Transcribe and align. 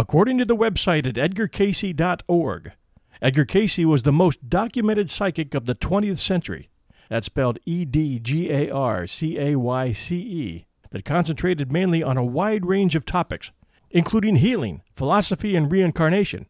According 0.00 0.38
to 0.38 0.46
the 0.46 0.56
website 0.56 1.06
at 1.06 1.16
edgarcayce.org, 1.16 2.72
Edgar 3.20 3.44
Cayce 3.44 3.84
was 3.84 4.02
the 4.02 4.10
most 4.10 4.48
documented 4.48 5.10
psychic 5.10 5.52
of 5.52 5.66
the 5.66 5.74
20th 5.74 6.16
century. 6.16 6.70
That's 7.10 7.26
spelled 7.26 7.58
E 7.66 7.84
D 7.84 8.18
G 8.18 8.50
A 8.50 8.70
R 8.70 9.06
C 9.06 9.38
A 9.38 9.56
Y 9.56 9.92
C 9.92 10.16
E, 10.16 10.66
that 10.90 11.04
concentrated 11.04 11.70
mainly 11.70 12.02
on 12.02 12.16
a 12.16 12.24
wide 12.24 12.64
range 12.64 12.94
of 12.94 13.04
topics, 13.04 13.52
including 13.90 14.36
healing, 14.36 14.80
philosophy 14.96 15.54
and 15.54 15.70
reincarnation, 15.70 16.46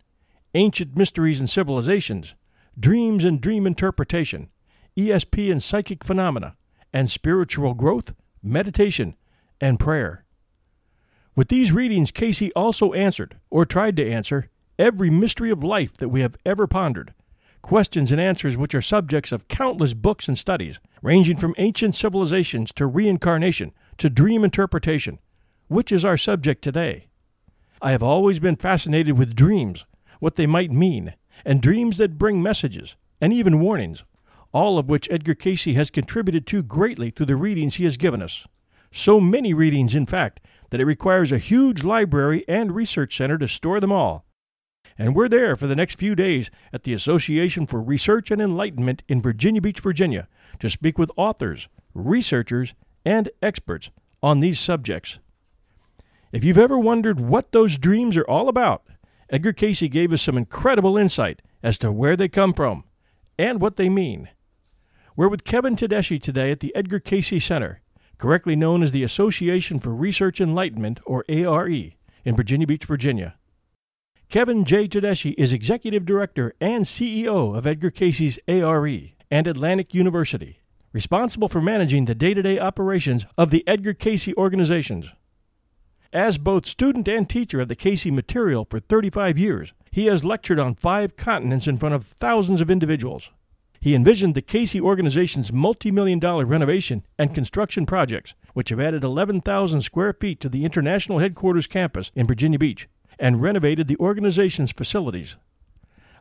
ancient 0.55 0.97
mysteries 0.97 1.41
and 1.41 1.51
civilizations, 1.51 2.37
dreams 2.79 3.25
and 3.25 3.41
dream 3.41 3.67
interpretation, 3.67 4.49
ESP 4.97 5.51
and 5.51 5.61
psychic 5.61 6.05
phenomena, 6.05 6.55
and 6.93 7.11
spiritual 7.11 7.75
growth, 7.75 8.15
meditation, 8.45 9.17
and 9.61 9.81
prayer. 9.81 10.25
With 11.41 11.49
these 11.49 11.73
readings, 11.73 12.11
Cayce 12.11 12.51
also 12.55 12.93
answered, 12.93 13.39
or 13.49 13.65
tried 13.65 13.97
to 13.97 14.07
answer, 14.07 14.51
every 14.79 15.09
mystery 15.09 15.49
of 15.49 15.65
life 15.65 15.97
that 15.97 16.11
we 16.11 16.21
have 16.21 16.37
ever 16.45 16.67
pondered. 16.67 17.15
Questions 17.63 18.13
and 18.13 18.21
answers 18.21 18.59
which 18.59 18.75
are 18.75 18.83
subjects 18.83 19.33
of 19.33 19.49
countless 19.49 19.95
books 19.95 20.29
and 20.29 20.39
studies, 20.39 20.81
ranging 21.01 21.39
from 21.39 21.55
ancient 21.57 21.95
civilizations 21.95 22.75
to 22.75 22.87
reincarnation 22.87 23.73
to 23.97 24.11
dream 24.11 24.45
interpretation, 24.45 25.19
which 25.69 25.91
is 25.91 26.05
our 26.05 26.19
subject 26.19 26.61
today. 26.61 27.07
I 27.81 27.93
have 27.93 28.03
always 28.03 28.39
been 28.39 28.57
fascinated 28.57 29.17
with 29.17 29.35
dreams, 29.35 29.87
what 30.19 30.37
they 30.37 30.47
might 30.47 30.71
mean, 30.71 31.15
and 31.47 31.63
dreams 31.63 31.97
that 31.97 32.19
bring 32.19 32.43
messages, 32.43 32.97
and 33.19 33.33
even 33.33 33.61
warnings, 33.61 34.05
all 34.53 34.77
of 34.77 34.91
which 34.91 35.11
Edgar 35.11 35.37
Cayce 35.37 35.75
has 35.75 35.89
contributed 35.89 36.47
to 36.49 36.63
greatly 36.63 37.09
through 37.09 37.25
the 37.25 37.35
readings 37.35 37.77
he 37.77 37.85
has 37.85 37.97
given 37.97 38.21
us. 38.21 38.47
So 38.93 39.21
many 39.21 39.55
readings, 39.55 39.95
in 39.95 40.05
fact, 40.05 40.41
that 40.71 40.81
it 40.81 40.87
requires 40.87 41.31
a 41.31 41.39
huge 41.39 41.83
library 41.83 42.45
and 42.49 42.75
research 42.75 43.17
center 43.17 43.39
to 43.39 43.49
store 43.49 43.81
them 43.81 43.93
all. 43.93 44.25
And 44.99 45.15
we're 45.15 45.29
there 45.29 45.57
for 45.57 45.67
the 45.67 45.77
next 45.77 45.99
few 45.99 46.15
days 46.15 46.51
at 46.73 46.83
the 46.83 46.93
Association 46.93 47.67
for 47.67 47.81
Research 47.81 48.31
and 48.31 48.41
Enlightenment 48.41 49.03
in 49.09 49.23
Virginia 49.23 49.61
Beach, 49.61 49.81
Virginia, 49.81 50.29
to 50.59 50.69
speak 50.69 50.99
with 50.99 51.11
authors, 51.17 51.69
researchers, 51.95 52.75
and 53.05 53.31
experts 53.41 53.91
on 54.23 54.41
these 54.41 54.61
subjects. 54.61 55.19
If 56.33 56.45
you've 56.45 56.59
ever 56.59 56.79
wondered 56.79 57.19
what 57.19 57.53
those 57.53 57.79
dreams 57.79 58.17
are 58.17 58.29
all 58.29 58.49
about, 58.49 58.83
Edgar 59.31 59.53
Cayce 59.53 59.89
gave 59.89 60.13
us 60.13 60.23
some 60.23 60.37
incredible 60.37 60.99
insight 60.99 61.41
as 61.63 61.79
to 61.79 61.91
where 61.91 62.17
they 62.17 62.29
come 62.29 62.53
from 62.53 62.85
and 63.39 63.61
what 63.61 63.77
they 63.77 63.89
mean. 63.89 64.29
We're 65.17 65.29
with 65.29 65.45
Kevin 65.45 65.77
Todeschi 65.77 66.21
today 66.21 66.51
at 66.51 66.61
the 66.61 66.75
Edgar 66.75 67.01
Cayce 67.01 67.45
Center 67.45 67.81
correctly 68.21 68.55
known 68.55 68.83
as 68.83 68.93
the 68.93 69.03
Association 69.03 69.81
for 69.81 69.95
Research 69.95 70.43
Enlightenment, 70.43 71.01
or 71.07 71.25
ARE, 71.27 71.67
in 71.69 72.37
Virginia 72.37 72.67
Beach, 72.67 72.85
Virginia. 72.85 73.35
Kevin 74.29 74.67
J. 74.67 74.87
Todeschi 74.87 75.35
is 75.39 75.55
Executive 75.55 76.05
Director 76.05 76.55
and 76.61 76.85
CEO 76.85 77.57
of 77.57 77.67
Edgar 77.67 77.91
Cayce's 77.91 78.39
ARE 78.47 78.87
and 79.31 79.47
Atlantic 79.47 79.95
University, 79.95 80.61
responsible 80.93 81.49
for 81.49 81.63
managing 81.63 82.05
the 82.05 82.15
day 82.15 82.35
to 82.35 82.43
day 82.43 82.59
operations 82.59 83.25
of 83.39 83.51
the 83.51 83.67
Edgar 83.67 83.95
Cayce 83.95 84.35
organizations. 84.35 85.07
As 86.13 86.37
both 86.37 86.67
student 86.67 87.09
and 87.09 87.27
teacher 87.27 87.63
of 87.63 87.69
the 87.69 87.75
Cayce 87.75 88.05
material 88.05 88.67
for 88.69 88.81
35 88.81 89.39
years, 89.39 89.73
he 89.91 90.07
has 90.07 90.27
lectured 90.27 90.59
on 90.59 90.75
five 90.75 91.17
continents 91.17 91.67
in 91.67 91.79
front 91.79 91.95
of 91.95 92.05
thousands 92.05 92.61
of 92.61 92.71
individuals. 92.71 93.31
He 93.81 93.95
envisioned 93.95 94.35
the 94.35 94.43
Cayce 94.43 94.79
organization's 94.79 95.53
multi 95.53 95.91
million 95.91 96.19
dollar 96.19 96.45
renovation 96.45 97.03
and 97.19 97.35
construction 97.35 97.87
projects, 97.87 98.35
which 98.53 98.69
have 98.69 98.81
added 98.81 99.03
11,000 99.03 99.81
square 99.81 100.13
feet 100.13 100.39
to 100.41 100.51
the 100.51 100.67
international 100.67 101.19
headquarters 101.19 101.67
campus 101.67 102.11
in 102.15 102.27
Virginia 102.27 102.59
Beach 102.59 102.89
and 103.19 103.41
renovated 103.41 103.89
the 103.89 103.97
organization's 103.97 104.71
facilities. 104.71 105.37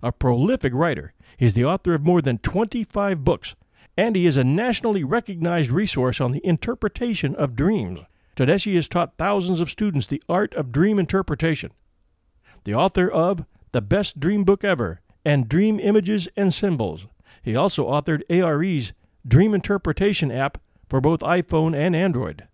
A 0.02 0.14
prolific 0.14 0.74
writer, 0.74 1.14
he 1.36 1.46
is 1.46 1.53
the 1.53 1.66
author 1.66 1.94
of 1.94 2.06
more 2.06 2.22
than 2.22 2.38
25 2.38 3.25
books, 3.25 3.56
and 3.98 4.16
he 4.16 4.25
is 4.25 4.38
a 4.38 4.44
nationally 4.46 5.03
recognized 5.03 5.69
resource 5.69 6.22
on 6.22 6.31
the 6.31 6.46
interpretation 6.46 7.36
of 7.36 7.58
dreams. 7.58 8.00
Todeschi 8.38 8.75
has 8.75 8.88
taught 8.88 9.18
thousands 9.18 9.59
of 9.59 9.69
students 9.69 10.08
the 10.08 10.24
art 10.30 10.53
of 10.53 10.72
dream 10.72 10.98
interpretation. 10.98 11.72
The 12.64 12.74
author 12.74 13.09
of 13.09 13.44
The 13.74 13.81
Best 13.81 14.18
Dream 14.18 14.46
Book 14.46 14.64
Ever 14.64 15.02
and 15.25 15.50
Dream 15.50 15.78
Images 15.78 16.30
and 16.38 16.53
Symbols 16.53 17.08
he 17.41 17.55
also 17.55 17.88
authored 17.88 18.23
ARE's 18.29 18.94
Dream 19.27 19.53
Interpretation 19.53 20.31
app 20.31 20.57
for 20.88 21.01
both 21.01 21.19
iPhone 21.22 21.75
and 21.75 21.95
Android. 21.95 22.47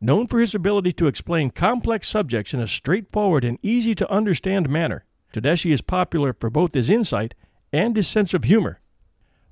Known 0.00 0.26
for 0.26 0.40
his 0.40 0.54
ability 0.54 0.92
to 0.94 1.06
explain 1.06 1.50
complex 1.50 2.08
subjects 2.08 2.52
in 2.52 2.60
a 2.60 2.66
straightforward 2.66 3.44
and 3.44 3.58
easy 3.62 3.94
to 3.94 4.10
understand 4.10 4.68
manner, 4.68 5.04
Todeschi 5.32 5.72
is 5.72 5.80
popular 5.80 6.32
for 6.32 6.50
both 6.50 6.74
his 6.74 6.90
insight 6.90 7.34
and 7.72 7.96
his 7.96 8.08
sense 8.08 8.34
of 8.34 8.44
humor. 8.44 8.80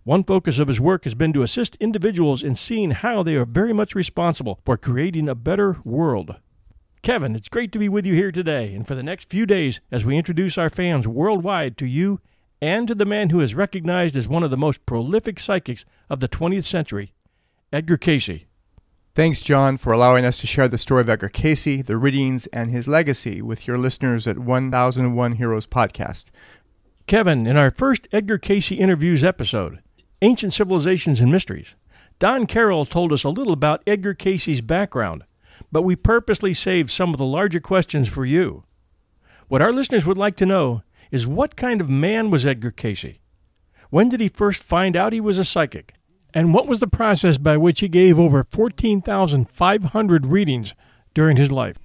One 0.02 0.24
focus 0.24 0.58
of 0.58 0.68
his 0.68 0.80
work 0.80 1.04
has 1.04 1.14
been 1.14 1.32
to 1.34 1.42
assist 1.42 1.76
individuals 1.76 2.42
in 2.42 2.54
seeing 2.54 2.90
how 2.90 3.22
they 3.22 3.36
are 3.36 3.44
very 3.44 3.72
much 3.72 3.94
responsible 3.94 4.60
for 4.64 4.76
creating 4.76 5.28
a 5.28 5.34
better 5.34 5.78
world. 5.84 6.36
Kevin, 7.02 7.36
it's 7.36 7.48
great 7.48 7.70
to 7.72 7.78
be 7.78 7.88
with 7.88 8.06
you 8.06 8.14
here 8.14 8.32
today 8.32 8.74
and 8.74 8.86
for 8.86 8.94
the 8.94 9.02
next 9.02 9.30
few 9.30 9.46
days 9.46 9.80
as 9.90 10.04
we 10.04 10.18
introduce 10.18 10.58
our 10.58 10.68
fans 10.68 11.06
worldwide 11.06 11.78
to 11.78 11.86
you 11.86 12.20
and 12.60 12.86
to 12.88 12.94
the 12.94 13.04
man 13.04 13.30
who 13.30 13.40
is 13.40 13.54
recognized 13.54 14.16
as 14.16 14.28
one 14.28 14.42
of 14.42 14.50
the 14.50 14.56
most 14.56 14.84
prolific 14.86 15.40
psychics 15.40 15.84
of 16.08 16.20
the 16.20 16.28
20th 16.28 16.64
century, 16.64 17.12
Edgar 17.72 17.96
Cayce. 17.96 18.44
Thanks, 19.14 19.40
John, 19.40 19.76
for 19.76 19.92
allowing 19.92 20.24
us 20.24 20.38
to 20.38 20.46
share 20.46 20.68
the 20.68 20.78
story 20.78 21.00
of 21.00 21.08
Edgar 21.08 21.28
Cayce, 21.28 21.82
the 21.82 21.96
readings, 21.96 22.46
and 22.48 22.70
his 22.70 22.86
legacy 22.86 23.42
with 23.42 23.66
your 23.66 23.76
listeners 23.76 24.26
at 24.26 24.38
1001 24.38 25.32
Heroes 25.32 25.66
Podcast. 25.66 26.26
Kevin, 27.06 27.46
in 27.46 27.56
our 27.56 27.72
first 27.72 28.06
Edgar 28.12 28.38
Cayce 28.38 28.70
interviews 28.70 29.24
episode, 29.24 29.80
Ancient 30.22 30.54
Civilizations 30.54 31.20
and 31.20 31.32
Mysteries, 31.32 31.74
Don 32.20 32.46
Carroll 32.46 32.84
told 32.84 33.12
us 33.12 33.24
a 33.24 33.30
little 33.30 33.52
about 33.52 33.82
Edgar 33.86 34.14
Cayce's 34.14 34.60
background, 34.60 35.24
but 35.72 35.82
we 35.82 35.96
purposely 35.96 36.54
saved 36.54 36.90
some 36.90 37.10
of 37.10 37.18
the 37.18 37.24
larger 37.24 37.60
questions 37.60 38.08
for 38.08 38.24
you. 38.24 38.64
What 39.48 39.62
our 39.62 39.72
listeners 39.72 40.06
would 40.06 40.18
like 40.18 40.36
to 40.36 40.46
know 40.46 40.82
is 41.10 41.26
what 41.26 41.56
kind 41.56 41.80
of 41.80 41.88
man 41.88 42.30
was 42.30 42.46
Edgar 42.46 42.70
Cayce? 42.70 43.18
When 43.90 44.08
did 44.08 44.20
he 44.20 44.28
first 44.28 44.62
find 44.62 44.96
out 44.96 45.12
he 45.12 45.20
was 45.20 45.38
a 45.38 45.44
psychic? 45.44 45.94
And 46.32 46.54
what 46.54 46.68
was 46.68 46.78
the 46.78 46.86
process 46.86 47.38
by 47.38 47.56
which 47.56 47.80
he 47.80 47.88
gave 47.88 48.18
over 48.18 48.44
14,500 48.44 50.26
readings 50.26 50.74
during 51.12 51.36
his 51.36 51.50
life? 51.50 51.78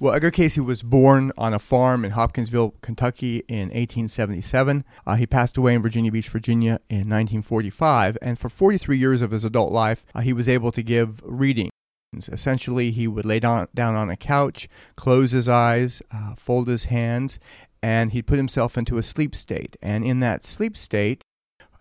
Well, 0.00 0.14
Edgar 0.14 0.30
Cayce 0.30 0.58
was 0.58 0.82
born 0.82 1.30
on 1.38 1.54
a 1.54 1.58
farm 1.58 2.04
in 2.04 2.12
Hopkinsville, 2.12 2.74
Kentucky 2.80 3.44
in 3.48 3.68
1877. 3.68 4.84
Uh, 5.06 5.14
he 5.14 5.26
passed 5.26 5.56
away 5.56 5.74
in 5.74 5.82
Virginia 5.82 6.10
Beach, 6.10 6.28
Virginia 6.28 6.80
in 6.88 7.08
1945. 7.08 8.18
And 8.20 8.38
for 8.38 8.48
43 8.48 8.98
years 8.98 9.22
of 9.22 9.30
his 9.30 9.44
adult 9.44 9.72
life, 9.72 10.04
uh, 10.14 10.20
he 10.20 10.32
was 10.32 10.48
able 10.48 10.72
to 10.72 10.82
give 10.82 11.22
readings. 11.24 11.70
Essentially, 12.16 12.90
he 12.90 13.06
would 13.06 13.24
lay 13.24 13.40
down, 13.40 13.68
down 13.74 13.94
on 13.94 14.10
a 14.10 14.16
couch, 14.16 14.68
close 14.96 15.32
his 15.32 15.48
eyes, 15.48 16.02
uh, 16.12 16.34
fold 16.34 16.68
his 16.68 16.84
hands, 16.84 17.38
and 17.84 18.12
he'd 18.12 18.26
put 18.26 18.38
himself 18.38 18.78
into 18.78 18.96
a 18.96 19.02
sleep 19.02 19.36
state. 19.36 19.76
And 19.82 20.06
in 20.06 20.20
that 20.20 20.42
sleep 20.42 20.74
state, 20.74 21.20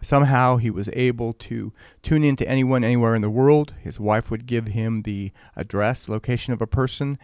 somehow 0.02 0.58
he 0.58 0.70
was 0.70 0.90
able 0.92 1.32
to 1.36 1.72
tune 2.02 2.26
into 2.26 2.46
anyone 2.46 2.84
anywhere 2.84 3.16
in 3.16 3.22
the 3.22 3.30
world. 3.30 3.74
His 3.82 4.02
wife 4.02 4.30
would 4.30 4.46
give 4.46 4.68
him 4.68 5.04
the 5.04 5.32
address, 5.56 6.10
location 6.10 6.52
of 6.52 6.62
a 6.62 6.68
person, 6.68 7.18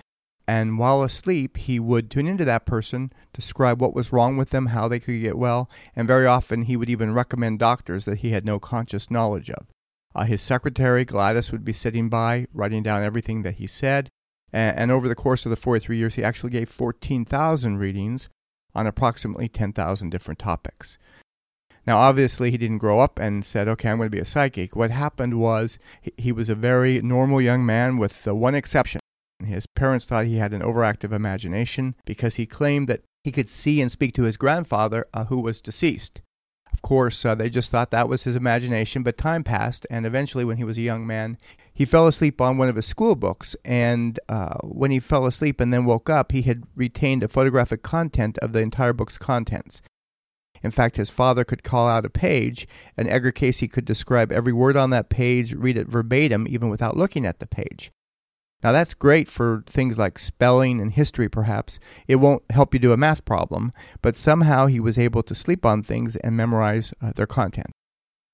and 0.48 0.80
while 0.80 1.04
asleep, 1.04 1.58
he 1.58 1.78
would 1.78 2.10
tune 2.10 2.26
into 2.26 2.46
that 2.46 2.66
person, 2.66 3.12
describe 3.34 3.81
what 3.81 3.94
was 3.94 4.14
wrong 4.14 4.38
with 4.38 4.52
them, 4.52 4.68
how 4.68 4.88
they 4.88 5.02
could 5.02 5.20
get 5.20 5.38
well, 5.38 5.70
and 5.94 6.08
very 6.08 6.26
often 6.26 6.64
he 6.64 6.78
would 6.78 6.90
even 6.90 7.14
recommend 7.14 7.60
doctors 7.60 8.06
that 8.06 8.20
he 8.20 8.30
had 8.30 8.46
no 8.46 8.60
conscious 8.60 9.12
knowledge 9.12 9.50
of. 9.50 9.68
Uh, 10.16 10.24
his 10.24 10.42
secretary, 10.42 11.04
Gladys, 11.04 11.52
would 11.52 11.66
be 11.66 11.74
sitting 11.74 12.08
by, 12.08 12.48
writing 12.54 12.81
down 12.81 13.04
everything 13.04 13.42
that 13.42 13.56
he 13.56 13.68
said. 13.68 14.08
And, 14.54 14.78
and 14.78 14.92
over 14.92 15.10
the 15.10 15.16
course 15.16 15.46
of 15.46 15.50
the 15.50 15.58
43 15.58 15.98
years, 15.98 16.16
he 16.16 16.24
actually 16.24 16.52
gave 16.52 16.70
14,000 16.70 17.78
readings 17.78 18.30
on 18.75 18.88
approximately 18.88 19.48
10,000 19.48 20.10
different 20.10 20.39
topics. 20.39 20.98
Now, 21.88 21.98
obviously, 21.98 22.51
he 22.51 22.57
didn't 22.57 22.77
grow 22.77 23.00
up 23.00 23.18
and 23.19 23.44
said, 23.44 23.68
okay, 23.68 23.89
I'm 23.89 23.98
going 23.98 24.07
to 24.07 24.16
be 24.16 24.21
a 24.21 24.25
psychic. 24.25 24.75
What 24.75 24.92
happened 24.92 25.39
was 25.39 25.80
he, 26.18 26.31
was 26.31 26.50
a 26.50 26.56
very 26.56 27.01
normal 27.01 27.42
young 27.42 27.66
man 27.66 27.98
with 27.98 28.27
one 28.27 28.54
exception. 28.54 29.00
His 29.44 29.66
parents 29.66 30.06
thought 30.06 30.25
he 30.25 30.38
had 30.38 30.54
an 30.54 30.62
overactive 30.62 31.12
imagination 31.12 31.95
because 32.06 32.36
he 32.36 32.45
claimed 32.45 32.88
that 32.89 33.01
he 33.24 33.31
could 33.31 33.50
see 33.50 33.81
and 33.81 33.92
speak 33.92 34.13
to 34.16 34.24
his 34.24 34.38
grandfather, 34.38 35.07
uh, 35.13 35.25
who 35.25 35.39
was 35.39 35.62
deceased. 35.62 36.21
Of 36.71 36.81
course, 36.81 37.25
uh, 37.25 37.36
they 37.36 37.50
just 37.50 37.71
thought 37.71 37.92
that 37.92 38.07
was 38.07 38.24
his 38.24 38.36
imagination, 38.36 39.04
but 39.04 39.18
time 39.18 39.44
passed, 39.44 39.88
and 39.89 40.06
eventually, 40.06 40.45
when 40.45 40.57
he 40.57 40.63
was 40.63 40.77
a 40.77 40.81
young 40.81 41.07
man, 41.07 41.38
he 41.80 41.86
fell 41.86 42.08
asleep 42.08 42.42
on 42.42 42.58
one 42.58 42.68
of 42.68 42.76
his 42.76 42.86
school 42.86 43.16
books. 43.16 43.56
And 43.64 44.20
uh, 44.28 44.58
when 44.64 44.92
he 44.92 45.00
fell 45.00 45.26
asleep 45.26 45.62
and 45.62 45.74
then 45.74 45.86
woke 45.86 46.10
up, 46.10 46.34
he 46.34 46.42
had 46.42 46.66
retained 46.76 47.22
the 47.22 47.30
photographic 47.30 47.84
content 47.84 48.38
of 48.40 48.52
the 48.52 48.60
entire 48.60 48.92
book's 48.92 49.18
contents. 49.18 49.81
In 50.62 50.72
fact, 50.72 50.98
his 50.98 51.10
father 51.10 51.46
could 51.46 51.64
call 51.64 51.88
out 51.88 52.06
a 52.06 52.10
page, 52.10 52.68
and 52.98 53.08
Edgar 53.08 53.31
Cayce 53.31 53.66
could 53.72 53.86
describe 53.86 54.30
every 54.30 54.52
word 54.52 54.76
on 54.76 54.90
that 54.90 55.08
page, 55.08 55.54
read 55.54 55.78
it 55.78 55.88
verbatim, 55.88 56.48
even 56.50 56.68
without 56.68 56.98
looking 56.98 57.26
at 57.26 57.40
the 57.40 57.48
page. 57.48 57.94
Now, 58.62 58.74
that's 58.74 58.94
great 58.94 59.30
for 59.30 59.64
things 59.66 59.98
like 59.98 60.20
spelling 60.20 60.81
and 60.81 60.92
history, 60.92 61.30
perhaps. 61.30 61.80
It 62.10 62.18
won't 62.18 62.44
help 62.50 62.74
you 62.74 62.81
do 62.81 62.92
a 62.92 62.98
math 62.98 63.24
problem, 63.24 63.72
but 64.02 64.18
somehow 64.18 64.66
he 64.66 64.81
was 64.81 64.98
able 64.98 65.24
to 65.24 65.34
sleep 65.34 65.66
on 65.66 65.84
things 65.84 66.18
and 66.18 66.36
memorize 66.36 66.94
uh, 67.02 67.14
their 67.16 67.26
content. 67.26 67.72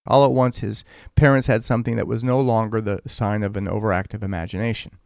All 0.08 0.24
at 0.24 0.32
once, 0.32 0.60
his 0.60 0.84
parents 1.16 1.48
had 1.48 1.64
something 1.64 1.96
that 1.96 2.08
was 2.08 2.24
no 2.24 2.40
longer 2.40 2.82
the 2.82 3.02
sign 3.08 3.44
of 3.44 3.58
an 3.58 3.66
overactive 3.66 4.24
imagination. 4.24 5.00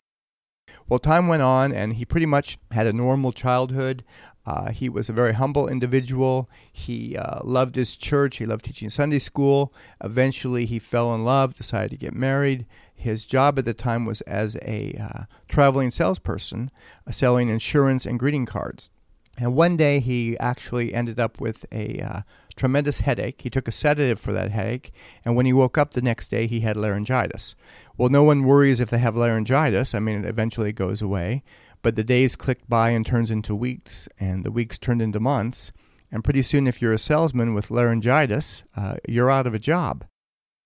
Well, 0.87 0.99
time 0.99 1.27
went 1.27 1.43
on, 1.43 1.71
and 1.71 1.93
he 1.93 2.05
pretty 2.05 2.25
much 2.25 2.57
had 2.71 2.87
a 2.87 2.93
normal 2.93 3.31
childhood. 3.31 4.03
Uh, 4.45 4.71
he 4.71 4.89
was 4.89 5.07
a 5.07 5.13
very 5.13 5.33
humble 5.33 5.67
individual. 5.67 6.49
He 6.71 7.15
uh, 7.15 7.41
loved 7.43 7.75
his 7.75 7.95
church. 7.95 8.37
He 8.37 8.47
loved 8.47 8.65
teaching 8.65 8.89
Sunday 8.89 9.19
school. 9.19 9.71
Eventually, 10.03 10.65
he 10.65 10.79
fell 10.79 11.13
in 11.13 11.23
love, 11.23 11.53
decided 11.53 11.91
to 11.91 11.97
get 11.97 12.13
married. 12.13 12.65
His 12.95 13.25
job 13.25 13.59
at 13.59 13.65
the 13.65 13.75
time 13.75 14.05
was 14.05 14.21
as 14.21 14.57
a 14.63 14.99
uh, 14.99 15.23
traveling 15.47 15.91
salesperson, 15.91 16.71
uh, 17.07 17.11
selling 17.11 17.49
insurance 17.49 18.07
and 18.07 18.19
greeting 18.19 18.47
cards. 18.47 18.89
And 19.37 19.55
one 19.55 19.77
day 19.77 19.99
he 19.99 20.37
actually 20.39 20.93
ended 20.93 21.19
up 21.19 21.39
with 21.39 21.65
a 21.71 22.01
uh, 22.01 22.21
tremendous 22.59 22.99
headache. 22.99 23.41
He 23.41 23.49
took 23.49 23.67
a 23.67 23.71
sedative 23.71 24.19
for 24.19 24.33
that 24.33 24.51
headache, 24.51 24.91
and 25.23 25.35
when 25.35 25.45
he 25.45 25.53
woke 25.53 25.77
up 25.77 25.93
the 25.93 26.01
next 26.01 26.29
day, 26.29 26.45
he 26.45 26.59
had 26.59 26.77
laryngitis. 26.77 27.55
Well, 27.97 28.09
no 28.09 28.23
one 28.23 28.43
worries 28.43 28.79
if 28.79 28.89
they 28.89 28.99
have 28.99 29.15
laryngitis. 29.15 29.95
I 29.95 29.99
mean, 29.99 30.23
it 30.23 30.29
eventually 30.29 30.73
goes 30.73 31.01
away. 31.01 31.43
But 31.81 31.95
the 31.95 32.03
days 32.03 32.35
clicked 32.35 32.69
by 32.69 32.89
and 32.89 33.05
turns 33.05 33.31
into 33.31 33.55
weeks, 33.55 34.09
and 34.19 34.43
the 34.43 34.51
weeks 34.51 34.77
turned 34.77 35.01
into 35.01 35.19
months. 35.19 35.71
And 36.11 36.23
pretty 36.23 36.41
soon, 36.41 36.67
if 36.67 36.81
you're 36.81 36.93
a 36.93 36.97
salesman 36.97 37.53
with 37.53 37.71
laryngitis, 37.71 38.63
uh, 38.75 38.97
you're 39.07 39.31
out 39.31 39.47
of 39.47 39.53
a 39.53 39.59
job. 39.59 40.05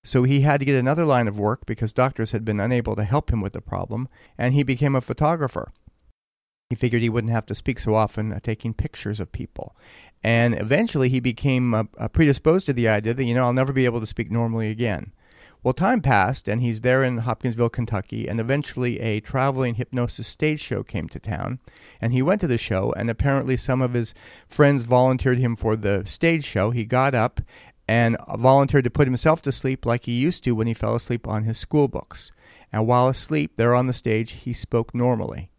So 0.03 0.23
he 0.23 0.41
had 0.41 0.59
to 0.59 0.65
get 0.65 0.79
another 0.79 1.05
line 1.05 1.27
of 1.27 1.39
work 1.39 1.65
because 1.65 1.93
doctors 1.93 2.31
had 2.31 2.43
been 2.43 2.59
unable 2.59 2.95
to 2.95 3.03
help 3.03 3.31
him 3.31 3.41
with 3.41 3.53
the 3.53 3.61
problem, 3.61 4.09
and 4.37 4.53
he 4.53 4.63
became 4.63 4.95
a 4.95 5.01
photographer. 5.01 5.71
He 6.73 6.75
figured 6.75 7.03
he 7.03 7.09
wouldn't 7.09 7.31
have 7.31 7.45
to 7.45 7.53
speak 7.53 7.79
so 7.79 7.93
often 7.93 8.33
uh, 8.33 8.39
taking 8.39 8.73
pictures 8.73 9.19
of 9.19 9.31
people. 9.31 9.75
And 10.23 10.55
eventually 10.55 11.07
he 11.07 11.19
became 11.19 11.75
uh, 11.75 11.83
uh, 11.99 12.07
predisposed 12.07 12.65
to 12.65 12.73
the 12.73 12.87
idea 12.87 13.13
that, 13.13 13.23
you 13.23 13.35
know, 13.35 13.43
I'll 13.43 13.53
never 13.53 13.71
be 13.71 13.85
able 13.85 13.99
to 13.99 14.07
speak 14.07 14.31
normally 14.31 14.71
again. 14.71 15.11
Well, 15.61 15.75
time 15.75 16.01
passed, 16.01 16.47
and 16.47 16.63
he's 16.63 16.81
there 16.81 17.03
in 17.03 17.19
Hopkinsville, 17.19 17.69
Kentucky, 17.69 18.27
and 18.27 18.39
eventually 18.39 18.99
a 19.01 19.19
traveling 19.19 19.75
hypnosis 19.75 20.25
stage 20.25 20.61
show 20.61 20.81
came 20.81 21.07
to 21.09 21.19
town. 21.19 21.59
And 22.01 22.11
he 22.11 22.23
went 22.23 22.41
to 22.41 22.47
the 22.47 22.57
show, 22.57 22.91
and 22.97 23.07
apparently 23.07 23.55
some 23.55 23.83
of 23.83 23.93
his 23.93 24.15
friends 24.47 24.81
volunteered 24.81 25.37
him 25.37 25.55
for 25.55 25.75
the 25.75 26.03
stage 26.07 26.43
show. 26.43 26.71
He 26.71 26.85
got 26.85 27.13
up 27.13 27.39
and 27.87 28.17
volunteered 28.35 28.85
to 28.85 28.89
put 28.89 29.07
himself 29.07 29.43
to 29.43 29.51
sleep 29.51 29.85
like 29.85 30.05
he 30.05 30.13
used 30.13 30.43
to 30.45 30.55
when 30.55 30.65
he 30.65 30.73
fell 30.73 30.95
asleep 30.95 31.27
on 31.27 31.43
his 31.43 31.59
school 31.59 31.87
books. 31.87 32.31
And 32.71 32.87
while 32.87 33.09
asleep 33.09 33.57
there 33.57 33.75
on 33.75 33.85
the 33.85 33.93
stage, 33.93 34.31
he 34.31 34.53
spoke 34.53 34.95
normally. 34.95 35.51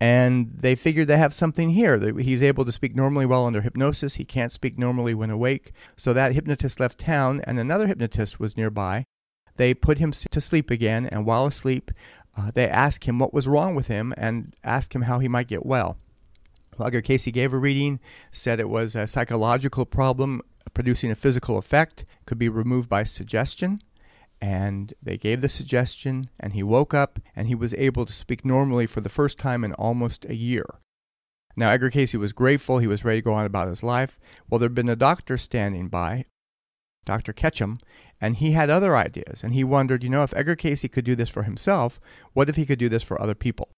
And 0.00 0.50
they 0.52 0.74
figured 0.74 1.08
they 1.08 1.16
have 1.16 1.32
something 1.32 1.70
here. 1.70 1.98
He's 2.18 2.42
able 2.42 2.64
to 2.64 2.72
speak 2.72 2.94
normally 2.94 3.26
while 3.26 3.46
under 3.46 3.60
hypnosis. 3.60 4.16
He 4.16 4.24
can't 4.24 4.52
speak 4.52 4.78
normally 4.78 5.14
when 5.14 5.30
awake. 5.30 5.72
So 5.96 6.12
that 6.12 6.32
hypnotist 6.32 6.80
left 6.80 6.98
town, 6.98 7.40
and 7.46 7.58
another 7.58 7.86
hypnotist 7.86 8.40
was 8.40 8.56
nearby. 8.56 9.04
They 9.56 9.72
put 9.72 9.98
him 9.98 10.12
to 10.12 10.40
sleep 10.40 10.70
again, 10.70 11.06
and 11.06 11.24
while 11.24 11.46
asleep, 11.46 11.92
uh, 12.36 12.50
they 12.52 12.68
asked 12.68 13.04
him 13.04 13.18
what 13.18 13.32
was 13.32 13.46
wrong 13.46 13.74
with 13.74 13.86
him 13.86 14.12
and 14.16 14.54
asked 14.64 14.94
him 14.94 15.02
how 15.02 15.20
he 15.20 15.28
might 15.28 15.46
get 15.46 15.64
well. 15.64 15.96
Edgar 16.84 17.02
Cayce 17.02 17.26
gave 17.26 17.52
a 17.52 17.58
reading, 17.58 18.00
said 18.32 18.58
it 18.58 18.68
was 18.68 18.96
a 18.96 19.06
psychological 19.06 19.86
problem 19.86 20.42
producing 20.72 21.10
a 21.10 21.14
physical 21.14 21.56
effect 21.56 22.04
could 22.26 22.38
be 22.38 22.48
removed 22.48 22.88
by 22.88 23.04
suggestion. 23.04 23.80
And 24.40 24.92
they 25.02 25.16
gave 25.16 25.40
the 25.40 25.48
suggestion, 25.48 26.28
and 26.38 26.52
he 26.52 26.62
woke 26.62 26.92
up 26.92 27.18
and 27.34 27.48
he 27.48 27.54
was 27.54 27.72
able 27.74 28.04
to 28.04 28.12
speak 28.12 28.44
normally 28.44 28.86
for 28.86 29.00
the 29.00 29.08
first 29.08 29.38
time 29.38 29.64
in 29.64 29.72
almost 29.74 30.26
a 30.26 30.34
year. 30.34 30.66
Now, 31.56 31.70
Edgar 31.70 31.90
Cayce 31.90 32.14
was 32.14 32.32
grateful. 32.32 32.78
He 32.78 32.86
was 32.86 33.04
ready 33.04 33.20
to 33.20 33.24
go 33.24 33.32
on 33.32 33.46
about 33.46 33.68
his 33.68 33.82
life. 33.82 34.18
Well, 34.48 34.58
there 34.58 34.68
had 34.68 34.74
been 34.74 34.88
a 34.88 34.96
doctor 34.96 35.38
standing 35.38 35.88
by, 35.88 36.24
Dr. 37.04 37.32
Ketchum, 37.32 37.78
and 38.20 38.36
he 38.36 38.52
had 38.52 38.70
other 38.70 38.96
ideas. 38.96 39.42
And 39.42 39.54
he 39.54 39.62
wondered, 39.62 40.02
you 40.02 40.10
know, 40.10 40.24
if 40.24 40.34
Edgar 40.34 40.56
Cayce 40.56 40.86
could 40.88 41.04
do 41.04 41.14
this 41.14 41.30
for 41.30 41.44
himself, 41.44 42.00
what 42.32 42.48
if 42.48 42.56
he 42.56 42.66
could 42.66 42.78
do 42.78 42.88
this 42.88 43.02
for 43.02 43.20
other 43.20 43.34
people? 43.34 43.70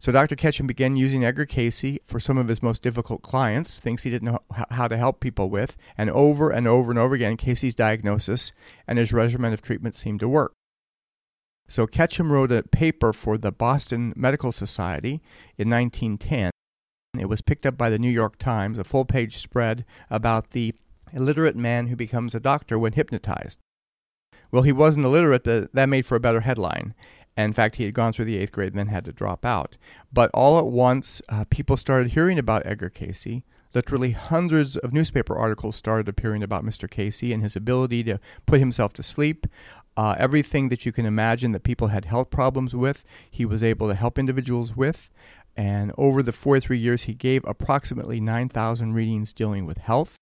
So 0.00 0.12
Dr. 0.12 0.36
Ketchum 0.36 0.68
began 0.68 0.94
using 0.94 1.24
Edgar 1.24 1.44
Cayce 1.44 1.98
for 2.04 2.20
some 2.20 2.38
of 2.38 2.46
his 2.46 2.62
most 2.62 2.82
difficult 2.82 3.22
clients, 3.22 3.80
things 3.80 4.04
he 4.04 4.10
didn't 4.10 4.30
know 4.30 4.38
how 4.70 4.86
to 4.86 4.96
help 4.96 5.18
people 5.18 5.50
with, 5.50 5.76
and 5.96 6.08
over 6.10 6.50
and 6.50 6.68
over 6.68 6.90
and 6.90 6.98
over 6.98 7.16
again, 7.16 7.36
Cayce's 7.36 7.74
diagnosis 7.74 8.52
and 8.86 8.98
his 8.98 9.12
regimen 9.12 9.52
of 9.52 9.60
treatment 9.60 9.96
seemed 9.96 10.20
to 10.20 10.28
work. 10.28 10.52
So 11.66 11.86
Ketchum 11.86 12.30
wrote 12.30 12.52
a 12.52 12.62
paper 12.62 13.12
for 13.12 13.36
the 13.36 13.52
Boston 13.52 14.12
Medical 14.16 14.52
Society 14.52 15.20
in 15.58 15.68
1910. 15.68 16.50
It 17.18 17.28
was 17.28 17.42
picked 17.42 17.66
up 17.66 17.76
by 17.76 17.90
the 17.90 17.98
New 17.98 18.10
York 18.10 18.38
Times, 18.38 18.78
a 18.78 18.84
full 18.84 19.04
page 19.04 19.36
spread 19.36 19.84
about 20.08 20.50
the 20.50 20.74
illiterate 21.12 21.56
man 21.56 21.88
who 21.88 21.96
becomes 21.96 22.34
a 22.34 22.40
doctor 22.40 22.78
when 22.78 22.92
hypnotized. 22.92 23.58
Well, 24.50 24.62
he 24.62 24.72
wasn't 24.72 25.04
illiterate, 25.04 25.44
but 25.44 25.74
that 25.74 25.88
made 25.88 26.06
for 26.06 26.14
a 26.14 26.20
better 26.20 26.40
headline. 26.40 26.94
In 27.44 27.52
fact, 27.52 27.76
he 27.76 27.84
had 27.84 27.94
gone 27.94 28.12
through 28.12 28.24
the 28.24 28.36
eighth 28.36 28.52
grade 28.52 28.70
and 28.70 28.78
then 28.78 28.88
had 28.88 29.04
to 29.04 29.12
drop 29.12 29.44
out. 29.44 29.76
But 30.12 30.30
all 30.34 30.58
at 30.58 30.66
once, 30.66 31.22
uh, 31.28 31.44
people 31.48 31.76
started 31.76 32.12
hearing 32.12 32.38
about 32.38 32.66
Edgar 32.66 32.88
Cayce. 32.88 33.42
Literally 33.74 34.10
hundreds 34.12 34.76
of 34.76 34.92
newspaper 34.92 35.36
articles 35.36 35.76
started 35.76 36.08
appearing 36.08 36.42
about 36.42 36.64
Mr. 36.64 36.90
Cayce 36.90 37.22
and 37.22 37.42
his 37.42 37.54
ability 37.54 38.02
to 38.04 38.18
put 38.46 38.58
himself 38.58 38.92
to 38.94 39.02
sleep. 39.02 39.46
Uh, 39.96 40.16
everything 40.18 40.68
that 40.68 40.84
you 40.84 40.90
can 40.90 41.06
imagine 41.06 41.52
that 41.52 41.62
people 41.62 41.88
had 41.88 42.06
health 42.06 42.30
problems 42.30 42.74
with, 42.74 43.04
he 43.30 43.44
was 43.44 43.62
able 43.62 43.88
to 43.88 43.94
help 43.94 44.18
individuals 44.18 44.76
with. 44.76 45.10
And 45.56 45.92
over 45.98 46.22
the 46.22 46.32
43 46.32 46.76
years, 46.78 47.04
he 47.04 47.14
gave 47.14 47.44
approximately 47.46 48.20
9,000 48.20 48.94
readings 48.94 49.32
dealing 49.32 49.64
with 49.64 49.78
health. 49.78 50.16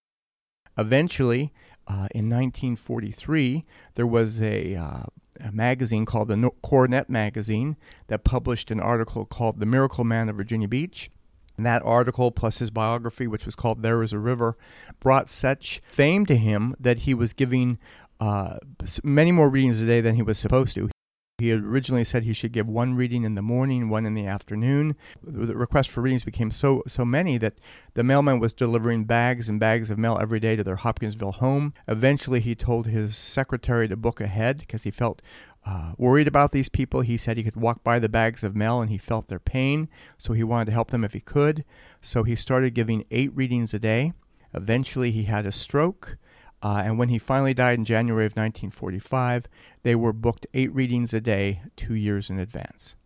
Eventually, 0.76 1.52
uh, 1.86 2.08
in 2.14 2.28
1943, 2.28 3.64
there 3.94 4.06
was 4.06 4.40
a 4.42 4.74
uh, 4.74 5.04
a 5.40 5.52
magazine 5.52 6.04
called 6.04 6.28
the 6.28 6.50
Coronet 6.62 7.08
Magazine 7.08 7.76
that 8.08 8.24
published 8.24 8.70
an 8.70 8.80
article 8.80 9.24
called 9.24 9.60
The 9.60 9.66
Miracle 9.66 10.04
Man 10.04 10.28
of 10.28 10.36
Virginia 10.36 10.68
Beach. 10.68 11.10
And 11.56 11.64
that 11.64 11.82
article, 11.84 12.30
plus 12.30 12.58
his 12.58 12.70
biography, 12.70 13.26
which 13.26 13.46
was 13.46 13.54
called 13.54 13.82
There 13.82 14.02
Is 14.02 14.12
a 14.12 14.18
River, 14.18 14.58
brought 15.00 15.30
such 15.30 15.80
fame 15.88 16.26
to 16.26 16.36
him 16.36 16.74
that 16.78 17.00
he 17.00 17.14
was 17.14 17.32
giving 17.32 17.78
uh, 18.20 18.58
many 19.02 19.32
more 19.32 19.48
readings 19.48 19.80
a 19.80 19.86
day 19.86 20.00
than 20.00 20.16
he 20.16 20.22
was 20.22 20.38
supposed 20.38 20.74
to. 20.74 20.90
He 21.38 21.52
originally 21.52 22.04
said 22.04 22.22
he 22.22 22.32
should 22.32 22.52
give 22.52 22.66
one 22.66 22.94
reading 22.94 23.24
in 23.24 23.34
the 23.34 23.42
morning, 23.42 23.90
one 23.90 24.06
in 24.06 24.14
the 24.14 24.26
afternoon. 24.26 24.96
The 25.22 25.54
requests 25.54 25.88
for 25.88 26.00
readings 26.00 26.24
became 26.24 26.50
so 26.50 26.82
so 26.86 27.04
many 27.04 27.36
that 27.36 27.58
the 27.92 28.02
mailman 28.02 28.40
was 28.40 28.54
delivering 28.54 29.04
bags 29.04 29.46
and 29.46 29.60
bags 29.60 29.90
of 29.90 29.98
mail 29.98 30.16
every 30.18 30.40
day 30.40 30.56
to 30.56 30.64
their 30.64 30.76
Hopkinsville 30.76 31.32
home. 31.32 31.74
Eventually, 31.86 32.40
he 32.40 32.54
told 32.54 32.86
his 32.86 33.18
secretary 33.18 33.86
to 33.86 33.96
book 33.98 34.18
ahead 34.18 34.60
because 34.60 34.84
he 34.84 34.90
felt 34.90 35.20
uh, 35.66 35.92
worried 35.98 36.26
about 36.26 36.52
these 36.52 36.70
people. 36.70 37.02
He 37.02 37.18
said 37.18 37.36
he 37.36 37.44
could 37.44 37.54
walk 37.54 37.84
by 37.84 37.98
the 37.98 38.08
bags 38.08 38.42
of 38.42 38.56
mail 38.56 38.80
and 38.80 38.90
he 38.90 38.96
felt 38.96 39.28
their 39.28 39.38
pain, 39.38 39.90
so 40.16 40.32
he 40.32 40.42
wanted 40.42 40.66
to 40.66 40.72
help 40.72 40.90
them 40.90 41.04
if 41.04 41.12
he 41.12 41.20
could. 41.20 41.66
So 42.00 42.22
he 42.22 42.34
started 42.34 42.72
giving 42.72 43.04
eight 43.10 43.36
readings 43.36 43.74
a 43.74 43.78
day. 43.78 44.14
Eventually, 44.54 45.10
he 45.10 45.24
had 45.24 45.44
a 45.44 45.52
stroke. 45.52 46.16
Uh, 46.62 46.82
and 46.84 46.98
when 46.98 47.08
he 47.10 47.18
finally 47.18 47.54
died 47.54 47.78
in 47.78 47.84
January 47.84 48.24
of 48.24 48.32
1945, 48.32 49.46
they 49.82 49.94
were 49.94 50.12
booked 50.12 50.46
eight 50.54 50.74
readings 50.74 51.12
a 51.12 51.20
day, 51.20 51.62
two 51.76 51.94
years 51.94 52.30
in 52.30 52.38
advance. 52.38 52.96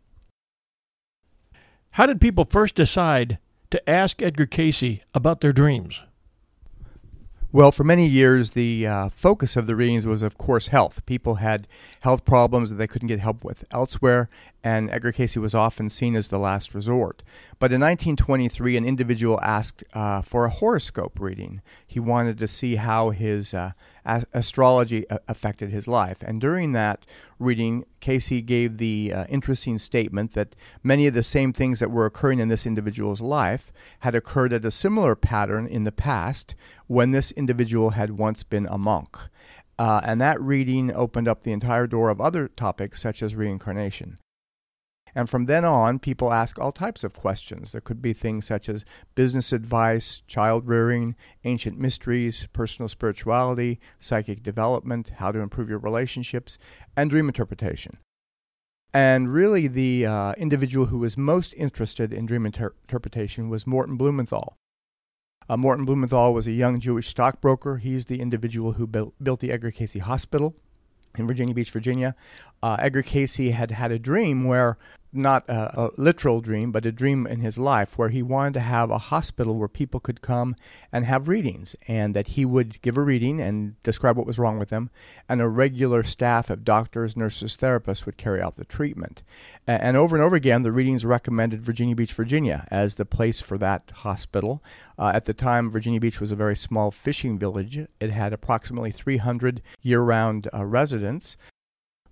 How 1.92 2.06
did 2.06 2.20
people 2.20 2.44
first 2.44 2.76
decide 2.76 3.38
to 3.70 3.90
ask 3.90 4.22
Edgar 4.22 4.46
Cayce 4.46 5.00
about 5.12 5.40
their 5.40 5.52
dreams? 5.52 6.02
Well, 7.52 7.72
for 7.72 7.82
many 7.82 8.06
years, 8.06 8.50
the 8.50 8.86
uh, 8.86 9.08
focus 9.08 9.56
of 9.56 9.66
the 9.66 9.74
readings 9.74 10.06
was, 10.06 10.22
of 10.22 10.38
course, 10.38 10.68
health. 10.68 11.04
People 11.04 11.36
had 11.36 11.66
health 12.04 12.24
problems 12.24 12.70
that 12.70 12.76
they 12.76 12.86
couldn't 12.86 13.08
get 13.08 13.18
help 13.18 13.42
with 13.42 13.64
elsewhere, 13.72 14.30
and 14.62 14.88
Edgar 14.88 15.10
Cayce 15.10 15.36
was 15.36 15.52
often 15.52 15.88
seen 15.88 16.14
as 16.14 16.28
the 16.28 16.38
last 16.38 16.76
resort. 16.76 17.24
But 17.58 17.72
in 17.72 17.80
1923, 17.80 18.76
an 18.76 18.84
individual 18.84 19.40
asked 19.42 19.82
uh, 19.94 20.22
for 20.22 20.44
a 20.44 20.50
horoscope 20.50 21.18
reading. 21.18 21.60
He 21.84 21.98
wanted 21.98 22.38
to 22.38 22.46
see 22.46 22.76
how 22.76 23.10
his 23.10 23.52
uh, 23.52 23.72
a- 24.04 24.26
astrology 24.32 25.04
a- 25.10 25.18
affected 25.26 25.70
his 25.70 25.88
life. 25.88 26.18
And 26.22 26.40
during 26.40 26.70
that 26.72 27.04
reading, 27.40 27.84
Cayce 27.98 28.42
gave 28.42 28.76
the 28.76 29.12
uh, 29.12 29.24
interesting 29.28 29.78
statement 29.78 30.34
that 30.34 30.54
many 30.84 31.08
of 31.08 31.14
the 31.14 31.24
same 31.24 31.52
things 31.52 31.80
that 31.80 31.90
were 31.90 32.06
occurring 32.06 32.38
in 32.38 32.48
this 32.48 32.64
individual's 32.64 33.20
life 33.20 33.72
had 34.00 34.14
occurred 34.14 34.52
at 34.52 34.64
a 34.64 34.70
similar 34.70 35.16
pattern 35.16 35.66
in 35.66 35.82
the 35.82 35.92
past 35.92 36.54
when 36.90 37.12
this 37.12 37.30
individual 37.30 37.90
had 37.90 38.10
once 38.10 38.42
been 38.42 38.66
a 38.66 38.76
monk. 38.76 39.16
Uh, 39.78 40.00
and 40.02 40.20
that 40.20 40.40
reading 40.40 40.92
opened 40.92 41.28
up 41.28 41.44
the 41.44 41.52
entire 41.52 41.86
door 41.86 42.10
of 42.10 42.20
other 42.20 42.48
topics 42.48 43.00
such 43.00 43.22
as 43.22 43.36
reincarnation. 43.36 44.18
And 45.14 45.30
from 45.30 45.46
then 45.46 45.64
on, 45.64 46.00
people 46.00 46.32
ask 46.32 46.58
all 46.58 46.72
types 46.72 47.04
of 47.04 47.12
questions. 47.12 47.70
There 47.70 47.80
could 47.80 48.02
be 48.02 48.12
things 48.12 48.44
such 48.44 48.68
as 48.68 48.84
business 49.14 49.52
advice, 49.52 50.22
child 50.26 50.66
rearing, 50.66 51.14
ancient 51.44 51.78
mysteries, 51.78 52.48
personal 52.52 52.88
spirituality, 52.88 53.78
psychic 54.00 54.42
development, 54.42 55.12
how 55.18 55.30
to 55.30 55.38
improve 55.38 55.68
your 55.68 55.78
relationships, 55.78 56.58
and 56.96 57.08
dream 57.08 57.28
interpretation. 57.28 57.98
And 58.92 59.32
really, 59.32 59.68
the 59.68 60.06
uh, 60.06 60.32
individual 60.32 60.86
who 60.86 60.98
was 60.98 61.16
most 61.16 61.54
interested 61.54 62.12
in 62.12 62.26
dream 62.26 62.46
inter- 62.46 62.74
interpretation 62.82 63.48
was 63.48 63.64
Morton 63.64 63.96
Blumenthal. 63.96 64.56
Uh, 65.48 65.56
Morton 65.56 65.84
Blumenthal 65.84 66.32
was 66.32 66.46
a 66.46 66.52
young 66.52 66.78
Jewish 66.78 67.08
stockbroker. 67.08 67.78
He's 67.78 68.04
the 68.04 68.20
individual 68.20 68.72
who 68.72 68.86
built, 68.86 69.14
built 69.22 69.40
the 69.40 69.50
Edgar 69.50 69.70
Cayce 69.70 69.98
Hospital 69.98 70.54
in 71.16 71.26
Virginia 71.26 71.54
Beach, 71.54 71.70
Virginia. 71.70 72.14
Uh, 72.62 72.76
Edgar 72.78 73.02
Cayce 73.02 73.50
had 73.50 73.70
had 73.70 73.90
a 73.90 73.98
dream 73.98 74.44
where 74.44 74.78
not 75.12 75.48
a, 75.48 75.80
a, 75.80 75.90
literal 75.96 76.40
dream, 76.40 76.70
but 76.72 76.86
a 76.86 76.92
dream 76.92 77.26
in 77.26 77.40
his 77.40 77.58
life 77.58 77.98
where 77.98 78.10
he 78.10 78.22
wanted 78.22 78.54
to 78.54 78.60
have 78.60 78.90
a 78.90 78.98
hospital 78.98 79.56
where 79.56 79.68
people 79.68 80.00
could 80.00 80.22
come 80.22 80.54
and 80.92 81.04
have 81.04 81.28
readings, 81.28 81.74
and 81.88 82.14
that 82.14 82.28
he 82.28 82.44
would 82.44 82.80
give 82.82 82.96
a 82.96 83.02
reading 83.02 83.40
and 83.40 83.80
describe 83.82 84.16
what 84.16 84.26
was 84.26 84.38
wrong 84.38 84.58
with 84.58 84.68
them, 84.68 84.90
and 85.28 85.40
a 85.40 85.48
regular 85.48 86.02
staff 86.02 86.50
of 86.50 86.64
doctors, 86.64 87.16
nurses, 87.16 87.56
therapists 87.56 88.06
would 88.06 88.16
carry 88.16 88.40
out 88.40 88.56
the 88.56 88.64
treatment. 88.64 89.22
And, 89.66 89.82
and 89.82 89.96
over 89.96 90.16
and 90.16 90.24
over 90.24 90.36
again, 90.36 90.62
the 90.62 90.72
readings 90.72 91.04
recommended 91.04 91.60
Virginia 91.60 91.96
Beach, 91.96 92.12
Virginia 92.12 92.66
as 92.70 92.96
the 92.96 93.04
place 93.04 93.40
for 93.40 93.58
that 93.58 93.90
hospital. 93.96 94.62
Uh, 94.98 95.12
at 95.14 95.24
the 95.24 95.34
time, 95.34 95.70
Virginia 95.70 96.00
Beach 96.00 96.20
was 96.20 96.32
a 96.32 96.36
very 96.36 96.56
small 96.56 96.90
fishing 96.90 97.38
village. 97.38 97.78
It 98.00 98.10
had 98.10 98.32
approximately 98.32 98.90
300 98.90 99.62
year 99.82 100.02
round 100.02 100.48
uh, 100.52 100.64
residents. 100.64 101.36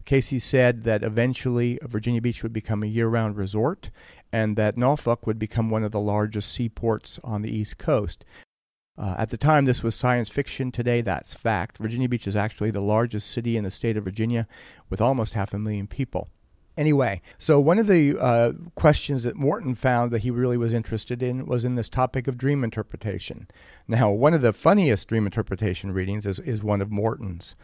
Cayce 0.08 0.42
said 0.42 0.84
that 0.84 1.02
eventually 1.02 1.78
Virginia 1.82 2.22
Beach 2.22 2.42
would 2.42 2.52
become 2.52 2.82
a 2.82 2.86
year 2.86 3.08
round 3.08 3.36
resort 3.36 3.90
and 4.32 4.56
that 4.56 4.78
Norfolk 4.78 5.26
would 5.26 5.38
become 5.38 5.68
one 5.68 5.84
of 5.84 5.92
the 5.92 6.00
largest 6.00 6.50
seaports 6.50 7.20
on 7.22 7.42
the 7.42 7.54
East 7.54 7.76
Coast. 7.76 8.24
Uh, 8.96 9.16
at 9.18 9.28
the 9.28 9.36
time, 9.36 9.66
this 9.66 9.82
was 9.82 9.94
science 9.94 10.30
fiction. 10.30 10.72
Today, 10.72 11.02
that's 11.02 11.34
fact. 11.34 11.76
Virginia 11.76 12.08
Beach 12.08 12.26
is 12.26 12.36
actually 12.36 12.70
the 12.70 12.80
largest 12.80 13.30
city 13.30 13.58
in 13.58 13.64
the 13.64 13.70
state 13.70 13.98
of 13.98 14.04
Virginia 14.04 14.48
with 14.88 15.02
almost 15.02 15.34
half 15.34 15.52
a 15.52 15.58
million 15.58 15.86
people. 15.86 16.30
Anyway, 16.78 17.20
so 17.36 17.58
one 17.58 17.78
of 17.78 17.88
the 17.88 18.16
uh, 18.18 18.52
questions 18.76 19.24
that 19.24 19.34
Morton 19.34 19.74
found 19.74 20.12
that 20.12 20.22
he 20.22 20.30
really 20.30 20.56
was 20.56 20.72
interested 20.72 21.22
in 21.22 21.44
was 21.44 21.64
in 21.64 21.74
this 21.74 21.88
topic 21.88 22.28
of 22.28 22.38
dream 22.38 22.62
interpretation. 22.62 23.48
Now, 23.88 24.10
one 24.10 24.32
of 24.32 24.42
the 24.42 24.52
funniest 24.52 25.08
dream 25.08 25.26
interpretation 25.26 25.90
readings 25.90 26.24
is, 26.24 26.38
is 26.38 26.62
one 26.62 26.80
of 26.80 26.90
Morton's. 26.90 27.56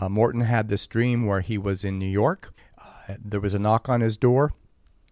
Uh, 0.00 0.08
Morton 0.08 0.42
had 0.42 0.68
this 0.68 0.86
dream 0.86 1.26
where 1.26 1.40
he 1.40 1.58
was 1.58 1.84
in 1.84 1.98
New 1.98 2.06
York. 2.06 2.52
Uh, 2.78 3.14
there 3.22 3.40
was 3.40 3.54
a 3.54 3.58
knock 3.58 3.88
on 3.88 4.00
his 4.00 4.16
door. 4.16 4.52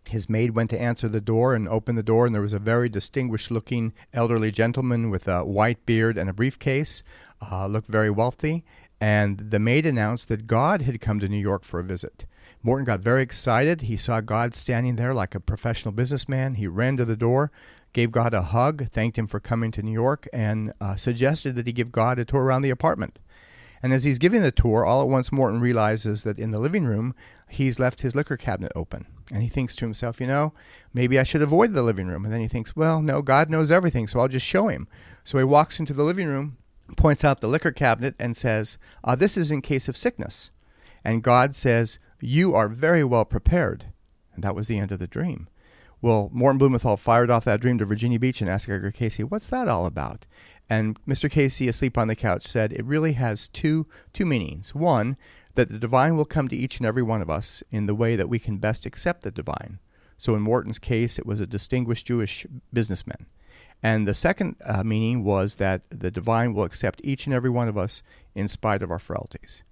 His 0.04 0.28
maid 0.28 0.50
went 0.54 0.70
to 0.70 0.80
answer 0.80 1.08
the 1.08 1.20
door 1.20 1.54
and 1.54 1.68
opened 1.68 1.98
the 1.98 2.02
door, 2.02 2.26
and 2.26 2.34
there 2.34 2.42
was 2.42 2.52
a 2.52 2.60
very 2.60 2.88
distinguished 2.88 3.50
looking 3.50 3.92
elderly 4.12 4.52
gentleman 4.52 5.10
with 5.10 5.26
a 5.26 5.44
white 5.44 5.84
beard 5.84 6.16
and 6.16 6.30
a 6.30 6.32
briefcase, 6.32 7.02
uh, 7.50 7.66
looked 7.66 7.88
very 7.88 8.10
wealthy. 8.10 8.64
And 9.00 9.50
the 9.50 9.58
maid 9.58 9.84
announced 9.84 10.28
that 10.28 10.46
God 10.46 10.82
had 10.82 11.00
come 11.00 11.20
to 11.20 11.28
New 11.28 11.36
York 11.40 11.64
for 11.64 11.80
a 11.80 11.84
visit. 11.84 12.24
Morton 12.62 12.84
got 12.84 13.00
very 13.00 13.22
excited. 13.22 13.82
He 13.82 13.96
saw 13.96 14.20
God 14.20 14.54
standing 14.54 14.96
there 14.96 15.12
like 15.12 15.34
a 15.34 15.40
professional 15.40 15.92
businessman. 15.92 16.54
He 16.54 16.66
ran 16.66 16.96
to 16.96 17.04
the 17.04 17.16
door, 17.16 17.50
gave 17.92 18.10
God 18.10 18.32
a 18.32 18.42
hug, 18.42 18.88
thanked 18.88 19.18
him 19.18 19.26
for 19.26 19.40
coming 19.40 19.70
to 19.72 19.82
New 19.82 19.92
York, 19.92 20.26
and 20.32 20.72
uh, 20.80 20.96
suggested 20.96 21.56
that 21.56 21.66
he 21.66 21.72
give 21.72 21.92
God 21.92 22.18
a 22.18 22.24
tour 22.24 22.42
around 22.42 22.62
the 22.62 22.70
apartment. 22.70 23.18
And 23.82 23.92
as 23.92 24.04
he's 24.04 24.18
giving 24.18 24.42
the 24.42 24.50
tour, 24.50 24.84
all 24.84 25.02
at 25.02 25.08
once 25.08 25.30
Morton 25.30 25.60
realizes 25.60 26.22
that 26.22 26.38
in 26.38 26.50
the 26.50 26.58
living 26.58 26.84
room, 26.84 27.14
he's 27.48 27.78
left 27.78 28.00
his 28.00 28.14
liquor 28.14 28.36
cabinet 28.36 28.72
open. 28.74 29.06
And 29.32 29.42
he 29.42 29.48
thinks 29.48 29.74
to 29.76 29.84
himself, 29.84 30.20
you 30.20 30.26
know, 30.26 30.52
maybe 30.94 31.18
I 31.18 31.24
should 31.24 31.42
avoid 31.42 31.72
the 31.72 31.82
living 31.82 32.06
room. 32.06 32.24
And 32.24 32.32
then 32.32 32.40
he 32.40 32.48
thinks, 32.48 32.76
well, 32.76 33.02
no, 33.02 33.22
God 33.22 33.50
knows 33.50 33.70
everything, 33.70 34.06
so 34.06 34.20
I'll 34.20 34.28
just 34.28 34.46
show 34.46 34.68
him. 34.68 34.88
So 35.24 35.38
he 35.38 35.44
walks 35.44 35.80
into 35.80 35.92
the 35.92 36.04
living 36.04 36.28
room, 36.28 36.58
points 36.96 37.24
out 37.24 37.40
the 37.40 37.48
liquor 37.48 37.72
cabinet, 37.72 38.14
and 38.18 38.36
says, 38.36 38.78
uh, 39.02 39.16
This 39.16 39.36
is 39.36 39.50
in 39.50 39.62
case 39.62 39.88
of 39.88 39.96
sickness. 39.96 40.50
And 41.04 41.22
God 41.22 41.54
says, 41.54 41.98
You 42.20 42.54
are 42.54 42.68
very 42.68 43.04
well 43.04 43.24
prepared. 43.24 43.86
And 44.34 44.44
that 44.44 44.54
was 44.54 44.68
the 44.68 44.78
end 44.78 44.92
of 44.92 44.98
the 44.98 45.06
dream. 45.06 45.48
Well, 46.02 46.30
Morton 46.32 46.58
Blumenthal 46.58 46.96
fired 46.96 47.30
off 47.30 47.44
that 47.46 47.60
dream 47.60 47.78
to 47.78 47.84
Virginia 47.84 48.20
Beach 48.20 48.40
and 48.40 48.50
asked 48.50 48.68
Edgar 48.68 48.92
Cayce, 48.92 49.18
What's 49.18 49.48
that 49.48 49.66
all 49.66 49.86
about? 49.86 50.26
And 50.68 50.98
Mr. 51.04 51.30
Cayce, 51.30 51.60
asleep 51.60 51.96
on 51.96 52.08
the 52.08 52.16
couch, 52.16 52.46
said 52.46 52.72
it 52.72 52.84
really 52.84 53.12
has 53.12 53.48
two 53.48 53.86
two 54.12 54.26
meanings. 54.26 54.74
One, 54.74 55.16
that 55.54 55.68
the 55.68 55.78
divine 55.78 56.16
will 56.16 56.24
come 56.24 56.48
to 56.48 56.56
each 56.56 56.78
and 56.78 56.86
every 56.86 57.02
one 57.02 57.22
of 57.22 57.30
us 57.30 57.62
in 57.70 57.86
the 57.86 57.94
way 57.94 58.16
that 58.16 58.28
we 58.28 58.38
can 58.38 58.58
best 58.58 58.86
accept 58.86 59.22
the 59.22 59.30
divine. 59.30 59.78
So 60.18 60.34
in 60.34 60.42
Morton's 60.42 60.78
case, 60.78 61.18
it 61.18 61.26
was 61.26 61.40
a 61.40 61.46
distinguished 61.46 62.06
Jewish 62.06 62.46
businessman. 62.72 63.26
And 63.82 64.08
the 64.08 64.14
second 64.14 64.56
uh, 64.64 64.82
meaning 64.84 65.24
was 65.24 65.56
that 65.56 65.82
the 65.90 66.10
divine 66.10 66.54
will 66.54 66.64
accept 66.64 67.00
each 67.04 67.26
and 67.26 67.34
every 67.34 67.50
one 67.50 67.68
of 67.68 67.76
us 67.76 68.02
in 68.34 68.48
spite 68.48 68.82
of 68.82 68.90
our 68.90 68.98
frailties. 68.98 69.62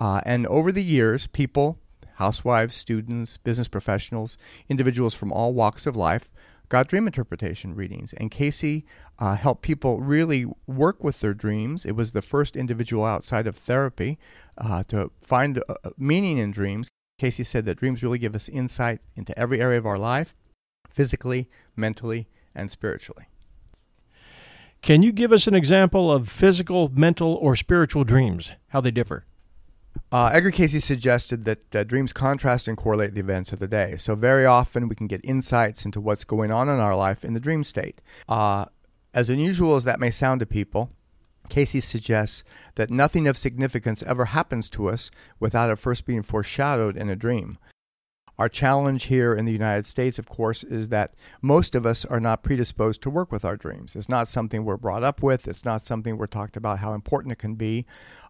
Uh, 0.00 0.20
and 0.24 0.46
over 0.46 0.72
the 0.72 0.82
years, 0.82 1.26
people, 1.26 1.78
housewives, 2.14 2.74
students, 2.74 3.36
business 3.36 3.68
professionals, 3.68 4.38
individuals 4.68 5.14
from 5.14 5.32
all 5.32 5.52
walks 5.52 5.86
of 5.86 5.96
life, 5.96 6.30
got 6.72 6.88
dream 6.88 7.06
interpretation 7.06 7.74
readings. 7.74 8.14
And 8.14 8.30
Cayce 8.30 8.82
uh, 9.18 9.36
helped 9.36 9.60
people 9.60 10.00
really 10.00 10.46
work 10.66 11.04
with 11.04 11.20
their 11.20 11.34
dreams. 11.34 11.84
It 11.84 11.92
was 11.92 12.12
the 12.12 12.22
first 12.22 12.56
individual 12.56 13.04
outside 13.04 13.46
of 13.46 13.56
therapy 13.56 14.18
uh, 14.56 14.82
to 14.84 15.10
find 15.20 15.62
uh, 15.68 15.74
meaning 15.98 16.38
in 16.38 16.50
dreams. 16.50 16.88
Cayce 17.18 17.46
said 17.46 17.66
that 17.66 17.76
dreams 17.76 18.02
really 18.02 18.18
give 18.18 18.34
us 18.34 18.48
insight 18.48 19.00
into 19.14 19.38
every 19.38 19.60
area 19.60 19.78
of 19.78 19.84
our 19.84 19.98
life, 19.98 20.34
physically, 20.88 21.50
mentally, 21.76 22.26
and 22.54 22.70
spiritually. 22.70 23.26
Can 24.80 25.02
you 25.02 25.12
give 25.12 25.30
us 25.30 25.46
an 25.46 25.54
example 25.54 26.10
of 26.10 26.30
physical, 26.30 26.88
mental, 26.88 27.34
or 27.34 27.54
spiritual 27.54 28.04
dreams? 28.04 28.52
How 28.68 28.80
they 28.80 28.90
differ? 28.90 29.26
Uh, 30.12 30.28
Edgar 30.30 30.50
Cayce 30.50 30.84
suggested 30.84 31.46
that 31.46 31.74
uh, 31.74 31.84
dreams 31.84 32.12
contrast 32.12 32.68
and 32.68 32.76
correlate 32.76 33.14
the 33.14 33.20
events 33.20 33.50
of 33.50 33.60
the 33.60 33.66
day. 33.66 33.96
So, 33.96 34.14
very 34.14 34.44
often 34.44 34.86
we 34.86 34.94
can 34.94 35.06
get 35.06 35.22
insights 35.24 35.86
into 35.86 36.02
what's 36.02 36.24
going 36.24 36.52
on 36.52 36.68
in 36.68 36.78
our 36.78 36.94
life 36.94 37.24
in 37.24 37.32
the 37.32 37.40
dream 37.40 37.64
state. 37.64 38.02
Uh, 38.28 38.66
as 39.14 39.30
unusual 39.30 39.74
as 39.74 39.84
that 39.84 40.00
may 40.00 40.10
sound 40.10 40.40
to 40.40 40.46
people, 40.46 40.90
Cayce 41.48 41.82
suggests 41.82 42.44
that 42.74 42.90
nothing 42.90 43.26
of 43.26 43.38
significance 43.38 44.02
ever 44.02 44.26
happens 44.26 44.68
to 44.70 44.90
us 44.90 45.10
without 45.40 45.70
it 45.70 45.78
first 45.78 46.04
being 46.04 46.22
foreshadowed 46.22 46.94
in 46.94 47.08
a 47.08 47.16
dream. 47.16 47.58
Our 48.38 48.48
challenge 48.48 49.04
here 49.04 49.34
in 49.34 49.44
the 49.44 49.52
United 49.52 49.86
States, 49.86 50.18
of 50.18 50.26
course, 50.28 50.64
is 50.64 50.88
that 50.88 51.14
most 51.40 51.74
of 51.74 51.86
us 51.86 52.04
are 52.04 52.20
not 52.20 52.42
predisposed 52.42 53.02
to 53.02 53.10
work 53.10 53.30
with 53.30 53.44
our 53.44 53.56
dreams. 53.56 53.94
It's 53.94 54.08
not 54.08 54.26
something 54.26 54.64
we're 54.64 54.76
brought 54.76 55.02
up 55.02 55.22
with, 55.22 55.46
it's 55.46 55.64
not 55.64 55.82
something 55.82 56.16
we're 56.16 56.26
talked 56.26 56.56
about 56.56 56.80
how 56.80 56.94
important 56.94 57.32
it 57.32 57.38
can 57.38 57.54
be. 57.54 57.86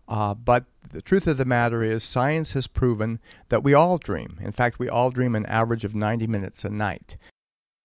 Uh, 0.08 0.34
but 0.34 0.64
the 0.90 1.02
truth 1.02 1.26
of 1.26 1.36
the 1.36 1.44
matter 1.44 1.82
is, 1.82 2.02
science 2.02 2.52
has 2.52 2.66
proven 2.66 3.20
that 3.48 3.62
we 3.62 3.72
all 3.72 3.98
dream. 3.98 4.38
In 4.42 4.52
fact, 4.52 4.78
we 4.78 4.88
all 4.88 5.10
dream 5.10 5.34
an 5.34 5.46
average 5.46 5.84
of 5.84 5.94
90 5.94 6.26
minutes 6.26 6.64
a 6.64 6.70
night. 6.70 7.16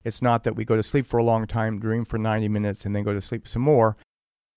It's 0.04 0.22
not 0.22 0.44
that 0.44 0.56
we 0.56 0.66
go 0.66 0.76
to 0.76 0.84
sleep 0.84 1.06
for 1.06 1.18
a 1.18 1.24
long 1.24 1.48
time, 1.48 1.80
dream 1.80 2.06
for 2.06 2.18
90 2.18 2.48
minutes, 2.50 2.86
and 2.86 2.96
then 2.96 3.04
go 3.04 3.14
to 3.14 3.22
sleep 3.22 3.48
some 3.48 3.62
more. 3.62 3.98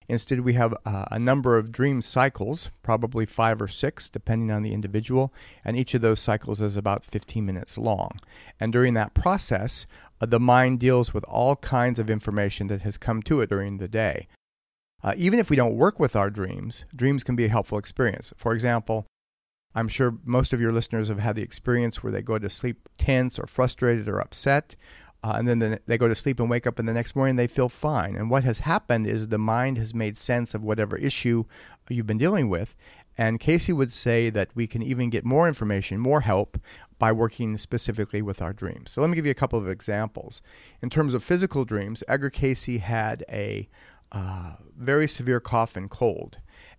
Instead, 0.08 0.40
we 0.40 0.54
have 0.54 0.74
uh, 0.84 1.04
a 1.12 1.20
number 1.20 1.56
of 1.56 1.70
dream 1.70 2.00
cycles, 2.00 2.70
probably 2.82 3.24
five 3.24 3.62
or 3.62 3.68
six, 3.68 4.08
depending 4.08 4.50
on 4.50 4.62
the 4.62 4.72
individual, 4.72 5.32
and 5.64 5.76
each 5.76 5.94
of 5.94 6.02
those 6.02 6.18
cycles 6.18 6.60
is 6.60 6.76
about 6.76 7.04
15 7.04 7.46
minutes 7.46 7.78
long. 7.78 8.18
And 8.58 8.72
during 8.72 8.94
that 8.94 9.14
process, 9.14 9.86
uh, 10.20 10.26
the 10.26 10.40
mind 10.40 10.80
deals 10.80 11.14
with 11.14 11.24
all 11.28 11.54
kinds 11.54 12.00
of 12.00 12.10
information 12.10 12.66
that 12.66 12.82
has 12.82 12.98
come 12.98 13.22
to 13.22 13.40
it 13.40 13.50
during 13.50 13.78
the 13.78 13.86
day. 13.86 14.26
Uh, 15.02 15.14
even 15.16 15.38
if 15.38 15.50
we 15.50 15.56
don't 15.56 15.76
work 15.76 15.98
with 15.98 16.14
our 16.14 16.30
dreams, 16.30 16.84
dreams 16.94 17.24
can 17.24 17.36
be 17.36 17.46
a 17.46 17.48
helpful 17.48 17.78
experience. 17.78 18.32
For 18.36 18.52
example, 18.52 19.06
I'm 19.74 19.88
sure 19.88 20.18
most 20.24 20.52
of 20.52 20.60
your 20.60 20.72
listeners 20.72 21.08
have 21.08 21.20
had 21.20 21.36
the 21.36 21.42
experience 21.42 22.02
where 22.02 22.12
they 22.12 22.22
go 22.22 22.38
to 22.38 22.50
sleep 22.50 22.88
tense 22.98 23.38
or 23.38 23.46
frustrated 23.46 24.08
or 24.08 24.20
upset. 24.20 24.76
Uh, 25.22 25.34
and 25.36 25.46
then 25.46 25.78
they 25.86 25.98
go 25.98 26.08
to 26.08 26.14
sleep 26.14 26.40
and 26.40 26.48
wake 26.48 26.66
up, 26.66 26.78
and 26.78 26.88
the 26.88 26.94
next 26.94 27.14
morning 27.14 27.36
they 27.36 27.46
feel 27.46 27.68
fine. 27.68 28.16
And 28.16 28.30
what 28.30 28.42
has 28.44 28.60
happened 28.60 29.06
is 29.06 29.28
the 29.28 29.38
mind 29.38 29.76
has 29.76 29.94
made 29.94 30.16
sense 30.16 30.54
of 30.54 30.64
whatever 30.64 30.96
issue 30.96 31.44
you've 31.90 32.06
been 32.06 32.16
dealing 32.16 32.48
with. 32.48 32.74
And 33.18 33.38
Cayce 33.38 33.68
would 33.68 33.92
say 33.92 34.30
that 34.30 34.48
we 34.54 34.66
can 34.66 34.82
even 34.82 35.10
get 35.10 35.26
more 35.26 35.46
information, 35.46 35.98
more 35.98 36.22
help 36.22 36.56
by 36.98 37.12
working 37.12 37.58
specifically 37.58 38.22
with 38.22 38.40
our 38.40 38.54
dreams. 38.54 38.92
So 38.92 39.02
let 39.02 39.10
me 39.10 39.16
give 39.16 39.26
you 39.26 39.30
a 39.30 39.34
couple 39.34 39.58
of 39.58 39.68
examples. 39.68 40.40
In 40.80 40.88
terms 40.88 41.12
of 41.12 41.22
physical 41.22 41.66
dreams, 41.66 42.02
Edgar 42.08 42.30
Cayce 42.30 42.78
had 42.80 43.24
a 43.30 43.68
uh, 44.12 44.54
very 44.76 45.06
severe 45.08 45.40
cough 45.40 45.76
and 45.76 45.90
cold. 45.90 46.38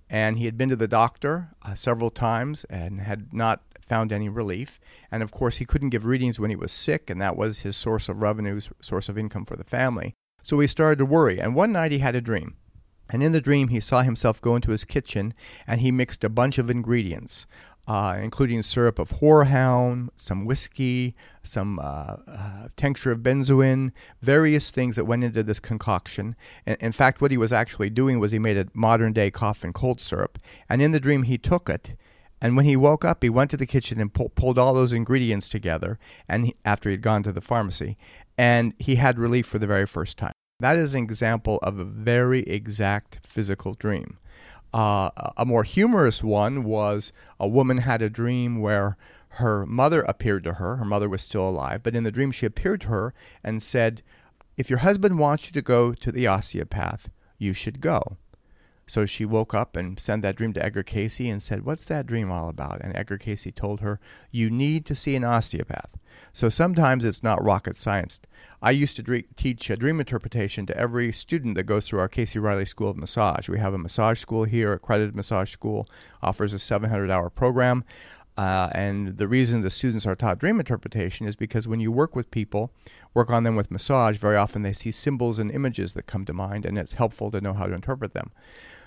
And 0.10 0.38
he 0.38 0.46
had 0.46 0.58
been 0.58 0.70
to 0.70 0.76
the 0.76 0.88
doctor 0.88 1.52
uh, 1.62 1.76
several 1.76 2.10
times 2.10 2.66
and 2.66 3.00
had 3.00 3.34
not 3.34 3.62
found 3.80 4.12
any 4.12 4.30
relief. 4.30 4.80
And 5.10 5.24
of 5.24 5.32
course, 5.32 5.58
he 5.58 5.66
couldn't 5.66 5.90
give 5.90 6.06
readings 6.06 6.40
when 6.40 6.50
he 6.50 6.56
was 6.56 6.72
sick, 6.72 7.10
and 7.10 7.22
that 7.22 7.38
was 7.38 7.60
his 7.60 7.78
source 7.78 8.10
of 8.10 8.22
revenues, 8.22 8.70
source 8.82 9.10
of 9.10 9.18
income 9.18 9.46
for 9.46 9.56
the 9.56 9.64
family. 9.64 10.16
So 10.44 10.60
he 10.60 10.68
started 10.68 10.98
to 11.00 11.06
worry. 11.06 11.40
And 11.40 11.56
one 11.56 11.72
night 11.72 11.92
he 11.92 12.00
had 12.00 12.16
a 12.16 12.22
dream. 12.22 12.56
And 13.10 13.22
in 13.22 13.34
the 13.34 13.42
dream, 13.42 13.68
he 13.68 13.82
saw 13.82 14.02
himself 14.04 14.42
go 14.42 14.56
into 14.56 14.72
his 14.72 14.86
kitchen 14.86 15.34
and 15.68 15.82
he 15.82 15.92
mixed 15.92 16.24
a 16.24 16.30
bunch 16.30 16.58
of 16.58 16.70
ingredients 16.70 17.46
uh, 17.88 18.18
including 18.22 18.62
syrup 18.62 19.00
of 19.00 19.12
horehound, 19.20 20.10
some 20.16 20.46
whiskey, 20.46 21.16
some 21.44 21.80
uh, 21.80 22.18
uh, 22.28 22.68
tincture 22.76 23.12
of 23.12 23.20
benzoin, 23.20 23.92
various 24.22 24.72
things 24.72 24.96
that 24.96 25.06
went 25.06 25.24
into 25.24 25.44
this 25.44 25.60
concoction. 25.60 26.36
And 26.66 26.78
in 26.80 26.92
fact, 26.92 27.22
what 27.22 27.32
he 27.32 27.38
was 27.38 27.52
actually 27.52 27.90
doing 27.90 28.20
was 28.20 28.32
he 28.32 28.40
made 28.40 28.58
a 28.58 28.68
modern 28.74 29.14
day 29.14 29.32
cough 29.32 29.64
and 29.64 29.74
cold 29.74 30.00
syrup. 30.00 30.40
And 30.70 30.82
in 30.82 30.92
the 30.92 31.00
dream, 31.00 31.24
he 31.24 31.38
took 31.38 31.70
it. 31.70 31.96
And 32.44 32.56
when 32.56 32.66
he 32.66 32.76
woke 32.76 33.06
up, 33.06 33.22
he 33.22 33.30
went 33.30 33.52
to 33.52 33.58
the 33.58 33.68
kitchen 33.68 34.00
and 34.02 34.12
pull, 34.12 34.30
pulled 34.30 34.58
all 34.58 34.74
those 34.74 34.94
ingredients 34.94 35.48
together. 35.48 36.00
And 36.28 36.48
he, 36.48 36.56
after 36.66 36.90
he'd 36.90 37.02
gone 37.02 37.24
to 37.24 37.32
the 37.32 37.42
pharmacy, 37.42 37.98
and 38.38 38.74
he 38.80 38.96
had 38.96 39.20
relief 39.20 39.46
for 39.46 39.60
the 39.60 39.68
very 39.68 39.86
first 39.86 40.18
time. 40.18 40.34
That 40.60 40.78
is 40.78 40.94
an 40.94 41.04
example 41.04 41.60
of 41.64 41.80
a 41.80 41.84
very 41.84 42.42
exact 42.44 43.20
physical 43.24 43.74
dream. 43.74 44.18
Uh, 44.74 45.10
a 45.36 45.46
more 45.46 45.64
humorous 45.64 46.24
one 46.24 46.64
was 46.64 47.12
a 47.40 47.48
woman 47.48 47.80
had 47.80 48.02
a 48.02 48.10
dream 48.10 48.62
where 48.62 48.98
her 49.36 49.66
mother 49.66 50.02
appeared 50.04 50.44
to 50.46 50.54
her. 50.54 50.78
Her 50.78 50.86
mother 50.86 51.10
was 51.10 51.22
still 51.22 51.48
alive, 51.48 51.84
but 51.84 51.96
in 51.96 52.04
the 52.04 52.12
dream 52.12 52.32
she 52.32 52.46
appeared 52.46 52.82
to 52.82 52.88
her 52.90 53.14
and 53.44 53.62
said, 53.62 54.02
If 54.58 54.70
your 54.70 54.80
husband 54.80 55.20
wants 55.20 55.48
you 55.48 55.52
to 55.54 55.62
go 55.62 55.94
to 55.94 56.12
the 56.12 56.28
osteopath, 56.28 57.10
you 57.38 57.54
should 57.54 57.82
go. 57.82 58.18
So 58.92 59.06
she 59.06 59.24
woke 59.24 59.54
up 59.54 59.78
and 59.78 59.98
sent 59.98 60.22
that 60.24 60.36
dream 60.36 60.52
to 60.52 60.62
Edgar 60.62 60.84
Cayce 60.84 61.22
and 61.22 61.42
said, 61.42 61.64
What's 61.64 61.86
that 61.86 62.06
dream 62.06 62.30
all 62.30 62.50
about? 62.50 62.82
And 62.82 62.94
Edgar 62.94 63.18
Cayce 63.18 63.48
told 63.56 63.80
her, 63.80 64.02
You 64.32 64.50
need 64.50 64.86
to 64.86 64.96
see 64.96 65.16
an 65.16 65.24
osteopath. 65.24 65.98
So 66.34 66.50
sometimes 66.50 67.06
it's 67.06 67.24
not 67.24 67.42
rocket 67.42 67.78
science. 67.78 68.20
I 68.62 68.72
used 68.72 68.98
to 68.98 69.02
dream, 69.02 69.24
teach 69.38 69.66
dream 69.80 70.02
interpretation 70.02 70.66
to 70.66 70.78
every 70.78 71.14
student 71.14 71.56
that 71.56 71.64
goes 71.64 71.88
through 71.88 72.00
our 72.00 72.10
Cayce 72.10 72.36
Reilly 72.36 72.66
School 72.66 72.90
of 72.90 72.98
Massage. 72.98 73.48
We 73.48 73.60
have 73.60 73.74
a 73.74 73.78
massage 73.78 74.20
school 74.20 74.44
here, 74.44 74.74
accredited 74.74 75.16
massage 75.16 75.54
school, 75.54 75.88
offers 76.22 76.54
a 76.54 76.60
700 76.60 77.10
hour 77.10 77.30
program. 77.30 77.86
Uh, 78.38 78.72
and 78.74 79.18
the 79.18 79.28
reason 79.28 79.62
the 79.62 79.70
students 79.70 80.06
are 80.06 80.18
taught 80.18 80.40
dream 80.40 80.60
interpretation 80.60 81.28
is 81.28 81.38
because 81.38 81.66
when 81.66 81.80
you 81.80 81.94
work 81.94 82.14
with 82.14 82.30
people, 82.30 82.74
work 83.14 83.30
on 83.30 83.46
them 83.46 83.56
with 83.56 83.72
massage, 83.72 84.18
very 84.18 84.36
often 84.36 84.64
they 84.64 84.74
see 84.74 84.92
symbols 84.92 85.40
and 85.40 85.50
images 85.50 85.94
that 85.94 86.08
come 86.08 86.26
to 86.26 86.34
mind, 86.34 86.66
and 86.66 86.78
it's 86.78 86.96
helpful 86.96 87.32
to 87.32 87.40
know 87.40 87.54
how 87.54 87.68
to 87.68 87.74
interpret 87.74 88.14
them. 88.14 88.32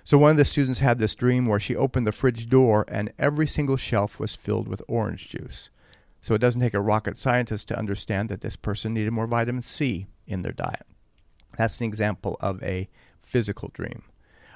So 0.06 0.18
one 0.18 0.32
of 0.32 0.36
the 0.36 0.44
students 0.44 0.80
had 0.80 0.98
this 0.98 1.14
dream 1.14 1.46
where 1.46 1.58
she 1.58 1.74
opened 1.74 2.06
the 2.06 2.12
fridge 2.12 2.46
door 2.46 2.84
and 2.88 3.10
every 3.18 3.46
single 3.46 3.78
shelf 3.78 4.20
was 4.20 4.34
filled 4.34 4.68
with 4.68 4.82
orange 4.86 5.28
juice. 5.28 5.70
So 6.20 6.34
it 6.34 6.40
doesn't 6.40 6.60
take 6.60 6.74
a 6.74 6.80
rocket 6.80 7.16
scientist 7.16 7.68
to 7.68 7.78
understand 7.78 8.28
that 8.28 8.42
this 8.42 8.54
person 8.56 8.92
needed 8.92 9.12
more 9.12 9.26
vitamin 9.26 9.62
C 9.62 10.06
in 10.26 10.42
their 10.42 10.52
diet. 10.52 10.86
That's 11.56 11.80
an 11.80 11.86
example 11.86 12.36
of 12.40 12.62
a 12.62 12.90
physical 13.18 13.70
dream. 13.72 14.02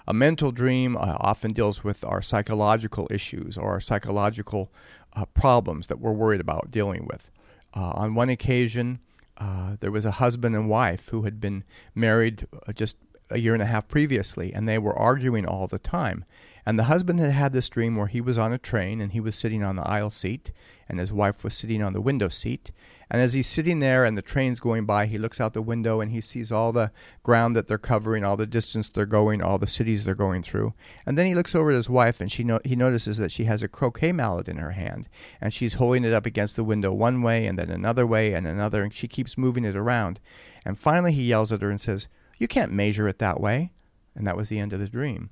A 0.06 0.12
mental 0.12 0.52
dream 0.52 0.96
uh, 0.96 1.16
often 1.18 1.52
deals 1.52 1.82
with 1.82 2.04
our 2.04 2.20
psychological 2.20 3.08
issues 3.10 3.56
or 3.56 3.70
our 3.70 3.80
psychological 3.80 4.70
uh, 5.14 5.24
problems 5.26 5.86
that 5.86 5.98
we're 5.98 6.12
worried 6.12 6.40
about 6.40 6.70
dealing 6.70 7.06
with. 7.06 7.30
Uh, 7.74 7.92
on 7.94 8.14
one 8.14 8.28
occasion, 8.28 9.00
uh, 9.38 9.76
there 9.80 9.90
was 9.90 10.04
a 10.04 10.12
husband 10.12 10.54
and 10.54 10.68
wife 10.68 11.08
who 11.08 11.22
had 11.22 11.40
been 11.40 11.64
married 11.94 12.46
uh, 12.66 12.72
just 12.72 12.96
a 13.30 13.38
year 13.38 13.54
and 13.54 13.62
a 13.62 13.66
half 13.66 13.88
previously, 13.88 14.52
and 14.52 14.68
they 14.68 14.78
were 14.78 14.98
arguing 14.98 15.46
all 15.46 15.66
the 15.66 15.78
time. 15.78 16.24
And 16.68 16.78
the 16.78 16.84
husband 16.84 17.18
had 17.18 17.30
had 17.30 17.54
this 17.54 17.70
dream 17.70 17.96
where 17.96 18.08
he 18.08 18.20
was 18.20 18.36
on 18.36 18.52
a 18.52 18.58
train 18.58 19.00
and 19.00 19.12
he 19.12 19.20
was 19.20 19.34
sitting 19.34 19.64
on 19.64 19.76
the 19.76 19.88
aisle 19.88 20.10
seat 20.10 20.52
and 20.86 20.98
his 20.98 21.10
wife 21.10 21.42
was 21.42 21.54
sitting 21.54 21.82
on 21.82 21.94
the 21.94 22.00
window 22.02 22.28
seat. 22.28 22.72
And 23.10 23.22
as 23.22 23.32
he's 23.32 23.46
sitting 23.46 23.78
there 23.78 24.04
and 24.04 24.18
the 24.18 24.22
train's 24.22 24.60
going 24.60 24.84
by, 24.84 25.06
he 25.06 25.16
looks 25.16 25.40
out 25.40 25.54
the 25.54 25.62
window 25.62 26.02
and 26.02 26.12
he 26.12 26.20
sees 26.20 26.52
all 26.52 26.72
the 26.72 26.92
ground 27.22 27.56
that 27.56 27.68
they're 27.68 27.78
covering, 27.78 28.22
all 28.22 28.36
the 28.36 28.46
distance 28.46 28.90
they're 28.90 29.06
going, 29.06 29.40
all 29.40 29.56
the 29.56 29.66
cities 29.66 30.04
they're 30.04 30.14
going 30.14 30.42
through. 30.42 30.74
And 31.06 31.16
then 31.16 31.26
he 31.26 31.34
looks 31.34 31.54
over 31.54 31.70
at 31.70 31.76
his 31.76 31.88
wife 31.88 32.20
and 32.20 32.30
she 32.30 32.44
no- 32.44 32.60
he 32.66 32.76
notices 32.76 33.16
that 33.16 33.32
she 33.32 33.44
has 33.44 33.62
a 33.62 33.68
croquet 33.68 34.12
mallet 34.12 34.46
in 34.46 34.58
her 34.58 34.72
hand 34.72 35.08
and 35.40 35.54
she's 35.54 35.74
holding 35.74 36.04
it 36.04 36.12
up 36.12 36.26
against 36.26 36.56
the 36.56 36.64
window 36.64 36.92
one 36.92 37.22
way 37.22 37.46
and 37.46 37.58
then 37.58 37.70
another 37.70 38.06
way 38.06 38.34
and 38.34 38.46
another 38.46 38.82
and 38.82 38.92
she 38.92 39.08
keeps 39.08 39.38
moving 39.38 39.64
it 39.64 39.74
around. 39.74 40.20
And 40.66 40.76
finally 40.76 41.12
he 41.12 41.22
yells 41.22 41.50
at 41.50 41.62
her 41.62 41.70
and 41.70 41.80
says, 41.80 42.08
"You 42.38 42.48
can't 42.48 42.72
measure 42.72 43.08
it 43.08 43.18
that 43.18 43.40
way." 43.40 43.72
And 44.14 44.26
that 44.26 44.36
was 44.36 44.48
the 44.48 44.58
end 44.58 44.72
of 44.72 44.80
the 44.80 44.88
dream. 44.88 45.30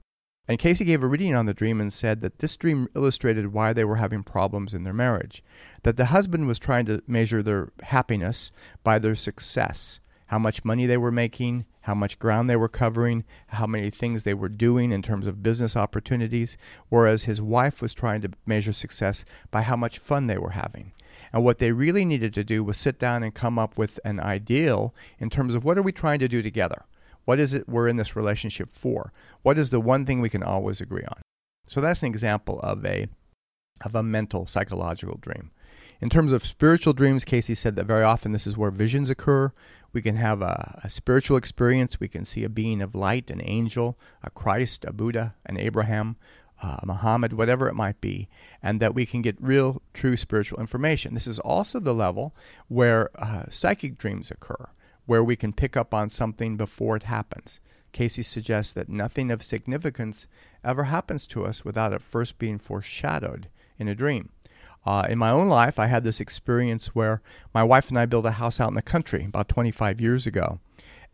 And 0.49 0.59
Cayce 0.59 0.81
gave 0.81 1.03
a 1.03 1.09
reading 1.09 1.35
on 1.35 1.47
the 1.47 1.55
dream 1.55 1.81
and 1.81 1.93
said 1.93 2.21
that 2.21 2.39
this 2.39 2.57
dream 2.57 2.89
illustrated 2.95 3.53
why 3.53 3.73
they 3.73 3.85
were 3.85 3.97
having 3.97 4.23
problems 4.23 4.75
in 4.75 4.85
their 4.85 4.93
marriage. 4.93 5.43
That 5.83 5.97
the 5.97 6.07
husband 6.07 6.47
was 6.47 6.61
trying 6.61 6.87
to 6.87 7.03
measure 7.07 7.43
their 7.43 7.73
happiness 7.83 8.53
by 8.85 9.01
their 9.01 9.17
success, 9.17 9.99
how 10.27 10.39
much 10.39 10.65
money 10.65 10.87
they 10.87 10.97
were 10.97 11.11
making, 11.11 11.65
how 11.81 11.95
much 11.95 12.19
ground 12.19 12.49
they 12.49 12.57
were 12.57 12.69
covering, 12.69 13.25
how 13.49 13.67
many 13.67 13.91
things 13.91 14.23
they 14.23 14.35
were 14.35 14.49
doing 14.49 14.93
in 14.93 15.03
terms 15.03 15.27
of 15.27 15.43
business 15.43 15.77
opportunities, 15.77 16.57
whereas 16.89 17.25
his 17.25 17.41
wife 17.41 17.83
was 17.83 17.95
trying 17.95 18.21
to 18.21 18.31
measure 18.45 18.73
success 18.73 19.25
by 19.51 19.63
how 19.63 19.77
much 19.77 19.99
fun 19.99 20.27
they 20.27 20.39
were 20.39 20.51
having. 20.51 20.93
And 21.33 21.45
what 21.45 21.59
they 21.59 21.73
really 21.73 22.05
needed 22.05 22.33
to 22.35 22.45
do 22.45 22.63
was 22.63 22.77
sit 22.77 22.99
down 23.01 23.25
and 23.25 23.35
come 23.35 23.59
up 23.59 23.77
with 23.77 23.99
an 24.05 24.21
ideal 24.21 24.95
in 25.19 25.29
terms 25.29 25.55
of 25.55 25.65
what 25.65 25.77
are 25.77 25.83
we 25.83 25.93
trying 25.93 26.21
to 26.21 26.29
do 26.29 26.41
together? 26.41 26.85
What 27.27 27.41
is 27.41 27.53
it 27.53 27.69
we're 27.69 27.89
in 27.89 27.97
this 27.97 28.17
relationship 28.17 28.73
for? 28.73 29.13
What 29.43 29.59
is 29.59 29.71
the 29.71 29.81
one 29.81 30.07
thing 30.07 30.21
we 30.21 30.31
can 30.31 30.43
always 30.43 30.81
agree 30.81 31.05
on? 31.05 31.21
So 31.67 31.81
that's 31.81 32.03
an 32.03 32.09
example 32.09 32.61
of 32.61 32.87
a 32.87 33.09
of 33.85 33.95
a 33.95 34.03
mental 34.03 34.47
psychological 34.47 35.19
dream. 35.21 35.51
In 36.01 36.09
terms 36.09 36.33
of 36.33 36.47
spiritual 36.47 36.93
dreams, 36.93 37.25
Cayce 37.25 37.59
said 37.59 37.77
that 37.77 37.87
very 37.87 38.05
often 38.05 38.33
this 38.33 38.47
is 38.47 38.57
where 38.57 38.71
visions 38.71 39.11
occur. 39.11 39.53
We 39.93 40.03
can 40.03 40.17
have 40.17 40.41
a, 40.41 40.81
a, 40.85 40.89
spiritual 40.89 41.37
experience. 41.37 42.01
We 42.01 42.09
can 42.09 42.25
see 42.25 42.45
a 42.45 42.49
being 42.49 42.81
of 42.81 42.95
light, 42.95 43.31
an 43.31 43.43
angel, 43.45 43.99
a 44.23 44.31
Christ, 44.31 44.85
a 44.85 44.93
Buddha, 44.93 45.35
an 45.47 45.59
Abraham, 45.59 46.17
uh, 46.63 46.79
Muhammad, 46.85 47.33
whatever 47.33 47.69
it 47.69 47.75
might 47.75 48.01
be, 48.01 48.29
and 48.63 48.79
that 48.81 48.95
we 48.95 49.05
can 49.05 49.21
get 49.21 49.37
real, 49.41 49.83
true 49.95 50.17
spiritual 50.17 50.61
information. 50.61 51.15
This 51.15 51.27
is 51.27 51.39
also 51.41 51.81
the 51.81 51.95
level 51.95 52.35
where 52.69 53.11
uh, 53.19 53.45
psychic 53.49 53.99
dreams 53.99 54.31
occur 54.31 54.69
where 55.07 55.25
we 55.25 55.37
can 55.37 55.53
pick 55.53 55.77
up 55.77 55.95
on 55.95 56.11
something 56.11 56.57
before 56.57 56.97
it 56.97 57.05
happens. 57.05 57.61
Cayce 57.93 58.27
suggests 58.27 58.73
that 58.75 58.89
nothing 58.89 59.31
of 59.31 59.43
significance 59.43 60.27
ever 60.63 60.85
happens 60.85 61.27
to 61.29 61.45
us 61.47 61.65
without 61.65 61.93
it 61.93 62.03
first 62.03 62.39
being 62.39 62.59
foreshadowed 62.59 63.49
in 63.79 63.89
a 63.89 63.95
dream. 63.95 64.31
Uh, 64.85 65.07
in 65.09 65.19
my 65.19 65.31
own 65.31 65.49
life, 65.49 65.79
I 65.79 65.87
had 65.87 66.05
this 66.05 66.21
experience 66.21 66.95
where 66.95 67.23
my 67.53 67.65
wife 67.65 67.89
and 67.89 67.99
I 67.99 68.07
built 68.07 68.27
a 68.27 68.33
house 68.33 68.61
out 68.61 68.69
in 68.69 68.75
the 68.75 68.83
country 68.83 69.25
about 69.25 69.49
25 69.49 70.01
years 70.01 70.27
ago. 70.27 70.61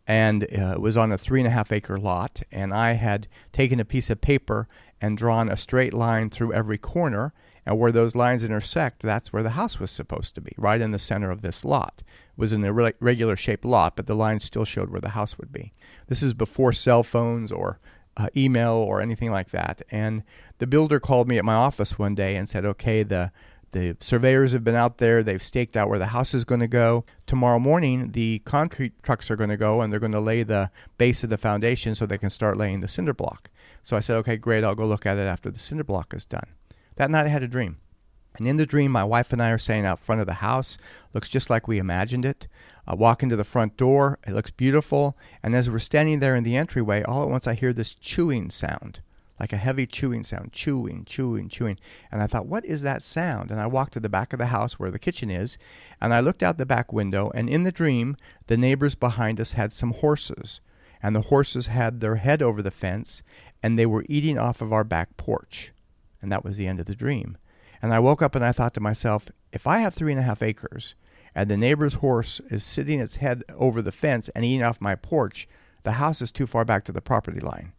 And 0.05 0.43
uh, 0.43 0.73
it 0.75 0.81
was 0.81 0.97
on 0.97 1.11
a 1.11 1.17
three 1.17 1.39
and 1.39 1.47
a 1.47 1.51
half 1.51 1.71
acre 1.71 1.97
lot. 1.97 2.43
And 2.51 2.73
I 2.73 2.93
had 2.93 3.27
taken 3.51 3.79
a 3.79 3.85
piece 3.85 4.09
of 4.09 4.21
paper 4.21 4.67
and 5.01 5.17
drawn 5.17 5.49
a 5.49 5.57
straight 5.57 5.93
line 5.93 6.29
through 6.29 6.53
every 6.53 6.77
corner 6.77 7.33
and 7.65 7.79
where 7.79 7.91
those 7.91 8.15
lines 8.15 8.43
intersect, 8.43 9.01
that's 9.01 9.31
where 9.31 9.43
the 9.43 9.51
house 9.51 9.79
was 9.79 9.89
supposed 9.89 10.35
to 10.35 10.41
be, 10.41 10.53
right 10.57 10.81
in 10.81 10.91
the 10.91 10.99
center 10.99 11.31
of 11.31 11.41
this 11.41 11.63
lot. 11.63 12.03
Was 12.35 12.51
an 12.51 12.63
irregular 12.63 13.35
shaped 13.35 13.63
lot, 13.63 13.95
but 13.95 14.07
the 14.07 14.15
lines 14.15 14.43
still 14.43 14.65
showed 14.65 14.89
where 14.89 15.01
the 15.01 15.09
house 15.09 15.37
would 15.37 15.51
be. 15.51 15.71
This 16.07 16.23
is 16.23 16.33
before 16.33 16.73
cell 16.73 17.03
phones 17.03 17.51
or 17.51 17.79
uh, 18.17 18.27
email 18.35 18.73
or 18.73 19.01
anything 19.01 19.31
like 19.31 19.51
that. 19.51 19.83
And 19.91 20.23
the 20.57 20.67
builder 20.67 20.99
called 20.99 21.27
me 21.27 21.37
at 21.37 21.45
my 21.45 21.53
office 21.53 21.99
one 21.99 22.15
day 22.15 22.35
and 22.35 22.49
said, 22.49 22.65
"Okay, 22.65 23.03
the 23.03 23.31
the 23.71 23.97
surveyors 23.99 24.51
have 24.51 24.63
been 24.63 24.75
out 24.75 24.97
there. 24.97 25.23
They've 25.23 25.41
staked 25.41 25.75
out 25.75 25.89
where 25.89 25.99
the 25.99 26.07
house 26.07 26.35
is 26.35 26.45
going 26.45 26.61
to 26.61 26.67
go. 26.67 27.05
Tomorrow 27.25 27.57
morning, 27.59 28.11
the 28.11 28.39
concrete 28.45 29.01
trucks 29.01 29.31
are 29.31 29.35
going 29.35 29.49
to 29.49 29.57
go 29.57 29.81
and 29.81 29.91
they're 29.91 29.99
going 29.99 30.11
to 30.11 30.19
lay 30.19 30.43
the 30.43 30.69
base 30.99 31.23
of 31.23 31.31
the 31.31 31.37
foundation 31.37 31.95
so 31.95 32.05
they 32.05 32.19
can 32.19 32.29
start 32.29 32.57
laying 32.57 32.79
the 32.81 32.87
cinder 32.87 33.13
block." 33.13 33.49
So 33.81 33.97
I 33.97 33.99
said, 33.99 34.15
"Okay, 34.17 34.37
great. 34.37 34.63
I'll 34.63 34.75
go 34.75 34.85
look 34.85 35.05
at 35.05 35.17
it 35.17 35.21
after 35.27 35.51
the 35.51 35.59
cinder 35.59 35.83
block 35.83 36.13
is 36.13 36.25
done." 36.25 36.47
That 36.95 37.11
night, 37.11 37.25
I 37.25 37.29
had 37.29 37.43
a 37.43 37.47
dream. 37.47 37.77
And 38.35 38.47
in 38.47 38.57
the 38.57 38.65
dream, 38.65 38.91
my 38.91 39.03
wife 39.03 39.31
and 39.31 39.41
I 39.41 39.51
are 39.51 39.57
standing 39.57 39.85
out 39.85 39.99
front 39.99 40.21
of 40.21 40.27
the 40.27 40.33
house. 40.33 40.77
Looks 41.13 41.29
just 41.29 41.49
like 41.49 41.67
we 41.67 41.77
imagined 41.77 42.25
it. 42.25 42.47
I 42.87 42.95
walk 42.95 43.23
into 43.23 43.35
the 43.35 43.43
front 43.43 43.77
door. 43.77 44.19
It 44.25 44.33
looks 44.33 44.51
beautiful. 44.51 45.15
And 45.41 45.55
as 45.55 45.69
we're 45.69 45.79
standing 45.79 46.19
there 46.19 46.35
in 46.35 46.43
the 46.43 46.57
entryway, 46.57 47.03
all 47.03 47.23
at 47.23 47.29
once 47.29 47.47
I 47.47 47.53
hear 47.53 47.73
this 47.73 47.93
chewing 47.93 48.49
sound, 48.49 49.01
like 49.39 49.53
a 49.53 49.57
heavy 49.57 49.85
chewing 49.85 50.23
sound, 50.23 50.51
chewing, 50.51 51.05
chewing, 51.05 51.47
chewing. 51.47 51.77
And 52.11 52.21
I 52.21 52.27
thought, 52.27 52.47
what 52.47 52.65
is 52.65 52.81
that 52.81 53.03
sound? 53.03 53.51
And 53.51 53.59
I 53.59 53.67
walked 53.67 53.93
to 53.93 53.99
the 53.99 54.09
back 54.09 54.33
of 54.33 54.39
the 54.39 54.47
house 54.47 54.79
where 54.79 54.91
the 54.91 54.99
kitchen 54.99 55.29
is, 55.29 55.57
and 56.01 56.13
I 56.13 56.19
looked 56.19 56.43
out 56.43 56.57
the 56.57 56.65
back 56.65 56.91
window. 56.91 57.31
And 57.33 57.49
in 57.49 57.63
the 57.63 57.71
dream, 57.71 58.17
the 58.47 58.57
neighbors 58.57 58.95
behind 58.95 59.39
us 59.39 59.53
had 59.53 59.73
some 59.73 59.91
horses. 59.91 60.59
And 61.01 61.15
the 61.15 61.21
horses 61.21 61.67
had 61.67 61.99
their 61.99 62.15
head 62.15 62.41
over 62.41 62.61
the 62.61 62.71
fence, 62.71 63.23
and 63.61 63.77
they 63.77 63.85
were 63.85 64.05
eating 64.09 64.37
off 64.37 64.61
of 64.61 64.73
our 64.73 64.83
back 64.83 65.15
porch. 65.17 65.71
And 66.21 66.31
that 66.31 66.43
was 66.43 66.57
the 66.57 66.67
end 66.67 66.79
of 66.79 66.85
the 66.85 66.95
dream. 66.95 67.37
And 67.83 67.93
I 67.93 67.99
woke 67.99 68.21
up 68.21 68.33
and 68.33 68.45
I 68.45 68.53
thought 68.53 68.73
to 68.75 68.79
myself, 68.79 69.29
if 69.51 69.67
I 69.67 69.79
have 69.79 69.93
three 69.93 70.13
and 70.13 70.19
a 70.19 70.23
half 70.23 70.41
acres, 70.41 70.95
and 71.35 71.51
the 71.51 71.57
neighbor's 71.57 71.95
horse 71.95 72.39
is 72.49 72.63
sitting 72.63 73.01
its 73.01 73.17
head 73.17 73.43
over 73.57 73.81
the 73.81 73.91
fence 73.91 74.29
and 74.29 74.45
eating 74.45 74.63
off 74.63 74.79
my 74.79 74.95
porch, 74.95 75.49
the 75.83 75.93
house 75.93 76.21
is 76.21 76.31
too 76.31 76.47
far 76.47 76.63
back 76.63 76.85
to 76.85 76.93
the 76.93 77.01
property 77.01 77.41
line. 77.41 77.73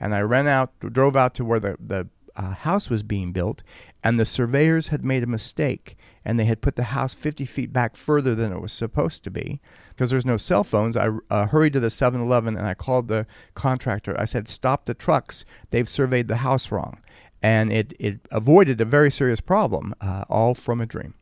And 0.00 0.14
I 0.14 0.20
ran 0.20 0.46
out, 0.46 0.72
drove 0.80 1.14
out 1.14 1.34
to 1.34 1.44
where 1.44 1.60
the, 1.60 1.76
the 1.78 2.08
uh, 2.36 2.54
house 2.54 2.88
was 2.88 3.02
being 3.02 3.32
built, 3.32 3.62
and 4.02 4.18
the 4.18 4.24
surveyors 4.24 4.86
had 4.86 5.04
made 5.04 5.22
a 5.22 5.26
mistake, 5.26 5.98
and 6.24 6.40
they 6.40 6.46
had 6.46 6.62
put 6.62 6.76
the 6.76 6.84
house 6.84 7.12
50 7.12 7.44
feet 7.44 7.70
back 7.70 7.96
further 7.96 8.34
than 8.34 8.54
it 8.54 8.62
was 8.62 8.72
supposed 8.72 9.24
to 9.24 9.30
be. 9.30 9.60
Because 9.90 10.08
there's 10.08 10.24
no 10.24 10.38
cell 10.38 10.64
phones, 10.64 10.96
I 10.96 11.10
uh, 11.28 11.48
hurried 11.48 11.74
to 11.74 11.80
the 11.80 11.90
7 11.90 12.18
Eleven 12.18 12.56
and 12.56 12.66
I 12.66 12.72
called 12.72 13.08
the 13.08 13.26
contractor. 13.52 14.18
I 14.18 14.24
said, 14.24 14.48
Stop 14.48 14.86
the 14.86 14.94
trucks. 14.94 15.44
They've 15.68 15.86
surveyed 15.86 16.28
the 16.28 16.36
house 16.36 16.72
wrong. 16.72 17.00
And 17.42 17.72
it, 17.72 17.94
it 17.98 18.20
avoided 18.30 18.80
a 18.80 18.84
very 18.84 19.10
serious 19.10 19.40
problem, 19.40 19.94
uh, 20.00 20.24
all 20.28 20.54
from 20.54 20.80
a 20.80 20.86
dream. 20.86 21.14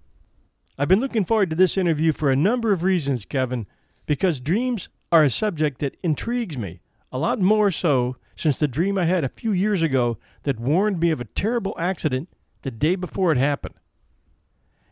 I've 0.77 0.89
been 0.89 1.01
looking 1.01 1.25
forward 1.25 1.51
to 1.51 1.57
this 1.57 1.77
interview 1.77 2.13
for 2.13 2.31
a 2.31 2.37
number 2.37 2.73
of 2.73 2.83
reasons, 2.83 3.25
Kevin, 3.25 3.67
because 4.07 4.41
dreams 4.41 4.89
are 5.11 5.25
a 5.25 5.31
subject 5.31 5.81
that 5.81 5.97
intrigues 6.03 6.57
me, 6.57 6.81
a 7.11 7.19
lot 7.19 7.41
more 7.41 7.71
so 7.71 8.17
since 8.37 8.59
the 8.59 8.69
dream 8.69 8.97
I 8.99 9.05
had 9.05 9.25
a 9.25 9.29
few 9.29 9.53
years 9.53 9.83
ago 9.83 10.19
that 10.45 10.61
warned 10.61 11.01
me 11.01 11.11
of 11.11 11.21
a 11.21 11.25
terrible 11.25 11.75
accident 11.79 12.29
the 12.63 12.71
day 12.71 12.95
before 12.95 13.33
it 13.33 13.39
happened. 13.39 13.75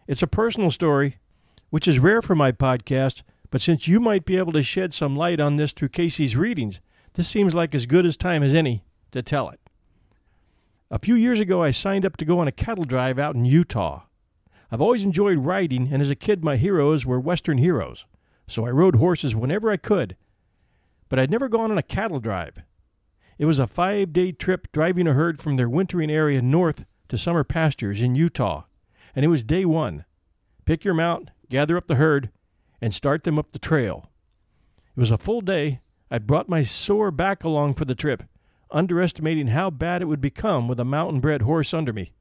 It's 0.06 0.22
a 0.22 0.28
personal 0.28 0.70
story, 0.70 1.18
which 1.70 1.88
is 1.88 1.98
rare 1.98 2.22
for 2.22 2.34
my 2.34 2.52
podcast, 2.52 3.22
but 3.50 3.60
since 3.60 3.86
you 3.88 4.00
might 4.00 4.24
be 4.24 4.36
able 4.36 4.52
to 4.52 4.62
shed 4.62 4.92
some 4.92 5.16
light 5.16 5.40
on 5.40 5.56
this 5.56 5.72
through 5.72 5.90
Cayce's 5.90 6.36
readings, 6.36 6.80
this 7.14 7.28
seems 7.28 7.54
like 7.54 7.74
as 7.74 7.86
good 7.86 8.06
a 8.06 8.12
time 8.12 8.42
as 8.42 8.54
any 8.54 8.84
to 9.12 9.22
tell 9.22 9.48
it. 9.50 9.60
A 10.88 11.00
few 11.00 11.16
years 11.16 11.40
ago, 11.40 11.64
I 11.64 11.72
signed 11.72 12.06
up 12.06 12.16
to 12.18 12.24
go 12.24 12.38
on 12.38 12.46
a 12.46 12.52
cattle 12.52 12.84
drive 12.84 13.18
out 13.18 13.34
in 13.34 13.44
Utah. 13.44 14.02
I've 14.70 14.80
always 14.80 15.02
enjoyed 15.02 15.38
riding, 15.38 15.92
and 15.92 16.00
as 16.00 16.10
a 16.10 16.14
kid, 16.14 16.44
my 16.44 16.56
heroes 16.56 17.04
were 17.04 17.18
Western 17.18 17.58
heroes, 17.58 18.04
so 18.46 18.66
I 18.66 18.70
rode 18.70 18.94
horses 18.94 19.34
whenever 19.34 19.68
I 19.68 19.78
could. 19.78 20.16
But 21.08 21.18
I'd 21.18 21.30
never 21.30 21.48
gone 21.48 21.72
on 21.72 21.78
a 21.78 21.82
cattle 21.82 22.20
drive. 22.20 22.62
It 23.36 23.46
was 23.46 23.58
a 23.58 23.66
five 23.66 24.12
day 24.12 24.30
trip 24.30 24.70
driving 24.70 25.08
a 25.08 25.12
herd 25.12 25.40
from 25.40 25.56
their 25.56 25.68
wintering 25.68 26.10
area 26.10 26.40
north 26.40 26.84
to 27.08 27.18
summer 27.18 27.42
pastures 27.42 28.00
in 28.00 28.14
Utah, 28.14 28.64
and 29.14 29.24
it 29.24 29.28
was 29.28 29.42
day 29.42 29.64
one. 29.64 30.04
Pick 30.66 30.84
your 30.84 30.94
mount, 30.94 31.30
gather 31.50 31.76
up 31.76 31.88
the 31.88 31.96
herd, 31.96 32.30
and 32.80 32.94
start 32.94 33.24
them 33.24 33.40
up 33.40 33.50
the 33.50 33.58
trail. 33.58 34.08
It 34.96 35.00
was 35.00 35.10
a 35.10 35.18
full 35.18 35.40
day. 35.40 35.80
I'd 36.12 36.28
brought 36.28 36.48
my 36.48 36.62
sore 36.62 37.10
back 37.10 37.42
along 37.42 37.74
for 37.74 37.84
the 37.84 37.96
trip, 37.96 38.22
underestimating 38.70 39.48
how 39.48 39.70
bad 39.70 40.02
it 40.02 40.06
would 40.06 40.20
become 40.20 40.68
with 40.68 40.80
a 40.80 40.84
mountain 40.84 41.20
bred 41.20 41.42
horse 41.42 41.72
under 41.72 41.92
me 41.92 42.12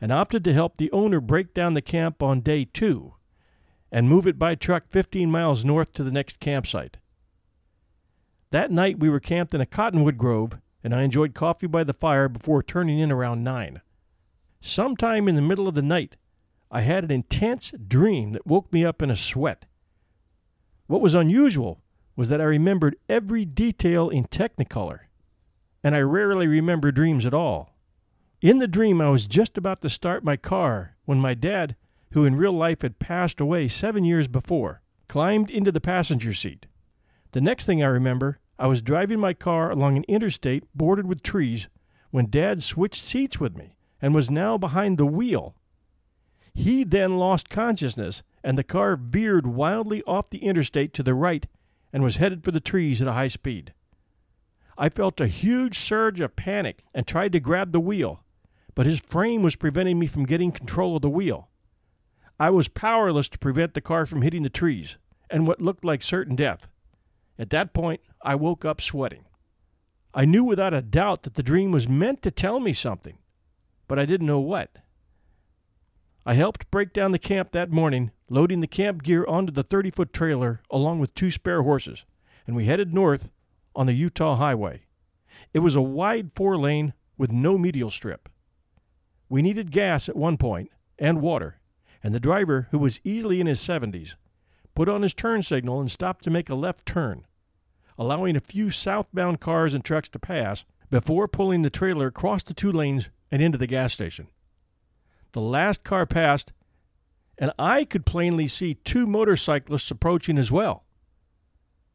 and 0.00 0.12
opted 0.12 0.44
to 0.44 0.52
help 0.52 0.76
the 0.76 0.90
owner 0.92 1.20
break 1.20 1.54
down 1.54 1.74
the 1.74 1.82
camp 1.82 2.22
on 2.22 2.40
day 2.40 2.64
two 2.64 3.14
and 3.90 4.08
move 4.08 4.26
it 4.26 4.38
by 4.38 4.54
truck 4.54 4.84
15 4.90 5.30
miles 5.30 5.64
north 5.64 5.92
to 5.92 6.02
the 6.02 6.10
next 6.10 6.40
campsite. 6.40 6.96
That 8.50 8.70
night 8.70 8.98
we 8.98 9.08
were 9.08 9.20
camped 9.20 9.54
in 9.54 9.60
a 9.60 9.66
cottonwood 9.66 10.18
grove, 10.18 10.58
and 10.82 10.94
I 10.94 11.02
enjoyed 11.02 11.34
coffee 11.34 11.66
by 11.66 11.84
the 11.84 11.94
fire 11.94 12.28
before 12.28 12.62
turning 12.62 12.98
in 12.98 13.10
around 13.10 13.44
9. 13.44 13.80
Sometime 14.60 15.28
in 15.28 15.36
the 15.36 15.42
middle 15.42 15.68
of 15.68 15.74
the 15.74 15.82
night, 15.82 16.16
I 16.70 16.80
had 16.80 17.04
an 17.04 17.10
intense 17.10 17.72
dream 17.86 18.32
that 18.32 18.46
woke 18.46 18.72
me 18.72 18.84
up 18.84 19.00
in 19.00 19.10
a 19.10 19.16
sweat. 19.16 19.66
What 20.86 21.00
was 21.00 21.14
unusual 21.14 21.80
was 22.16 22.28
that 22.28 22.40
I 22.40 22.44
remembered 22.44 22.96
every 23.08 23.44
detail 23.44 24.08
in 24.08 24.24
Technicolor, 24.24 25.00
and 25.84 25.94
I 25.94 26.00
rarely 26.00 26.46
remember 26.46 26.90
dreams 26.90 27.26
at 27.26 27.34
all. 27.34 27.76
In 28.40 28.58
the 28.58 28.66
dream, 28.66 29.00
I 29.00 29.10
was 29.10 29.26
just 29.26 29.58
about 29.58 29.82
to 29.82 29.90
start 29.90 30.24
my 30.24 30.36
car 30.36 30.96
when 31.04 31.20
my 31.20 31.34
dad, 31.34 31.76
who 32.12 32.24
in 32.24 32.36
real 32.36 32.52
life 32.52 32.80
had 32.80 32.98
passed 32.98 33.38
away 33.38 33.68
seven 33.68 34.02
years 34.02 34.26
before, 34.26 34.80
climbed 35.08 35.50
into 35.50 35.70
the 35.70 35.80
passenger 35.80 36.32
seat. 36.32 36.66
The 37.32 37.42
next 37.42 37.66
thing 37.66 37.82
I 37.82 37.86
remember, 37.86 38.38
I 38.58 38.66
was 38.66 38.80
driving 38.80 39.20
my 39.20 39.34
car 39.34 39.70
along 39.70 39.96
an 39.96 40.04
interstate 40.08 40.64
bordered 40.74 41.06
with 41.06 41.22
trees 41.22 41.68
when 42.10 42.30
Dad 42.30 42.62
switched 42.62 43.02
seats 43.02 43.38
with 43.38 43.56
me 43.56 43.76
and 44.00 44.14
was 44.14 44.30
now 44.30 44.56
behind 44.56 44.96
the 44.96 45.06
wheel. 45.06 45.54
He 46.54 46.84
then 46.84 47.18
lost 47.18 47.50
consciousness, 47.50 48.22
and 48.42 48.56
the 48.56 48.64
car 48.64 48.96
veered 48.96 49.46
wildly 49.46 50.02
off 50.04 50.30
the 50.30 50.44
interstate 50.44 50.94
to 50.94 51.02
the 51.02 51.14
right 51.14 51.46
and 51.92 52.02
was 52.02 52.16
headed 52.16 52.44
for 52.44 52.52
the 52.52 52.60
trees 52.60 53.02
at 53.02 53.08
a 53.08 53.12
high 53.12 53.28
speed. 53.28 53.74
I 54.76 54.88
felt 54.88 55.20
a 55.20 55.26
huge 55.26 55.78
surge 55.78 56.20
of 56.20 56.36
panic 56.36 56.84
and 56.92 57.06
tried 57.06 57.32
to 57.32 57.40
grab 57.40 57.72
the 57.72 57.80
wheel, 57.80 58.24
but 58.74 58.86
his 58.86 59.00
frame 59.00 59.42
was 59.42 59.56
preventing 59.56 59.98
me 59.98 60.06
from 60.06 60.26
getting 60.26 60.50
control 60.50 60.96
of 60.96 61.02
the 61.02 61.10
wheel. 61.10 61.48
I 62.38 62.50
was 62.50 62.66
powerless 62.66 63.28
to 63.30 63.38
prevent 63.38 63.74
the 63.74 63.80
car 63.80 64.06
from 64.06 64.22
hitting 64.22 64.42
the 64.42 64.50
trees 64.50 64.96
and 65.30 65.46
what 65.46 65.60
looked 65.62 65.84
like 65.84 66.02
certain 66.02 66.34
death. 66.34 66.66
At 67.38 67.50
that 67.50 67.72
point, 67.72 68.00
I 68.22 68.34
woke 68.34 68.64
up 68.64 68.80
sweating. 68.80 69.24
I 70.12 70.24
knew 70.24 70.44
without 70.44 70.74
a 70.74 70.82
doubt 70.82 71.22
that 71.22 71.34
the 71.34 71.42
dream 71.42 71.72
was 71.72 71.88
meant 71.88 72.22
to 72.22 72.30
tell 72.30 72.60
me 72.60 72.72
something, 72.72 73.18
but 73.88 73.98
I 73.98 74.06
didn't 74.06 74.26
know 74.26 74.40
what. 74.40 74.76
I 76.26 76.34
helped 76.34 76.70
break 76.70 76.92
down 76.92 77.12
the 77.12 77.18
camp 77.18 77.52
that 77.52 77.70
morning, 77.70 78.10
loading 78.28 78.60
the 78.60 78.66
camp 78.66 79.02
gear 79.02 79.26
onto 79.26 79.52
the 79.52 79.62
30 79.62 79.90
foot 79.90 80.12
trailer 80.12 80.62
along 80.70 80.98
with 80.98 81.14
two 81.14 81.30
spare 81.30 81.62
horses, 81.62 82.04
and 82.46 82.56
we 82.56 82.66
headed 82.66 82.94
north 82.94 83.30
on 83.74 83.86
the 83.86 83.92
Utah 83.92 84.36
Highway. 84.36 84.82
It 85.52 85.60
was 85.60 85.76
a 85.76 85.82
wide 85.82 86.32
four 86.32 86.56
lane 86.56 86.92
with 87.16 87.32
no 87.32 87.58
medial 87.58 87.90
strip. 87.90 88.28
We 89.28 89.42
needed 89.42 89.70
gas 89.70 90.08
at 90.08 90.16
one 90.16 90.36
point 90.36 90.70
and 90.98 91.20
water, 91.20 91.60
and 92.02 92.14
the 92.14 92.20
driver, 92.20 92.68
who 92.70 92.78
was 92.78 93.00
easily 93.04 93.40
in 93.40 93.46
his 93.46 93.60
70s, 93.60 94.16
put 94.74 94.88
on 94.88 95.02
his 95.02 95.14
turn 95.14 95.42
signal 95.42 95.80
and 95.80 95.90
stopped 95.90 96.24
to 96.24 96.30
make 96.30 96.50
a 96.50 96.54
left 96.54 96.86
turn, 96.86 97.26
allowing 97.98 98.36
a 98.36 98.40
few 98.40 98.70
southbound 98.70 99.40
cars 99.40 99.74
and 99.74 99.84
trucks 99.84 100.08
to 100.10 100.18
pass 100.18 100.64
before 100.90 101.26
pulling 101.26 101.62
the 101.62 101.70
trailer 101.70 102.06
across 102.06 102.42
the 102.42 102.54
two 102.54 102.70
lanes 102.70 103.08
and 103.30 103.42
into 103.42 103.58
the 103.58 103.66
gas 103.66 103.92
station. 103.92 104.28
The 105.32 105.40
last 105.40 105.82
car 105.82 106.06
passed, 106.06 106.52
and 107.36 107.52
I 107.58 107.84
could 107.84 108.06
plainly 108.06 108.46
see 108.46 108.74
two 108.74 109.06
motorcyclists 109.06 109.90
approaching 109.90 110.38
as 110.38 110.52
well. 110.52 110.83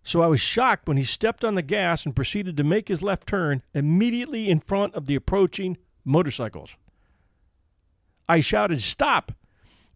So 0.04 0.22
I 0.22 0.28
was 0.28 0.40
shocked 0.40 0.88
when 0.88 0.98
he 0.98 1.04
stepped 1.04 1.44
on 1.44 1.56
the 1.56 1.62
gas 1.62 2.06
and 2.06 2.16
proceeded 2.16 2.58
to 2.58 2.64
make 2.64 2.88
his 2.88 3.02
left 3.02 3.28
turn 3.28 3.62
immediately 3.74 4.50
in 4.50 4.60
front 4.60 4.96
of 4.96 5.06
the 5.06 5.16
approaching 5.16 5.78
motorcycles. 6.04 6.76
I 8.28 8.40
shouted, 8.40 8.82
Stop! 8.82 9.34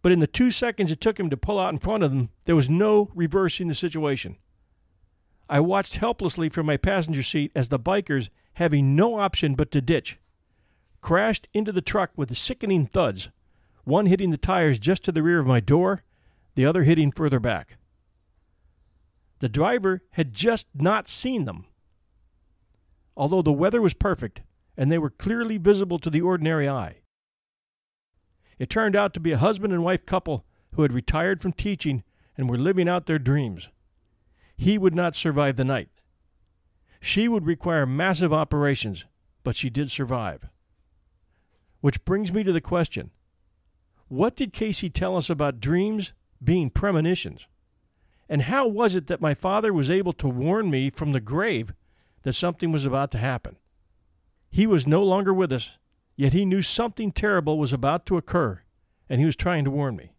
But 0.02 0.12
in 0.12 0.18
the 0.18 0.26
two 0.26 0.50
seconds 0.50 0.92
it 0.92 1.00
took 1.00 1.18
him 1.18 1.30
to 1.30 1.36
pull 1.36 1.58
out 1.58 1.72
in 1.72 1.78
front 1.78 2.02
of 2.02 2.10
them, 2.10 2.28
there 2.44 2.56
was 2.56 2.68
no 2.68 3.10
reversing 3.14 3.68
the 3.68 3.74
situation. 3.74 4.36
I 5.48 5.60
watched 5.60 5.96
helplessly 5.96 6.48
from 6.48 6.66
my 6.66 6.76
passenger 6.76 7.22
seat 7.22 7.52
as 7.54 7.68
the 7.68 7.78
bikers, 7.78 8.28
having 8.54 8.96
no 8.96 9.18
option 9.18 9.54
but 9.54 9.70
to 9.72 9.80
ditch, 9.80 10.18
crashed 11.00 11.48
into 11.52 11.72
the 11.72 11.82
truck 11.82 12.10
with 12.16 12.36
sickening 12.36 12.86
thuds, 12.86 13.30
one 13.84 14.06
hitting 14.06 14.30
the 14.30 14.36
tires 14.36 14.78
just 14.78 15.04
to 15.04 15.12
the 15.12 15.22
rear 15.22 15.38
of 15.38 15.46
my 15.46 15.60
door, 15.60 16.02
the 16.54 16.64
other 16.64 16.82
hitting 16.82 17.12
further 17.12 17.40
back. 17.40 17.76
The 19.40 19.48
driver 19.48 20.02
had 20.12 20.32
just 20.32 20.68
not 20.74 21.08
seen 21.08 21.44
them. 21.44 21.66
Although 23.16 23.42
the 23.42 23.52
weather 23.52 23.82
was 23.82 23.94
perfect 23.94 24.42
and 24.76 24.90
they 24.90 24.98
were 24.98 25.10
clearly 25.10 25.58
visible 25.58 25.98
to 26.00 26.10
the 26.10 26.20
ordinary 26.20 26.68
eye. 26.68 26.98
It 28.58 28.70
turned 28.70 28.96
out 28.96 29.14
to 29.14 29.20
be 29.20 29.32
a 29.32 29.38
husband 29.38 29.72
and 29.72 29.84
wife 29.84 30.06
couple 30.06 30.44
who 30.74 30.82
had 30.82 30.92
retired 30.92 31.40
from 31.40 31.52
teaching 31.52 32.02
and 32.36 32.48
were 32.48 32.58
living 32.58 32.88
out 32.88 33.06
their 33.06 33.18
dreams. 33.18 33.68
He 34.56 34.78
would 34.78 34.94
not 34.94 35.14
survive 35.14 35.56
the 35.56 35.64
night. 35.64 35.88
She 37.00 37.28
would 37.28 37.46
require 37.46 37.86
massive 37.86 38.32
operations, 38.32 39.04
but 39.42 39.56
she 39.56 39.70
did 39.70 39.90
survive. 39.90 40.48
Which 41.80 42.04
brings 42.04 42.32
me 42.32 42.42
to 42.44 42.52
the 42.52 42.60
question 42.60 43.10
what 44.08 44.36
did 44.36 44.52
Cayce 44.52 44.84
tell 44.92 45.16
us 45.16 45.28
about 45.28 45.60
dreams 45.60 46.12
being 46.42 46.70
premonitions? 46.70 47.46
And 48.28 48.42
how 48.42 48.66
was 48.66 48.94
it 48.94 49.06
that 49.08 49.20
my 49.20 49.34
father 49.34 49.72
was 49.72 49.90
able 49.90 50.12
to 50.14 50.28
warn 50.28 50.70
me 50.70 50.90
from 50.90 51.12
the 51.12 51.20
grave 51.20 51.74
that 52.22 52.32
something 52.34 52.72
was 52.72 52.86
about 52.86 53.10
to 53.12 53.18
happen? 53.18 53.56
He 54.50 54.66
was 54.66 54.86
no 54.86 55.02
longer 55.02 55.34
with 55.34 55.52
us, 55.52 55.78
yet 56.16 56.32
he 56.32 56.44
knew 56.44 56.62
something 56.62 57.12
terrible 57.12 57.58
was 57.58 57.72
about 57.72 58.06
to 58.06 58.16
occur, 58.16 58.62
and 59.08 59.20
he 59.20 59.26
was 59.26 59.36
trying 59.36 59.64
to 59.64 59.70
warn 59.70 59.96
me. 59.96 60.12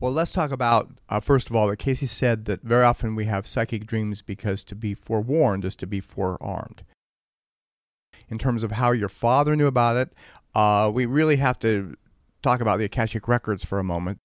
Well, 0.00 0.12
let's 0.12 0.32
talk 0.32 0.52
about, 0.52 0.90
uh, 1.08 1.18
first 1.18 1.50
of 1.50 1.56
all, 1.56 1.66
that 1.68 1.78
Cayce 1.78 2.08
said 2.10 2.44
that 2.44 2.62
very 2.62 2.84
often 2.84 3.16
we 3.16 3.24
have 3.24 3.48
psychic 3.48 3.84
dreams 3.84 4.22
because 4.22 4.62
to 4.64 4.76
be 4.76 4.94
forewarned 4.94 5.64
is 5.64 5.74
to 5.76 5.86
be 5.88 5.98
forearmed. 5.98 6.84
In 8.28 8.38
terms 8.38 8.62
of 8.62 8.72
how 8.72 8.92
your 8.92 9.08
father 9.08 9.56
knew 9.56 9.66
about 9.66 9.96
it, 9.96 10.12
uh, 10.54 10.90
we 10.94 11.04
really 11.04 11.36
have 11.36 11.58
to 11.60 11.96
talk 12.42 12.60
about 12.60 12.78
the 12.78 12.84
Akashic 12.84 13.26
Records 13.26 13.64
for 13.64 13.80
a 13.80 13.84
moment. 13.84 14.20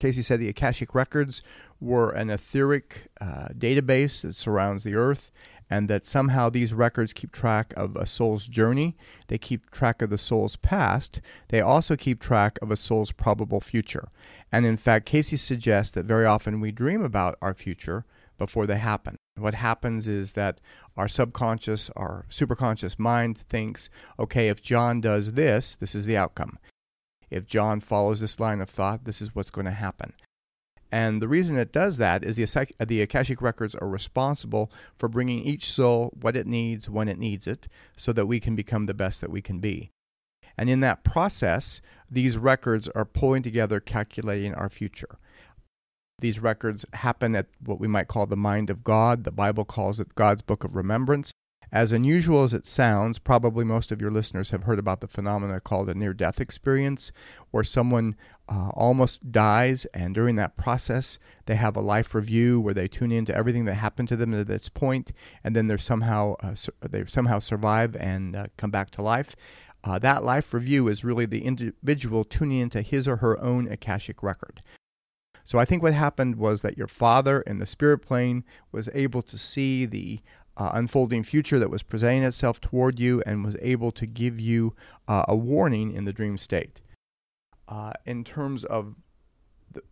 Cayce 0.00 0.26
said 0.26 0.40
the 0.40 0.48
Akashic 0.48 0.94
Records 0.94 1.42
were 1.78 2.10
an 2.10 2.30
etheric 2.30 3.08
uh, 3.20 3.48
database 3.56 4.22
that 4.22 4.34
surrounds 4.34 4.82
the 4.82 4.94
earth, 4.94 5.30
and 5.68 5.88
that 5.88 6.04
somehow 6.04 6.50
these 6.50 6.74
records 6.74 7.12
keep 7.12 7.30
track 7.30 7.72
of 7.76 7.94
a 7.94 8.06
soul's 8.06 8.46
journey. 8.46 8.96
They 9.28 9.38
keep 9.38 9.70
track 9.70 10.02
of 10.02 10.10
the 10.10 10.18
soul's 10.18 10.56
past. 10.56 11.20
They 11.48 11.60
also 11.60 11.96
keep 11.96 12.18
track 12.18 12.58
of 12.60 12.70
a 12.70 12.76
soul's 12.76 13.12
probable 13.12 13.60
future. 13.60 14.08
And 14.50 14.66
in 14.66 14.76
fact, 14.76 15.06
Cayce 15.06 15.40
suggests 15.40 15.92
that 15.92 16.06
very 16.06 16.26
often 16.26 16.60
we 16.60 16.72
dream 16.72 17.02
about 17.02 17.38
our 17.40 17.54
future 17.54 18.04
before 18.36 18.66
they 18.66 18.78
happen. 18.78 19.16
What 19.36 19.54
happens 19.54 20.08
is 20.08 20.32
that 20.32 20.60
our 20.96 21.06
subconscious, 21.06 21.88
our 21.94 22.26
superconscious 22.28 22.98
mind 22.98 23.38
thinks, 23.38 23.90
okay, 24.18 24.48
if 24.48 24.60
John 24.60 25.00
does 25.00 25.34
this, 25.34 25.76
this 25.76 25.94
is 25.94 26.06
the 26.06 26.16
outcome. 26.16 26.58
If 27.30 27.46
John 27.46 27.80
follows 27.80 28.20
this 28.20 28.40
line 28.40 28.60
of 28.60 28.68
thought, 28.68 29.04
this 29.04 29.22
is 29.22 29.34
what's 29.34 29.50
going 29.50 29.66
to 29.66 29.70
happen. 29.70 30.12
And 30.92 31.22
the 31.22 31.28
reason 31.28 31.56
it 31.56 31.72
does 31.72 31.98
that 31.98 32.24
is 32.24 32.36
the, 32.36 32.66
the 32.84 33.00
Akashic 33.00 33.40
Records 33.40 33.74
are 33.76 33.88
responsible 33.88 34.72
for 34.96 35.08
bringing 35.08 35.44
each 35.44 35.70
soul 35.70 36.12
what 36.20 36.36
it 36.36 36.46
needs 36.46 36.90
when 36.90 37.08
it 37.08 37.18
needs 37.18 37.46
it 37.46 37.68
so 37.96 38.12
that 38.12 38.26
we 38.26 38.40
can 38.40 38.56
become 38.56 38.86
the 38.86 38.94
best 38.94 39.20
that 39.20 39.30
we 39.30 39.40
can 39.40 39.60
be. 39.60 39.90
And 40.58 40.68
in 40.68 40.80
that 40.80 41.04
process, 41.04 41.80
these 42.10 42.36
records 42.36 42.88
are 42.88 43.04
pulling 43.04 43.42
together, 43.42 43.78
calculating 43.78 44.52
our 44.52 44.68
future. 44.68 45.18
These 46.20 46.40
records 46.40 46.84
happen 46.92 47.34
at 47.34 47.46
what 47.64 47.80
we 47.80 47.88
might 47.88 48.08
call 48.08 48.26
the 48.26 48.36
mind 48.36 48.68
of 48.68 48.84
God. 48.84 49.24
The 49.24 49.30
Bible 49.30 49.64
calls 49.64 50.00
it 50.00 50.14
God's 50.16 50.42
Book 50.42 50.64
of 50.64 50.74
Remembrance. 50.74 51.32
As 51.72 51.92
unusual 51.92 52.42
as 52.42 52.52
it 52.52 52.66
sounds, 52.66 53.20
probably 53.20 53.64
most 53.64 53.92
of 53.92 54.00
your 54.00 54.10
listeners 54.10 54.50
have 54.50 54.64
heard 54.64 54.80
about 54.80 55.00
the 55.00 55.06
phenomena 55.06 55.60
called 55.60 55.88
a 55.88 55.94
near 55.94 56.12
death 56.12 56.40
experience, 56.40 57.12
where 57.52 57.62
someone 57.62 58.16
uh, 58.48 58.70
almost 58.70 59.30
dies, 59.30 59.86
and 59.94 60.12
during 60.12 60.34
that 60.34 60.56
process, 60.56 61.18
they 61.46 61.54
have 61.54 61.76
a 61.76 61.80
life 61.80 62.12
review 62.14 62.60
where 62.60 62.74
they 62.74 62.88
tune 62.88 63.12
into 63.12 63.34
everything 63.34 63.66
that 63.66 63.74
happened 63.74 64.08
to 64.08 64.16
them 64.16 64.34
at 64.34 64.48
this 64.48 64.68
point, 64.68 65.12
and 65.44 65.54
then 65.54 65.68
they're 65.68 65.78
somehow 65.78 66.34
uh, 66.42 66.54
they 66.80 67.04
somehow 67.06 67.38
survive 67.38 67.94
and 67.96 68.34
uh, 68.34 68.46
come 68.56 68.72
back 68.72 68.90
to 68.90 69.02
life. 69.02 69.36
Uh, 69.84 69.98
that 69.98 70.24
life 70.24 70.52
review 70.52 70.88
is 70.88 71.04
really 71.04 71.24
the 71.24 71.44
individual 71.44 72.24
tuning 72.24 72.58
into 72.58 72.82
his 72.82 73.06
or 73.06 73.16
her 73.18 73.40
own 73.40 73.68
akashic 73.68 74.22
record. 74.22 74.62
So 75.44 75.58
I 75.58 75.64
think 75.64 75.82
what 75.82 75.94
happened 75.94 76.36
was 76.36 76.60
that 76.62 76.76
your 76.76 76.86
father 76.86 77.40
in 77.42 77.58
the 77.58 77.66
spirit 77.66 77.98
plane 77.98 78.44
was 78.72 78.88
able 78.92 79.22
to 79.22 79.38
see 79.38 79.86
the 79.86 80.20
uh, 80.60 80.70
unfolding 80.74 81.22
future 81.22 81.58
that 81.58 81.70
was 81.70 81.82
presenting 81.82 82.22
itself 82.22 82.60
toward 82.60 83.00
you 83.00 83.22
and 83.24 83.42
was 83.42 83.56
able 83.62 83.90
to 83.90 84.04
give 84.04 84.38
you 84.38 84.74
uh, 85.08 85.24
a 85.26 85.34
warning 85.34 85.90
in 85.94 86.04
the 86.04 86.12
dream 86.12 86.36
state. 86.36 86.82
Uh, 87.66 87.92
in 88.04 88.22
terms 88.22 88.62
of 88.64 88.94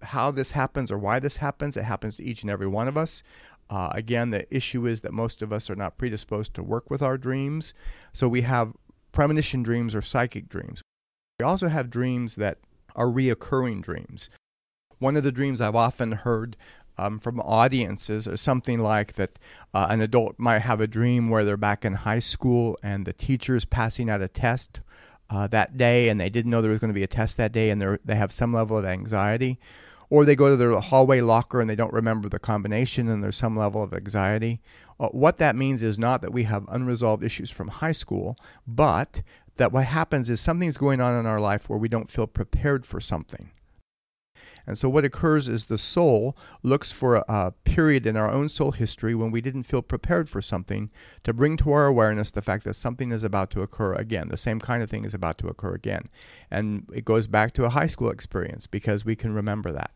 how 0.02 0.30
this 0.30 0.50
happens 0.50 0.92
or 0.92 0.98
why 0.98 1.18
this 1.18 1.36
happens, 1.36 1.78
it 1.78 1.84
happens 1.84 2.16
to 2.16 2.24
each 2.24 2.42
and 2.42 2.50
every 2.50 2.66
one 2.66 2.86
of 2.86 2.98
us. 2.98 3.22
Uh, 3.70 3.88
again, 3.92 4.28
the 4.28 4.46
issue 4.54 4.84
is 4.84 5.00
that 5.00 5.12
most 5.12 5.40
of 5.40 5.54
us 5.54 5.70
are 5.70 5.76
not 5.76 5.96
predisposed 5.96 6.52
to 6.52 6.62
work 6.62 6.90
with 6.90 7.00
our 7.00 7.16
dreams. 7.16 7.72
So 8.12 8.28
we 8.28 8.42
have 8.42 8.74
premonition 9.10 9.62
dreams 9.62 9.94
or 9.94 10.02
psychic 10.02 10.50
dreams. 10.50 10.82
We 11.40 11.46
also 11.46 11.68
have 11.68 11.88
dreams 11.88 12.34
that 12.34 12.58
are 12.94 13.06
reoccurring 13.06 13.80
dreams. 13.80 14.28
One 14.98 15.16
of 15.16 15.22
the 15.22 15.32
dreams 15.32 15.62
I've 15.62 15.76
often 15.76 16.12
heard 16.12 16.58
um, 16.98 17.18
from 17.18 17.40
audiences 17.40 18.26
or 18.26 18.36
something 18.36 18.78
like 18.80 19.14
that 19.14 19.38
uh, 19.72 19.86
an 19.90 20.00
adult 20.00 20.38
might 20.38 20.60
have 20.60 20.80
a 20.80 20.86
dream 20.86 21.30
where 21.30 21.44
they're 21.44 21.56
back 21.56 21.84
in 21.84 21.94
high 21.94 22.18
school 22.18 22.78
and 22.82 23.06
the 23.06 23.12
teacher's 23.12 23.64
passing 23.64 24.10
out 24.10 24.20
a 24.20 24.28
test 24.28 24.80
uh, 25.30 25.46
that 25.46 25.76
day 25.76 26.08
and 26.08 26.20
they 26.20 26.30
didn't 26.30 26.50
know 26.50 26.62
there 26.62 26.70
was 26.70 26.80
going 26.80 26.88
to 26.88 26.94
be 26.94 27.02
a 27.02 27.08
test 27.08 27.36
that 27.36 27.52
day 27.52 27.70
and 27.70 27.98
they 28.04 28.14
have 28.14 28.32
some 28.32 28.52
level 28.52 28.76
of 28.76 28.84
anxiety. 28.84 29.58
Or 30.10 30.24
they 30.24 30.36
go 30.36 30.48
to 30.48 30.56
their 30.56 30.72
hallway 30.80 31.20
locker 31.20 31.60
and 31.60 31.68
they 31.68 31.76
don't 31.76 31.92
remember 31.92 32.30
the 32.30 32.38
combination 32.38 33.08
and 33.08 33.22
there's 33.22 33.36
some 33.36 33.56
level 33.56 33.82
of 33.82 33.92
anxiety. 33.92 34.60
Uh, 34.98 35.08
what 35.08 35.36
that 35.36 35.54
means 35.54 35.82
is 35.82 35.98
not 35.98 36.22
that 36.22 36.32
we 36.32 36.44
have 36.44 36.64
unresolved 36.68 37.22
issues 37.22 37.50
from 37.50 37.68
high 37.68 37.92
school, 37.92 38.36
but 38.66 39.22
that 39.58 39.70
what 39.70 39.84
happens 39.84 40.30
is 40.30 40.40
something's 40.40 40.78
going 40.78 41.00
on 41.00 41.18
in 41.18 41.26
our 41.26 41.40
life 41.40 41.68
where 41.68 41.78
we 41.78 41.88
don't 41.88 42.10
feel 42.10 42.26
prepared 42.26 42.86
for 42.86 43.00
something. 43.00 43.50
And 44.68 44.76
so, 44.76 44.90
what 44.90 45.06
occurs 45.06 45.48
is 45.48 45.64
the 45.64 45.78
soul 45.78 46.36
looks 46.62 46.92
for 46.92 47.16
a, 47.16 47.24
a, 47.26 47.52
period 47.64 48.04
in 48.04 48.18
our 48.18 48.30
own 48.30 48.50
soul 48.50 48.72
history 48.72 49.14
when 49.14 49.30
we 49.30 49.40
didn't 49.40 49.62
feel 49.62 49.80
prepared 49.80 50.28
for 50.28 50.42
something 50.42 50.90
to 51.24 51.32
bring 51.32 51.56
to 51.56 51.72
our 51.72 51.86
awareness 51.86 52.30
the 52.30 52.42
fact 52.42 52.64
that 52.64 52.74
something 52.74 53.10
is 53.10 53.24
about 53.24 53.50
to 53.52 53.62
occur 53.62 53.94
again. 53.94 54.28
The 54.28 54.36
same 54.36 54.60
kind 54.60 54.82
of 54.82 54.90
thing 54.90 55.06
is 55.06 55.14
about 55.14 55.38
to 55.38 55.48
occur 55.48 55.72
again. 55.72 56.10
And 56.50 56.86
it 56.92 57.06
goes 57.06 57.26
back 57.26 57.54
to 57.54 57.64
a 57.64 57.70
high 57.70 57.86
school 57.86 58.10
experience 58.10 58.66
because 58.66 59.06
we 59.06 59.16
can 59.16 59.32
remember 59.32 59.72
that. 59.72 59.92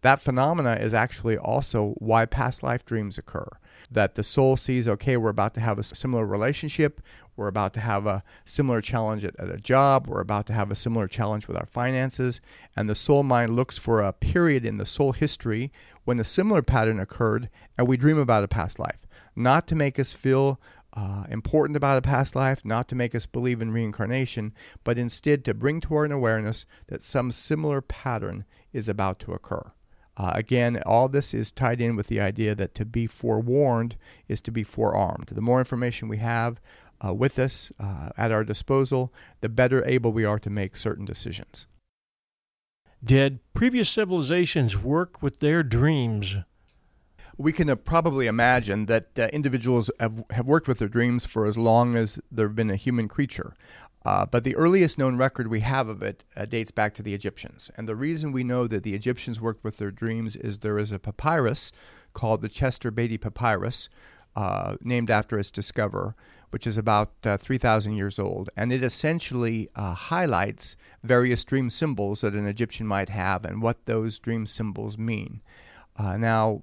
That 0.00 0.22
phenomena 0.22 0.76
is 0.80 0.94
actually 0.94 1.36
also 1.36 1.94
why 1.98 2.24
past 2.24 2.62
life 2.62 2.86
dreams 2.86 3.18
occur 3.18 3.48
that 3.90 4.14
the 4.14 4.22
soul 4.22 4.56
sees, 4.56 4.88
okay, 4.88 5.16
we're 5.18 5.28
about 5.28 5.54
to 5.54 5.60
have 5.60 5.78
a 5.78 5.82
similar 5.82 6.26
relationship, 6.26 7.02
we're 7.36 7.48
about 7.48 7.74
to 7.74 7.80
have 7.80 8.06
a 8.06 8.22
similar 8.44 8.80
challenge 8.80 9.24
at, 9.24 9.38
at, 9.38 9.50
a 9.50 9.58
job, 9.58 10.06
we're 10.06 10.20
about 10.20 10.46
to 10.46 10.52
have 10.52 10.70
a 10.70 10.76
similar 10.76 11.08
challenge 11.08 11.48
with 11.48 11.56
our 11.56 11.66
finances, 11.66 12.40
and 12.76 12.88
the 12.88 12.94
soul 12.94 13.22
mind 13.22 13.56
looks 13.56 13.78
for 13.78 14.00
a 14.00 14.12
period 14.12 14.64
in 14.64 14.78
the 14.78 14.86
soul 14.86 15.12
history 15.12 15.72
when 16.04 16.20
a 16.20 16.24
similar 16.24 16.62
pattern 16.62 17.00
occurred, 17.00 17.48
and 17.76 17.88
we 17.88 17.96
dream 17.96 18.18
about 18.18 18.44
a 18.44 18.48
past 18.48 18.78
life. 18.78 19.06
Not 19.36 19.66
to 19.68 19.76
make 19.76 19.98
us 19.98 20.12
feel 20.12 20.60
uh, 20.94 21.24
important 21.28 21.76
about 21.76 21.98
a 21.98 22.02
past 22.02 22.36
life, 22.36 22.64
not 22.64 22.88
to 22.88 22.94
make 22.94 23.14
us 23.14 23.26
believe 23.26 23.60
in 23.60 23.72
reincarnation, 23.72 24.54
but 24.84 24.96
instead 24.96 25.44
to 25.44 25.54
bring 25.54 25.80
to 25.80 25.94
our 25.94 26.04
awareness 26.04 26.66
that 26.86 27.02
some 27.02 27.30
similar 27.30 27.80
pattern 27.80 28.44
is 28.72 28.88
about 28.88 29.18
to 29.20 29.32
occur. 29.32 29.72
Uh, 30.16 30.30
again, 30.34 30.80
all 30.86 31.08
this 31.08 31.34
is 31.34 31.50
tied 31.50 31.80
in 31.80 31.96
with 31.96 32.06
the 32.06 32.20
idea 32.20 32.54
that 32.54 32.74
to 32.76 32.84
be 32.84 33.06
forewarned 33.06 33.96
is 34.28 34.40
to 34.40 34.52
be 34.52 34.62
forearmed. 34.62 35.30
The 35.32 35.40
more 35.40 35.58
information 35.58 36.06
we 36.06 36.18
have 36.18 36.60
uh, 37.04 37.12
with 37.12 37.38
us 37.38 37.72
uh, 37.78 38.10
at 38.16 38.32
our 38.32 38.44
disposal, 38.44 39.12
the 39.40 39.48
better 39.48 39.84
able 39.84 40.12
we 40.12 40.24
are 40.24 40.38
to 40.38 40.50
make 40.50 40.76
certain 40.76 41.04
decisions. 41.04 41.66
Did 43.02 43.40
previous 43.52 43.90
civilizations 43.90 44.78
work 44.78 45.22
with 45.22 45.40
their 45.40 45.62
dreams? 45.62 46.36
We 47.36 47.52
can 47.52 47.68
uh, 47.68 47.76
probably 47.76 48.26
imagine 48.26 48.86
that 48.86 49.18
uh, 49.18 49.28
individuals 49.32 49.90
have, 50.00 50.24
have 50.30 50.46
worked 50.46 50.68
with 50.68 50.78
their 50.78 50.88
dreams 50.88 51.26
for 51.26 51.46
as 51.46 51.58
long 51.58 51.96
as 51.96 52.18
there 52.30 52.46
have 52.46 52.56
been 52.56 52.70
a 52.70 52.76
human 52.76 53.08
creature. 53.08 53.54
Uh, 54.06 54.26
but 54.26 54.44
the 54.44 54.56
earliest 54.56 54.98
known 54.98 55.16
record 55.16 55.48
we 55.48 55.60
have 55.60 55.88
of 55.88 56.02
it 56.02 56.24
uh, 56.36 56.44
dates 56.44 56.70
back 56.70 56.94
to 56.94 57.02
the 57.02 57.14
Egyptians. 57.14 57.70
And 57.76 57.88
the 57.88 57.96
reason 57.96 58.32
we 58.32 58.44
know 58.44 58.66
that 58.66 58.82
the 58.82 58.94
Egyptians 58.94 59.40
worked 59.40 59.64
with 59.64 59.78
their 59.78 59.90
dreams 59.90 60.36
is 60.36 60.58
there 60.58 60.78
is 60.78 60.92
a 60.92 60.98
papyrus 60.98 61.72
called 62.12 62.42
the 62.42 62.48
Chester 62.48 62.90
Beatty 62.90 63.18
Papyrus, 63.18 63.88
uh, 64.36 64.76
named 64.82 65.10
after 65.10 65.38
its 65.38 65.50
discoverer, 65.50 66.14
which 66.54 66.68
is 66.68 66.78
about 66.78 67.10
uh, 67.24 67.36
3,000 67.36 67.96
years 67.96 68.16
old. 68.16 68.48
And 68.56 68.72
it 68.72 68.84
essentially 68.84 69.68
uh, 69.74 69.92
highlights 69.92 70.76
various 71.02 71.42
dream 71.42 71.68
symbols 71.68 72.20
that 72.20 72.32
an 72.32 72.46
Egyptian 72.46 72.86
might 72.86 73.08
have 73.08 73.44
and 73.44 73.60
what 73.60 73.86
those 73.86 74.20
dream 74.20 74.46
symbols 74.46 74.96
mean. 74.96 75.42
Uh, 75.96 76.16
now, 76.16 76.62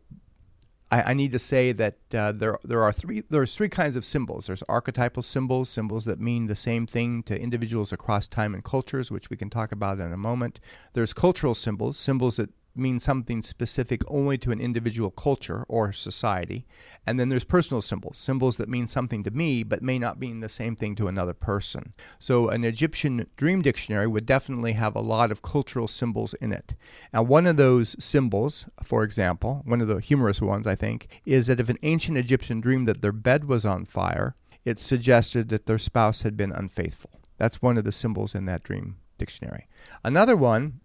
I, 0.92 1.02
I 1.12 1.14
need 1.14 1.34
to 1.34 1.40
say 1.40 1.74
that 1.74 1.98
uh, 2.14 2.32
there 2.32 2.58
there 2.64 2.82
are 2.82 2.94
three 2.94 3.24
there's 3.30 3.54
three 3.54 3.68
kinds 3.68 3.98
of 3.98 4.06
symbols. 4.06 4.48
There's 4.48 4.64
archetypal 4.70 5.24
symbols, 5.24 5.68
symbols 5.68 6.06
that 6.06 6.22
mean 6.22 6.48
the 6.48 6.56
same 6.56 6.88
thing 6.88 7.22
to 7.24 7.38
individuals 7.38 7.92
across 7.92 8.30
time 8.30 8.54
and 8.54 8.64
cultures, 8.64 9.12
which 9.12 9.30
we 9.30 9.36
can 9.36 9.50
talk 9.50 9.74
about 9.74 10.00
in 10.00 10.14
a 10.14 10.18
moment. 10.18 10.62
There's 10.94 11.12
cultural 11.12 11.54
symbols, 11.54 11.98
symbols 11.98 12.38
that 12.38 12.52
mean 12.76 13.00
something 13.00 13.42
specific 13.42 14.02
only 14.08 14.38
to 14.38 14.52
an 14.52 14.62
individual 14.62 15.12
culture 15.12 15.66
or 15.68 15.92
society. 15.92 16.66
And 17.06 17.20
then 17.20 17.30
there's 17.30 17.44
personal 17.44 17.82
symbols, 17.82 18.18
symbols 18.18 18.58
that 18.58 18.70
mean 18.70 18.88
something 18.88 19.24
to 19.24 19.32
me 19.32 19.64
but 19.64 19.82
may 19.82 19.98
not 19.98 20.20
mean 20.20 20.40
the 20.40 20.50
same 20.50 20.76
thing 20.76 20.96
to 20.96 21.08
another 21.08 21.34
person. 21.34 21.94
So 22.20 22.50
an 22.50 22.64
Egyptian 22.64 23.28
dream 23.38 23.62
dictionary 23.62 24.08
would 24.08 24.26
definitely 24.26 24.74
have 24.74 24.96
a 24.96 25.02
lot 25.02 25.32
of 25.32 25.42
cultural 25.42 25.88
symbols 25.88 26.34
in 26.36 26.52
it. 26.52 26.76
Now, 27.14 27.24
one 27.24 27.48
of 27.48 27.58
those 27.58 27.96
symbols, 28.04 28.68
for 28.84 29.04
example, 29.04 29.62
one 29.66 29.82
of 29.82 29.88
the 29.88 30.00
humorous 30.00 30.42
ones, 30.42 30.68
I 30.68 30.76
think, 30.76 31.08
is 31.26 31.48
that 31.48 31.60
if 31.60 31.70
an 31.70 31.80
ancient 31.84 32.18
Egyptian 32.18 32.62
dreamed 32.62 32.88
that 32.88 33.02
their 33.02 33.12
bed 33.12 33.46
was 33.46 33.66
on 33.66 33.86
fire, 33.86 34.36
it 34.64 34.80
suggested 34.80 35.50
that 35.50 35.66
their 35.66 35.80
spouse 35.80 36.22
had 36.22 36.38
been 36.38 36.52
unfaithful. 36.52 37.22
That's 37.38 37.62
one 37.62 37.78
of 37.78 37.84
the 37.84 37.92
symbols 37.92 38.36
in 38.36 38.46
that 38.46 38.64
dream 38.64 38.98
dictionary. 39.18 39.68
Another 40.04 40.36
one 40.36 40.82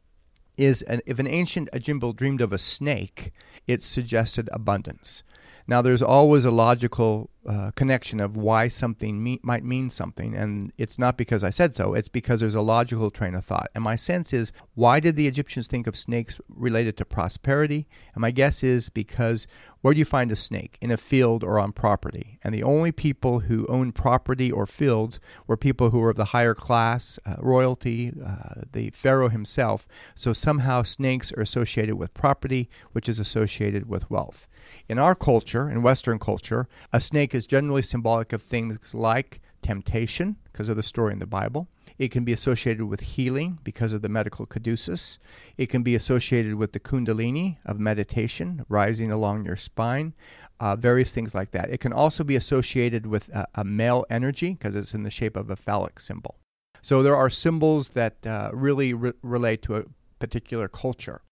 is 0.57 0.83
an, 0.83 1.01
if 1.07 1.19
an 1.19 1.27
ancient 1.27 1.69
Ajimbo 1.73 2.15
dreamed 2.15 2.41
of 2.41 2.53
a 2.53 2.59
snake, 2.59 3.33
it 3.67 3.83
suggested 3.83 4.49
abundance. 4.53 5.23
Now, 5.67 5.83
there's 5.83 6.03
always 6.03 6.45
a 6.45 6.51
logical 6.51 7.31
uh, 7.47 7.71
connection 7.73 8.21
of 8.21 8.37
why 8.37 8.69
something 8.69 9.23
me- 9.23 9.41
might 9.43 9.65
mean 9.65 9.91
something, 9.91 10.35
and 10.35 10.73
it's 10.77 10.99
not 10.99 11.17
because 11.17 11.45
I 11.45 11.51
said 11.51 11.77
so, 11.77 11.95
it's 11.95 12.09
because 12.09 12.41
there's 12.41 12.55
a 12.55 12.61
logical 12.61 13.11
train 13.11 13.35
of 13.35 13.45
thought. 13.45 13.71
And 13.75 13.85
my 13.85 13.97
sense 13.97 14.33
is, 14.33 14.53
why 14.75 15.01
did 15.01 15.17
the 15.17 15.29
Egyptians 15.29 15.67
think 15.67 15.87
of 15.87 15.97
snakes 15.97 16.41
related 16.49 16.97
to 16.99 17.05
prosperity? 17.05 17.87
And 18.15 18.23
my 18.23 18.31
guess 18.31 18.63
is 18.65 18.89
because 18.89 19.47
where 19.87 19.95
do 19.95 20.01
you 20.01 20.05
find 20.05 20.33
a 20.33 20.37
snake? 20.37 20.79
In 20.81 20.91
a 20.91 20.97
field 20.97 21.45
or 21.45 21.61
on 21.61 21.71
property. 21.71 22.41
And 22.43 22.53
the 22.53 22.65
only 22.65 22.91
people 22.91 23.41
who 23.41 23.67
owned 23.69 23.95
property 23.95 24.51
or 24.51 24.67
fields 24.67 25.21
were 25.47 25.57
people 25.57 25.91
who 25.91 26.01
were 26.01 26.11
of 26.11 26.17
the 26.17 26.25
higher 26.27 26.55
class, 26.55 27.21
uh, 27.25 27.37
royalty, 27.39 28.13
uh, 28.25 28.63
the 28.73 28.91
pharaoh 28.91 29.29
himself. 29.29 29.87
So 30.17 30.33
somehow 30.33 30.83
snakes 30.83 31.33
are 31.35 31.43
associated 31.43 31.95
with 31.95 32.15
property, 32.15 32.69
which 32.91 33.09
is 33.09 33.21
associated 33.21 33.89
with 33.89 34.11
wealth. 34.11 34.49
In 34.89 34.99
our 34.99 35.15
culture, 35.15 35.71
in 35.71 35.83
Western 35.83 36.19
culture, 36.19 36.67
a 36.93 37.01
snake 37.01 37.33
is 37.37 37.47
generally 37.47 37.83
symbolic 37.83 38.33
of 38.33 38.43
things 38.43 38.95
like 38.95 39.41
temptation, 39.63 40.37
because 40.53 40.69
of 40.69 40.77
the 40.77 40.83
story 40.83 41.13
in 41.13 41.19
the 41.19 41.27
Bible. 41.27 41.69
It 41.99 42.11
can 42.11 42.25
be 42.25 42.33
associated 42.33 42.85
with 42.85 43.01
healing 43.01 43.59
because 43.65 43.93
of 43.93 44.03
the 44.03 44.09
medical 44.09 44.45
caduceus. 44.47 45.19
It 45.57 45.67
can 45.67 45.83
be 45.83 45.95
associated 45.95 46.55
with 46.57 46.73
the 46.73 46.81
kundalini 46.81 47.57
of 47.65 47.79
meditation, 47.79 48.65
rising 48.69 49.11
along 49.11 49.47
your 49.47 49.57
spine, 49.57 50.15
uh, 50.61 50.77
various 50.77 51.13
things 51.13 51.35
like 51.35 51.53
that. 51.53 51.71
It 51.71 51.81
can 51.81 51.93
also 51.93 52.23
be 52.25 52.37
associated 52.37 53.07
with 53.07 53.29
a, 53.31 53.47
a 53.55 53.65
male 53.65 54.05
energy 54.11 54.53
because 54.53 54.75
it's 54.75 54.95
in 54.95 55.05
the 55.05 55.11
shape 55.11 55.37
of 55.37 55.51
a 55.51 55.57
phallic 55.57 56.01
symbol. 56.01 56.37
So 56.83 57.03
there 57.03 57.17
are 57.17 57.31
symbols 57.31 57.91
that 57.91 58.27
uh, 58.27 58.51
really 58.53 58.93
re- 58.93 59.13
relate 59.23 59.63
to 59.63 59.77
a 59.77 59.85
particular 60.19 60.69
culture. 60.69 61.23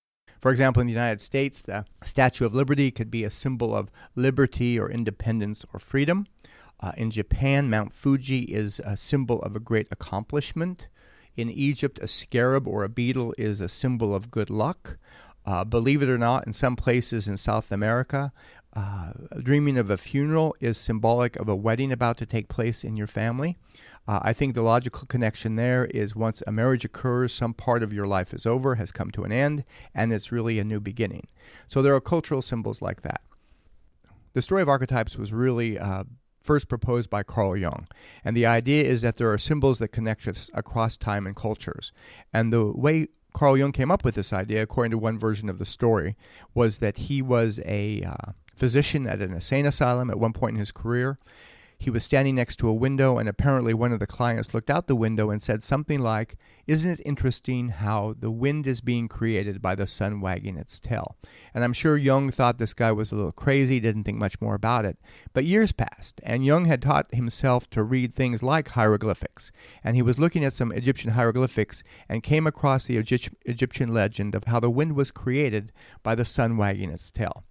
For 0.45 0.51
example, 0.51 0.83
in 0.83 0.87
the 0.87 0.93
United 0.93 1.23
States, 1.23 1.63
the 1.63 1.87
Statue 2.05 2.45
of 2.45 2.53
Liberty 2.53 2.91
could 2.91 3.11
be 3.11 3.25
a 3.25 3.31
symbol 3.31 3.75
of 3.75 3.91
liberty 4.15 4.79
or 4.79 4.91
independence 4.91 5.65
or 5.73 5.81
freedom. 5.81 6.27
Uh, 6.81 6.93
in 6.99 7.11
Japan, 7.11 7.71
Mount 7.71 7.95
Fuji 7.95 8.41
is 8.41 8.79
a 8.81 8.95
symbol 8.95 9.41
of 9.41 9.57
a 9.57 9.59
great 9.59 9.89
accomplishment. 9.91 10.89
In 11.35 11.49
Egypt, 11.49 11.99
a 12.03 12.07
scarab 12.07 12.69
or 12.69 12.85
a 12.85 12.91
beetle 12.91 13.35
is 13.39 13.63
a 13.63 13.71
symbol 13.71 14.15
of 14.15 14.31
good 14.31 14.51
luck. 14.51 14.99
Uh, 15.47 15.65
believe 15.65 16.03
it 16.03 16.11
or 16.11 16.19
not, 16.19 16.47
in 16.47 16.53
some 16.53 16.77
places 16.77 17.27
in 17.27 17.39
South 17.39 17.73
America, 17.73 18.31
uh, 18.75 19.13
dreaming 19.41 19.79
of 19.79 19.89
a 19.89 19.97
funeral 19.97 20.55
is 20.61 20.77
symbolic 20.77 21.37
of 21.37 21.49
a 21.49 21.57
wedding 21.57 21.91
about 21.91 22.19
to 22.19 22.27
take 22.27 22.49
place 22.49 22.85
in 22.85 22.97
your 22.97 23.07
family. 23.07 23.57
Uh, 24.07 24.21
I 24.23 24.33
think 24.33 24.55
the 24.55 24.63
logical 24.63 25.07
connection 25.07 25.57
there 25.57 25.87
is 25.87 26.15
once 26.15 26.43
a 26.47 26.53
marriage 26.53 26.85
occurs, 26.85 27.33
some 27.33 27.55
part 27.55 27.83
of 27.83 27.93
your 27.93 28.07
life 28.07 28.35
is 28.35 28.45
over, 28.45 28.75
has 28.75 28.93
come 28.93 29.11
to 29.13 29.25
an 29.25 29.33
end, 29.33 29.65
and 29.95 30.13
it's 30.13 30.31
really 30.31 30.59
a 30.59 30.65
new 30.65 30.81
beginning. 30.81 31.29
So 31.67 31.81
there 31.81 31.95
are 31.95 32.01
cultural 32.01 32.43
symbols 32.43 32.83
like 32.83 33.03
that. 33.03 33.23
The 34.35 34.43
story 34.43 34.63
of 34.63 34.69
archetypes 34.69 35.17
was 35.17 35.33
really 35.33 35.79
uh, 35.79 36.05
first 36.41 36.69
proposed 36.69 37.09
by 37.09 37.23
Carl 37.23 37.57
Jung. 37.57 37.89
And 38.25 38.37
the 38.37 38.47
idea 38.47 38.85
is 38.85 39.01
that 39.03 39.17
there 39.17 39.33
are 39.33 39.39
symbols 39.39 39.79
that 39.79 39.89
connect 39.89 40.29
us 40.29 40.51
across 40.53 40.97
time 40.97 41.27
and 41.27 41.35
cultures. 41.35 41.91
And 42.33 42.53
the 42.53 42.67
way 42.67 43.09
Carl 43.33 43.57
Jung 43.57 43.73
came 43.73 43.91
up 43.91 44.05
with 44.05 44.15
this 44.15 44.33
idea, 44.33 44.63
according 44.63 44.91
to 44.91 44.99
one 44.99 45.19
version 45.19 45.49
of 45.49 45.59
the 45.59 45.65
story, 45.65 46.17
was 46.53 46.79
that 46.79 46.99
he 46.99 47.23
was 47.23 47.61
a 47.65 48.03
uh, 48.03 48.33
physician 48.55 49.07
at 49.07 49.21
an 49.21 49.33
insane 49.33 49.67
asylum 49.67 50.11
at 50.11 50.19
one 50.19 50.33
point 50.33 50.55
in 50.55 50.61
his 50.61 50.71
career. 50.71 51.19
He 51.85 51.91
was 51.91 52.03
standing 52.03 52.37
next 52.37 52.57
to 52.61 52.69
a 52.71 52.73
window, 52.73 53.19
and 53.19 53.29
apparently 53.29 53.75
one 53.75 53.93
of 53.93 54.01
the 54.01 54.07
clients 54.07 54.55
looked 54.55 54.71
out 54.71 54.87
the 54.87 54.97
window 54.97 55.29
and 55.29 55.43
said 55.43 55.63
something 55.63 56.01
like, 56.01 56.39
Isn't 56.67 56.93
it 56.93 57.03
interesting 57.05 57.69
how 57.69 58.15
the 58.19 58.31
wind 58.31 58.67
is 58.67 58.81
being 58.81 59.07
created 59.07 59.61
by 59.61 59.75
the 59.75 59.87
sun 59.87 60.23
wagging 60.23 60.57
its 60.57 60.81
tail? 60.81 61.19
And 61.53 61.63
I'm 61.63 61.75
sure 61.75 61.99
Jung 61.99 62.31
thought 62.31 62.57
this 62.57 62.73
guy 62.73 62.91
was 62.91 63.13
a 63.13 63.17
little 63.17 63.33
crazy, 63.33 63.81
didn't 63.81 64.05
think 64.05 64.17
much 64.17 64.41
more 64.41 64.55
about 64.55 64.87
it. 64.87 64.97
But 65.35 65.45
years 65.45 65.73
passed, 65.73 66.23
and 66.25 66.47
Jung 66.47 66.65
had 66.65 66.81
taught 66.81 67.15
himself 67.15 67.69
to 67.69 67.83
read 67.83 68.15
things 68.15 68.43
like 68.43 68.69
hieroglyphics. 68.69 69.53
And 69.85 69.95
he 69.95 70.01
was 70.01 70.19
looking 70.19 70.43
at 70.43 70.55
some 70.55 70.73
Egyptian 70.73 71.11
hieroglyphics 71.11 71.83
and 72.09 72.23
came 72.23 72.47
across 72.47 72.87
the 72.87 72.97
Egyptian 72.97 73.93
legend 73.93 74.35
of 74.35 74.45
how 74.45 74.59
the 74.59 74.71
wind 74.71 74.97
was 74.97 75.11
created 75.11 75.71
by 76.03 76.15
the 76.15 76.25
sun 76.25 76.57
wagging 76.57 76.89
its 76.89 77.11
tail. 77.11 77.45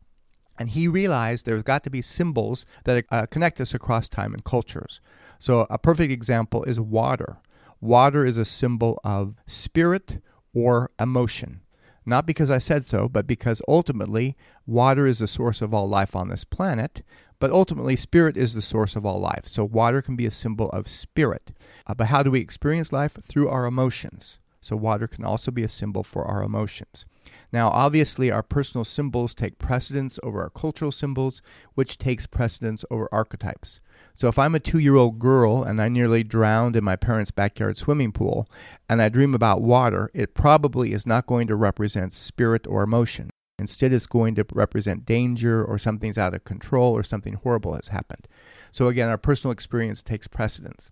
And 0.59 0.69
he 0.69 0.87
realized 0.87 1.45
there's 1.45 1.63
got 1.63 1.83
to 1.83 1.89
be 1.89 2.01
symbols 2.01 2.65
that 2.83 3.05
uh, 3.09 3.25
connect 3.25 3.59
us 3.59 3.73
across 3.73 4.07
time 4.07 4.33
and 4.33 4.43
cultures. 4.43 5.01
So, 5.39 5.67
a 5.69 5.77
perfect 5.77 6.11
example 6.11 6.63
is 6.63 6.79
water. 6.79 7.37
Water 7.81 8.25
is 8.25 8.37
a 8.37 8.45
symbol 8.45 8.99
of 9.03 9.35
spirit 9.45 10.21
or 10.53 10.91
emotion. 10.99 11.61
Not 12.05 12.25
because 12.25 12.51
I 12.51 12.57
said 12.57 12.85
so, 12.85 13.09
but 13.09 13.27
because 13.27 13.61
ultimately 13.67 14.37
water 14.65 15.07
is 15.07 15.19
the 15.19 15.27
source 15.27 15.61
of 15.61 15.73
all 15.73 15.87
life 15.87 16.15
on 16.15 16.29
this 16.29 16.43
planet, 16.43 17.01
but 17.39 17.51
ultimately 17.51 17.95
spirit 17.95 18.37
is 18.37 18.53
the 18.53 18.61
source 18.61 18.95
of 18.95 19.05
all 19.05 19.19
life. 19.19 19.47
So, 19.47 19.65
water 19.65 20.01
can 20.01 20.15
be 20.15 20.25
a 20.25 20.31
symbol 20.31 20.69
of 20.69 20.87
spirit. 20.87 21.51
Uh, 21.87 21.93
but 21.93 22.07
how 22.07 22.23
do 22.23 22.31
we 22.31 22.39
experience 22.39 22.93
life? 22.93 23.17
Through 23.21 23.49
our 23.49 23.65
emotions. 23.65 24.39
So, 24.61 24.77
water 24.77 25.07
can 25.07 25.25
also 25.25 25.51
be 25.51 25.63
a 25.63 25.67
symbol 25.69 26.03
for 26.03 26.23
our 26.23 26.41
emotions. 26.41 27.05
Now, 27.53 27.69
obviously, 27.69 28.31
our 28.31 28.41
personal 28.41 28.83
symbols 28.83 29.35
take 29.35 29.59
precedence 29.59 30.19
over 30.23 30.41
our 30.41 30.49
cultural 30.49 30.91
symbols, 30.91 31.43
which 31.75 31.99
takes 31.99 32.25
precedence 32.25 32.83
over 32.89 33.07
archetypes. 33.11 33.79
So, 34.15 34.27
if 34.27 34.39
I'm 34.39 34.55
a 34.55 34.59
two 34.59 34.79
year 34.79 34.95
old 34.95 35.19
girl 35.19 35.61
and 35.61 35.79
I 35.79 35.87
nearly 35.87 36.23
drowned 36.23 36.75
in 36.75 36.83
my 36.83 36.95
parents' 36.95 37.29
backyard 37.29 37.77
swimming 37.77 38.11
pool, 38.11 38.49
and 38.89 39.03
I 39.03 39.09
dream 39.09 39.35
about 39.35 39.61
water, 39.61 40.09
it 40.15 40.33
probably 40.33 40.93
is 40.93 41.05
not 41.05 41.27
going 41.27 41.45
to 41.45 41.55
represent 41.55 42.11
spirit 42.13 42.65
or 42.65 42.81
emotion. 42.81 43.29
Instead, 43.59 43.93
it's 43.93 44.07
going 44.07 44.33
to 44.33 44.45
represent 44.51 45.05
danger 45.05 45.63
or 45.63 45.77
something's 45.77 46.17
out 46.17 46.33
of 46.33 46.43
control 46.43 46.91
or 46.91 47.03
something 47.03 47.35
horrible 47.35 47.75
has 47.75 47.89
happened. 47.89 48.27
So, 48.71 48.87
again, 48.87 49.09
our 49.09 49.19
personal 49.19 49.51
experience 49.51 50.01
takes 50.01 50.27
precedence. 50.27 50.91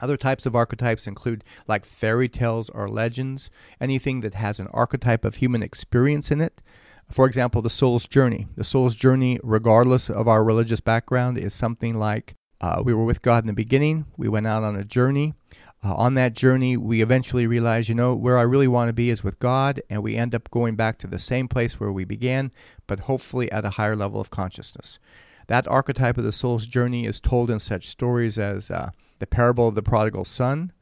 Other 0.00 0.16
types 0.16 0.44
of 0.44 0.56
archetypes 0.56 1.06
include 1.06 1.44
like 1.68 1.84
fairy 1.84 2.28
tales 2.28 2.68
or 2.70 2.88
legends, 2.88 3.48
anything 3.80 4.20
that 4.20 4.34
has 4.34 4.58
an 4.58 4.68
archetype 4.72 5.24
of 5.24 5.36
human 5.36 5.62
experience 5.62 6.30
in 6.30 6.40
it. 6.40 6.60
For 7.10 7.26
example, 7.26 7.62
the 7.62 7.70
soul's 7.70 8.06
journey. 8.06 8.48
The 8.56 8.64
soul's 8.64 8.94
journey, 8.94 9.38
regardless 9.42 10.10
of 10.10 10.26
our 10.26 10.42
religious 10.42 10.80
background, 10.80 11.38
is 11.38 11.54
something 11.54 11.94
like 11.94 12.34
uh, 12.60 12.82
we 12.84 12.94
were 12.94 13.04
with 13.04 13.22
God 13.22 13.42
in 13.42 13.46
the 13.46 13.52
beginning, 13.52 14.06
we 14.16 14.28
went 14.28 14.46
out 14.46 14.64
on 14.64 14.74
a 14.74 14.84
journey. 14.84 15.34
Uh, 15.84 15.94
on 15.96 16.14
that 16.14 16.32
journey, 16.32 16.78
we 16.78 17.02
eventually 17.02 17.46
realize, 17.46 17.90
you 17.90 17.94
know, 17.94 18.14
where 18.14 18.38
I 18.38 18.42
really 18.42 18.68
want 18.68 18.88
to 18.88 18.94
be 18.94 19.10
is 19.10 19.22
with 19.22 19.38
God, 19.38 19.82
and 19.90 20.02
we 20.02 20.16
end 20.16 20.34
up 20.34 20.50
going 20.50 20.74
back 20.74 20.96
to 20.98 21.06
the 21.06 21.18
same 21.18 21.46
place 21.46 21.78
where 21.78 21.92
we 21.92 22.04
began, 22.04 22.52
but 22.86 23.00
hopefully 23.00 23.52
at 23.52 23.66
a 23.66 23.70
higher 23.70 23.94
level 23.94 24.18
of 24.18 24.30
consciousness. 24.30 24.98
That 25.46 25.68
archetype 25.68 26.16
of 26.16 26.24
the 26.24 26.32
soul's 26.32 26.64
journey 26.64 27.04
is 27.04 27.20
told 27.20 27.50
in 27.50 27.58
such 27.58 27.88
stories 27.88 28.38
as 28.38 28.70
uh, 28.70 28.92
the 29.18 29.26
parable 29.26 29.68
of 29.68 29.74
the 29.74 29.82
prodigal 29.82 30.24
son, 30.24 30.72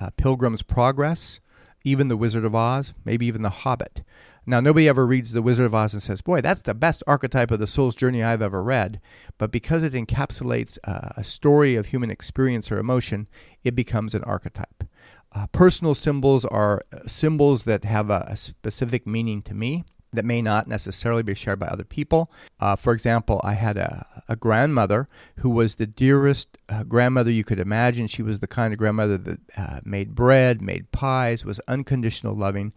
uh, 0.00 0.10
Pilgrim's 0.16 0.62
Progress, 0.62 1.40
even 1.84 2.08
The 2.08 2.16
Wizard 2.16 2.44
of 2.44 2.54
Oz, 2.54 2.94
maybe 3.04 3.26
even 3.26 3.42
The 3.42 3.50
Hobbit. 3.50 4.02
Now, 4.46 4.60
nobody 4.60 4.88
ever 4.88 5.06
reads 5.06 5.32
The 5.32 5.42
Wizard 5.42 5.66
of 5.66 5.74
Oz 5.74 5.92
and 5.92 6.02
says, 6.02 6.22
Boy, 6.22 6.40
that's 6.40 6.62
the 6.62 6.74
best 6.74 7.02
archetype 7.06 7.50
of 7.50 7.58
the 7.58 7.66
soul's 7.66 7.94
journey 7.94 8.22
I've 8.22 8.40
ever 8.40 8.62
read. 8.62 9.00
But 9.36 9.52
because 9.52 9.82
it 9.82 9.92
encapsulates 9.92 10.78
uh, 10.84 11.10
a 11.16 11.24
story 11.24 11.76
of 11.76 11.86
human 11.86 12.10
experience 12.10 12.72
or 12.72 12.78
emotion, 12.78 13.28
it 13.62 13.74
becomes 13.74 14.14
an 14.14 14.24
archetype. 14.24 14.84
Uh, 15.32 15.46
personal 15.48 15.94
symbols 15.94 16.46
are 16.46 16.82
uh, 16.92 17.06
symbols 17.06 17.64
that 17.64 17.84
have 17.84 18.08
a, 18.08 18.26
a 18.28 18.36
specific 18.36 19.06
meaning 19.06 19.42
to 19.42 19.52
me 19.52 19.84
that 20.12 20.24
may 20.24 20.40
not 20.40 20.66
necessarily 20.66 21.22
be 21.22 21.34
shared 21.34 21.58
by 21.58 21.66
other 21.66 21.84
people. 21.84 22.30
Uh, 22.60 22.76
for 22.76 22.92
example, 22.92 23.40
I 23.44 23.54
had 23.54 23.76
a, 23.76 24.06
a, 24.28 24.36
grandmother 24.36 25.08
who 25.38 25.50
was 25.50 25.74
the 25.74 25.86
dearest 25.86 26.56
uh, 26.68 26.84
grandmother 26.84 27.30
you 27.30 27.44
could 27.44 27.58
imagine. 27.58 28.06
She 28.06 28.22
was 28.22 28.38
the 28.38 28.46
kind 28.46 28.72
of 28.72 28.78
grandmother 28.78 29.18
that 29.18 29.40
uh, 29.56 29.80
made 29.84 30.14
bread, 30.14 30.62
made 30.62 30.90
pies, 30.92 31.44
was 31.44 31.60
unconditional 31.68 32.34
loving. 32.34 32.72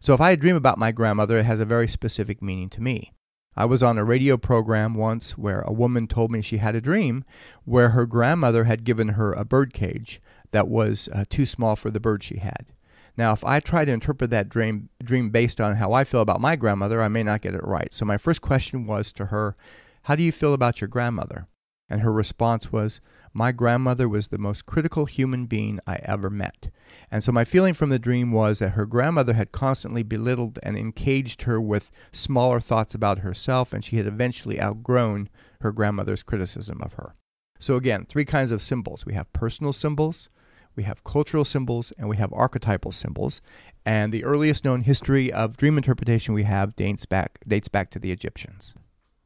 So 0.00 0.14
if 0.14 0.20
I 0.20 0.34
dream 0.34 0.56
about 0.56 0.78
my 0.78 0.90
grandmother, 0.90 1.38
it 1.38 1.44
has 1.44 1.60
a 1.60 1.64
very 1.64 1.86
specific 1.86 2.42
meaning 2.42 2.68
to 2.70 2.82
me. 2.82 3.12
I 3.54 3.66
was 3.66 3.82
on 3.82 3.98
a 3.98 4.04
radio 4.04 4.36
program 4.36 4.94
once 4.94 5.36
where 5.36 5.60
a 5.60 5.72
woman 5.72 6.08
told 6.08 6.30
me 6.30 6.40
she 6.40 6.56
had 6.56 6.74
a 6.74 6.80
dream 6.80 7.24
where 7.64 7.90
her 7.90 8.06
grandmother 8.06 8.64
had 8.64 8.82
given 8.82 9.10
her 9.10 9.32
a 9.32 9.44
bird 9.44 9.74
cage 9.74 10.20
that 10.52 10.68
was 10.68 11.08
uh, 11.12 11.24
too 11.28 11.44
small 11.44 11.76
for 11.76 11.90
the 11.90 12.00
bird 12.00 12.22
she 12.22 12.38
had. 12.38 12.66
Now, 13.16 13.32
if 13.32 13.44
I 13.44 13.60
try 13.60 13.84
to 13.84 13.92
interpret 13.92 14.30
that 14.30 14.48
dream, 14.48 14.88
dream 15.02 15.30
based 15.30 15.60
on 15.60 15.76
how 15.76 15.92
I 15.92 16.04
feel 16.04 16.20
about 16.20 16.40
my 16.40 16.56
grandmother, 16.56 17.02
I 17.02 17.08
may 17.08 17.22
not 17.22 17.42
get 17.42 17.54
it 17.54 17.64
right. 17.64 17.92
So 17.92 18.04
my 18.04 18.16
first 18.16 18.40
question 18.40 18.86
was 18.86 19.12
to 19.14 19.26
her, 19.26 19.56
How 20.04 20.16
do 20.16 20.22
you 20.22 20.32
feel 20.32 20.54
about 20.54 20.80
your 20.80 20.88
grandmother? 20.88 21.46
And 21.90 22.00
her 22.00 22.12
response 22.12 22.72
was, 22.72 23.02
My 23.34 23.52
grandmother 23.52 24.08
was 24.08 24.28
the 24.28 24.38
most 24.38 24.64
critical 24.64 25.04
human 25.04 25.44
being 25.44 25.78
I 25.86 25.98
ever 26.04 26.30
met. 26.30 26.70
And 27.10 27.22
so 27.22 27.32
my 27.32 27.44
feeling 27.44 27.74
from 27.74 27.90
the 27.90 27.98
dream 27.98 28.32
was 28.32 28.60
that 28.60 28.70
her 28.70 28.86
grandmother 28.86 29.34
had 29.34 29.52
constantly 29.52 30.02
belittled 30.02 30.58
and 30.62 30.78
encaged 30.78 31.42
her 31.42 31.60
with 31.60 31.90
smaller 32.10 32.60
thoughts 32.60 32.94
about 32.94 33.18
herself, 33.18 33.74
and 33.74 33.84
she 33.84 33.98
had 33.98 34.06
eventually 34.06 34.58
outgrown 34.58 35.28
her 35.60 35.70
grandmother's 35.70 36.22
criticism 36.22 36.80
of 36.80 36.94
her. 36.94 37.14
So 37.58 37.76
again, 37.76 38.06
three 38.06 38.24
kinds 38.24 38.52
of 38.52 38.62
symbols. 38.62 39.04
We 39.04 39.12
have 39.12 39.30
personal 39.34 39.74
symbols, 39.74 40.30
we 40.76 40.84
have 40.84 41.04
cultural 41.04 41.44
symbols, 41.44 41.92
and 41.98 42.08
we 42.08 42.16
have 42.16 42.32
archetypal 42.32 42.92
symbols. 42.92 43.40
And 43.84 44.12
the 44.12 44.24
earliest 44.24 44.64
known 44.64 44.82
history 44.82 45.32
of 45.32 45.56
dream 45.56 45.76
interpretation 45.76 46.34
we 46.34 46.44
have 46.44 46.76
dates 46.76 47.06
back 47.06 47.38
dates 47.46 47.68
back 47.68 47.90
to 47.90 47.98
the 47.98 48.12
Egyptians. 48.12 48.74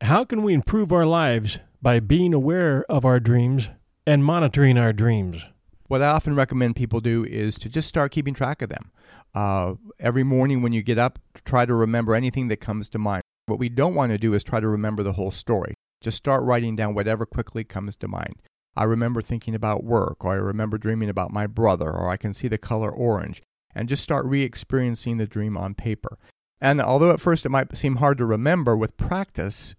How 0.01 0.25
can 0.25 0.43
we 0.43 0.55
improve 0.55 0.93
our 0.93 1.07
lives 1.07 1.59
by 1.81 2.01
being 2.01 2.35
aware 2.35 2.85
of 2.89 3.05
our 3.05 3.21
dreams 3.21 3.71
and 4.07 4.25
monitoring 4.25 4.79
our 4.79 4.93
dreams? 4.93 5.47
What 5.89 6.03
I 6.03 6.09
often 6.09 6.35
recommend 6.35 6.77
people 6.77 7.01
do 7.01 7.25
is 7.25 7.57
to 7.59 7.69
just 7.69 7.89
start 7.89 8.13
keeping 8.13 8.35
track 8.35 8.61
of 8.61 8.69
them. 8.69 8.91
Uh, 9.35 9.75
every 10.01 10.25
morning 10.25 10.63
when 10.63 10.73
you 10.73 10.83
get 10.83 10.99
up, 10.99 11.19
try 11.45 11.65
to 11.65 11.75
remember 11.75 12.15
anything 12.15 12.49
that 12.49 12.57
comes 12.57 12.91
to 12.91 12.99
mind. 12.99 13.23
What 13.47 13.59
we 13.59 13.69
don't 13.69 13.95
want 13.95 14.11
to 14.11 14.19
do 14.19 14.35
is 14.35 14.43
try 14.43 14.59
to 14.59 14.69
remember 14.69 15.03
the 15.03 15.13
whole 15.13 15.31
story. 15.31 15.75
Just 16.01 16.17
start 16.17 16.43
writing 16.43 16.75
down 16.75 16.95
whatever 16.95 17.25
quickly 17.25 17.63
comes 17.63 17.95
to 17.97 18.09
mind. 18.09 18.37
I 18.77 18.85
remember 18.85 19.23
thinking 19.23 19.55
about 19.55 19.85
work, 19.85 20.25
or 20.25 20.33
I 20.33 20.37
remember 20.37 20.79
dreaming 20.79 21.09
about 21.09 21.33
my 21.33 21.47
brother, 21.47 21.91
or 21.91 22.11
I 22.11 22.17
can 22.17 22.33
see 22.33 22.49
the 22.49 22.59
color 22.59 22.91
orange, 22.91 23.43
and 23.75 23.89
just 23.89 24.03
start 24.03 24.27
re 24.27 24.43
experiencing 24.43 25.17
the 25.17 25.27
dream 25.27 25.57
on 25.57 25.75
paper. 25.75 26.19
And 26.61 26.81
although 26.81 27.11
at 27.11 27.21
first 27.21 27.45
it 27.47 27.51
might 27.51 27.77
seem 27.77 27.97
hard 27.97 28.19
to 28.19 28.27
remember, 28.27 28.77
with 28.77 28.97
practice, 28.97 29.75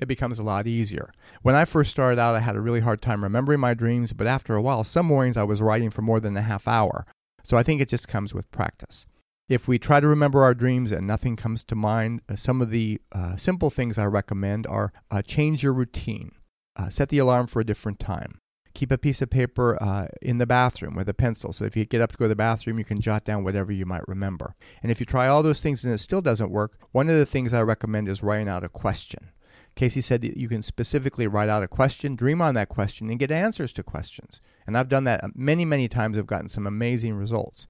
it 0.00 0.06
becomes 0.06 0.38
a 0.38 0.42
lot 0.42 0.66
easier. 0.66 1.12
When 1.42 1.54
I 1.54 1.64
first 1.64 1.90
started 1.90 2.18
out, 2.18 2.34
I 2.34 2.40
had 2.40 2.56
a 2.56 2.60
really 2.60 2.80
hard 2.80 3.00
time 3.00 3.22
remembering 3.22 3.60
my 3.60 3.74
dreams, 3.74 4.12
but 4.12 4.26
after 4.26 4.54
a 4.54 4.62
while, 4.62 4.84
some 4.84 5.06
mornings 5.06 5.36
I 5.36 5.44
was 5.44 5.62
writing 5.62 5.90
for 5.90 6.02
more 6.02 6.20
than 6.20 6.36
a 6.36 6.42
half 6.42 6.66
hour. 6.66 7.06
So 7.44 7.56
I 7.56 7.62
think 7.62 7.80
it 7.80 7.88
just 7.88 8.08
comes 8.08 8.34
with 8.34 8.50
practice. 8.50 9.06
If 9.48 9.68
we 9.68 9.78
try 9.78 10.00
to 10.00 10.08
remember 10.08 10.42
our 10.42 10.54
dreams 10.54 10.92
and 10.92 11.06
nothing 11.06 11.36
comes 11.36 11.64
to 11.64 11.74
mind, 11.74 12.22
uh, 12.28 12.36
some 12.36 12.62
of 12.62 12.70
the 12.70 13.00
uh, 13.12 13.36
simple 13.36 13.70
things 13.70 13.98
I 13.98 14.06
recommend 14.06 14.66
are 14.66 14.92
uh, 15.10 15.22
change 15.22 15.62
your 15.62 15.72
routine, 15.72 16.32
uh, 16.76 16.88
set 16.88 17.08
the 17.08 17.18
alarm 17.18 17.46
for 17.46 17.60
a 17.60 17.66
different 17.66 17.98
time. 17.98 18.38
Keep 18.74 18.90
a 18.90 18.98
piece 18.98 19.20
of 19.20 19.28
paper 19.28 19.76
uh, 19.82 20.08
in 20.22 20.38
the 20.38 20.46
bathroom 20.46 20.94
with 20.94 21.08
a 21.08 21.14
pencil. 21.14 21.52
So 21.52 21.66
if 21.66 21.76
you 21.76 21.84
get 21.84 22.00
up 22.00 22.12
to 22.12 22.16
go 22.16 22.24
to 22.24 22.28
the 22.30 22.36
bathroom, 22.36 22.78
you 22.78 22.84
can 22.84 23.00
jot 23.00 23.24
down 23.24 23.44
whatever 23.44 23.70
you 23.70 23.84
might 23.84 24.08
remember. 24.08 24.54
And 24.82 24.90
if 24.90 24.98
you 24.98 25.04
try 25.04 25.28
all 25.28 25.42
those 25.42 25.60
things 25.60 25.84
and 25.84 25.92
it 25.92 25.98
still 25.98 26.22
doesn't 26.22 26.50
work, 26.50 26.78
one 26.90 27.10
of 27.10 27.16
the 27.16 27.26
things 27.26 27.52
I 27.52 27.60
recommend 27.62 28.08
is 28.08 28.22
writing 28.22 28.48
out 28.48 28.64
a 28.64 28.70
question. 28.70 29.30
Cayce 29.74 30.04
said 30.04 30.22
that 30.22 30.36
you 30.36 30.48
can 30.48 30.62
specifically 30.62 31.26
write 31.26 31.48
out 31.48 31.62
a 31.62 31.68
question, 31.68 32.14
dream 32.14 32.40
on 32.42 32.54
that 32.54 32.68
question, 32.68 33.10
and 33.10 33.18
get 33.18 33.30
answers 33.30 33.72
to 33.74 33.82
questions. 33.82 34.40
And 34.66 34.76
I've 34.76 34.88
done 34.88 35.04
that 35.04 35.24
many, 35.34 35.64
many 35.64 35.88
times. 35.88 36.18
I've 36.18 36.26
gotten 36.26 36.48
some 36.48 36.66
amazing 36.66 37.14
results. 37.14 37.66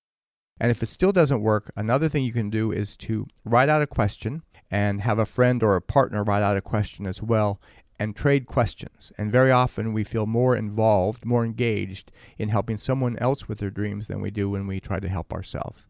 And 0.61 0.71
if 0.71 0.83
it 0.83 0.89
still 0.89 1.13
doesn't 1.13 1.43
work, 1.43 1.73
another 1.77 2.09
thing 2.09 2.25
you 2.25 2.33
can 2.33 2.51
do 2.51 2.71
is 2.71 2.97
to 2.99 3.27
write 3.45 3.69
out 3.69 3.83
a 3.83 3.87
question 3.87 4.43
and 4.71 5.03
have 5.03 5.19
a 5.19 5.27
friend 5.27 5.63
or 5.63 5.77
a 5.77 5.83
partner 5.83 6.25
write 6.25 6.43
out 6.43 6.57
a 6.57 6.61
question 6.61 7.07
as 7.07 7.23
well 7.23 7.61
and 8.03 8.17
trade 8.17 8.47
questions. 8.47 9.13
And 9.17 9.31
very 9.31 9.53
often 9.53 9.93
we 9.93 10.03
feel 10.03 10.27
more 10.27 10.57
involved, 10.57 11.25
more 11.25 11.45
engaged 11.45 12.11
in 12.37 12.49
helping 12.49 12.77
someone 12.77 13.17
else 13.19 13.47
with 13.47 13.59
their 13.59 13.71
dreams 13.71 14.09
than 14.09 14.21
we 14.21 14.33
do 14.33 14.51
when 14.51 14.67
we 14.67 14.81
try 14.81 14.99
to 14.99 15.09
help 15.09 15.33
ourselves. 15.33 15.87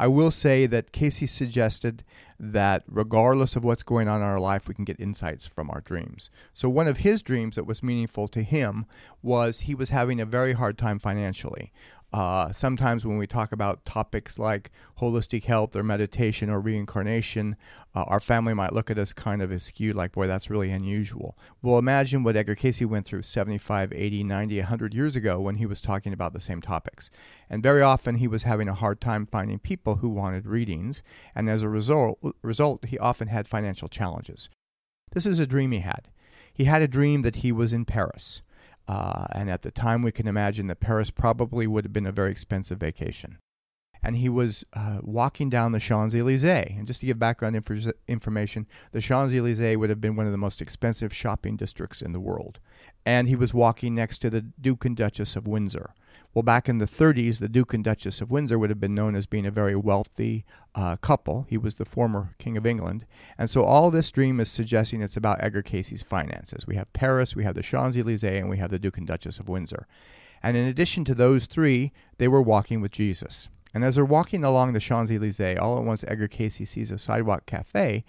I 0.00 0.08
will 0.08 0.32
say 0.32 0.66
that 0.66 0.90
Cayce 0.90 1.30
suggested 1.30 2.02
that 2.40 2.82
regardless 2.88 3.54
of 3.54 3.62
what's 3.62 3.84
going 3.84 4.08
on 4.08 4.20
in 4.20 4.26
our 4.26 4.40
life, 4.40 4.66
we 4.66 4.74
can 4.74 4.84
get 4.84 4.98
insights 4.98 5.46
from 5.46 5.70
our 5.70 5.80
dreams. 5.80 6.28
So, 6.52 6.68
one 6.68 6.88
of 6.88 6.98
his 6.98 7.22
dreams 7.22 7.54
that 7.54 7.66
was 7.66 7.82
meaningful 7.82 8.26
to 8.28 8.42
him 8.42 8.86
was 9.22 9.60
he 9.60 9.74
was 9.74 9.90
having 9.90 10.20
a 10.20 10.26
very 10.26 10.54
hard 10.54 10.76
time 10.76 10.98
financially. 10.98 11.72
Uh, 12.10 12.50
sometimes 12.52 13.04
when 13.04 13.18
we 13.18 13.26
talk 13.26 13.52
about 13.52 13.84
topics 13.84 14.38
like 14.38 14.70
holistic 14.98 15.44
health 15.44 15.76
or 15.76 15.82
meditation 15.82 16.48
or 16.48 16.58
reincarnation, 16.58 17.54
uh, 17.94 18.04
our 18.06 18.20
family 18.20 18.54
might 18.54 18.72
look 18.72 18.90
at 18.90 18.98
us 18.98 19.12
kind 19.12 19.42
of 19.42 19.50
askew, 19.50 19.92
like, 19.92 20.12
boy, 20.12 20.26
that's 20.26 20.48
really 20.48 20.70
unusual. 20.70 21.36
Well, 21.60 21.78
imagine 21.78 22.22
what 22.22 22.36
Edgar 22.36 22.54
Cayce 22.54 22.82
went 22.82 23.06
through 23.06 23.22
75, 23.22 23.92
80, 23.92 24.24
90, 24.24 24.58
100 24.58 24.94
years 24.94 25.16
ago 25.16 25.38
when 25.40 25.56
he 25.56 25.66
was 25.66 25.82
talking 25.82 26.12
about 26.12 26.32
the 26.32 26.40
same 26.40 26.62
topics. 26.62 27.10
And 27.50 27.62
very 27.62 27.82
often 27.82 28.16
he 28.16 28.28
was 28.28 28.44
having 28.44 28.68
a 28.68 28.74
hard 28.74 29.00
time 29.00 29.26
finding 29.26 29.58
people 29.58 29.96
who 29.96 30.08
wanted 30.08 30.46
readings, 30.46 31.02
and 31.34 31.50
as 31.50 31.62
a 31.62 31.68
result, 31.68 32.18
result 32.42 32.86
he 32.86 32.98
often 32.98 33.28
had 33.28 33.46
financial 33.46 33.88
challenges. 33.88 34.48
This 35.12 35.26
is 35.26 35.40
a 35.40 35.46
dream 35.46 35.72
he 35.72 35.80
had. 35.80 36.08
He 36.52 36.64
had 36.64 36.82
a 36.82 36.88
dream 36.88 37.22
that 37.22 37.36
he 37.36 37.52
was 37.52 37.72
in 37.72 37.84
Paris. 37.84 38.42
Uh, 38.88 39.26
and 39.32 39.50
at 39.50 39.62
the 39.62 39.70
time, 39.70 40.02
we 40.02 40.10
can 40.10 40.26
imagine 40.26 40.66
that 40.68 40.80
Paris 40.80 41.10
probably 41.10 41.66
would 41.66 41.84
have 41.84 41.92
been 41.92 42.06
a 42.06 42.12
very 42.12 42.30
expensive 42.30 42.78
vacation. 42.78 43.38
And 44.02 44.16
he 44.16 44.28
was 44.28 44.64
uh, 44.72 45.00
walking 45.02 45.50
down 45.50 45.72
the 45.72 45.80
Champs 45.80 46.14
Elysees. 46.14 46.44
And 46.44 46.86
just 46.86 47.00
to 47.00 47.06
give 47.06 47.18
background 47.18 47.56
inf- 47.56 47.92
information, 48.06 48.66
the 48.92 49.00
Champs 49.00 49.34
Elysees 49.34 49.76
would 49.76 49.90
have 49.90 50.00
been 50.00 50.16
one 50.16 50.26
of 50.26 50.32
the 50.32 50.38
most 50.38 50.62
expensive 50.62 51.12
shopping 51.12 51.56
districts 51.56 52.00
in 52.00 52.12
the 52.12 52.20
world. 52.20 52.60
And 53.04 53.28
he 53.28 53.36
was 53.36 53.52
walking 53.52 53.94
next 53.94 54.18
to 54.18 54.30
the 54.30 54.40
Duke 54.40 54.84
and 54.84 54.96
Duchess 54.96 55.36
of 55.36 55.46
Windsor. 55.46 55.92
Well, 56.34 56.42
back 56.42 56.68
in 56.68 56.78
the 56.78 56.86
30s, 56.86 57.38
the 57.38 57.48
Duke 57.48 57.72
and 57.72 57.82
Duchess 57.82 58.20
of 58.20 58.30
Windsor 58.30 58.58
would 58.58 58.70
have 58.70 58.78
been 58.78 58.94
known 58.94 59.16
as 59.16 59.26
being 59.26 59.46
a 59.46 59.50
very 59.50 59.74
wealthy 59.74 60.44
uh, 60.74 60.96
couple. 60.96 61.46
He 61.48 61.56
was 61.56 61.76
the 61.76 61.84
former 61.84 62.34
King 62.38 62.56
of 62.56 62.66
England. 62.66 63.06
And 63.38 63.48
so 63.48 63.64
all 63.64 63.90
this 63.90 64.10
dream 64.10 64.38
is 64.38 64.50
suggesting 64.50 65.00
it's 65.00 65.16
about 65.16 65.42
Edgar 65.42 65.62
Cayce's 65.62 66.02
finances. 66.02 66.66
We 66.66 66.76
have 66.76 66.92
Paris, 66.92 67.34
we 67.34 67.44
have 67.44 67.54
the 67.54 67.62
Champs 67.62 67.96
Elysees, 67.96 68.24
and 68.24 68.48
we 68.48 68.58
have 68.58 68.70
the 68.70 68.78
Duke 68.78 68.98
and 68.98 69.06
Duchess 69.06 69.38
of 69.38 69.48
Windsor. 69.48 69.86
And 70.42 70.56
in 70.56 70.68
addition 70.68 71.04
to 71.06 71.14
those 71.14 71.46
three, 71.46 71.92
they 72.18 72.28
were 72.28 72.42
walking 72.42 72.80
with 72.80 72.92
Jesus. 72.92 73.48
And 73.74 73.82
as 73.82 73.96
they're 73.96 74.04
walking 74.04 74.44
along 74.44 74.72
the 74.72 74.80
Champs 74.80 75.10
Elysees, 75.10 75.58
all 75.58 75.78
at 75.78 75.84
once 75.84 76.04
Edgar 76.06 76.28
Cayce 76.28 76.68
sees 76.68 76.90
a 76.90 76.98
sidewalk 76.98 77.46
cafe. 77.46 78.04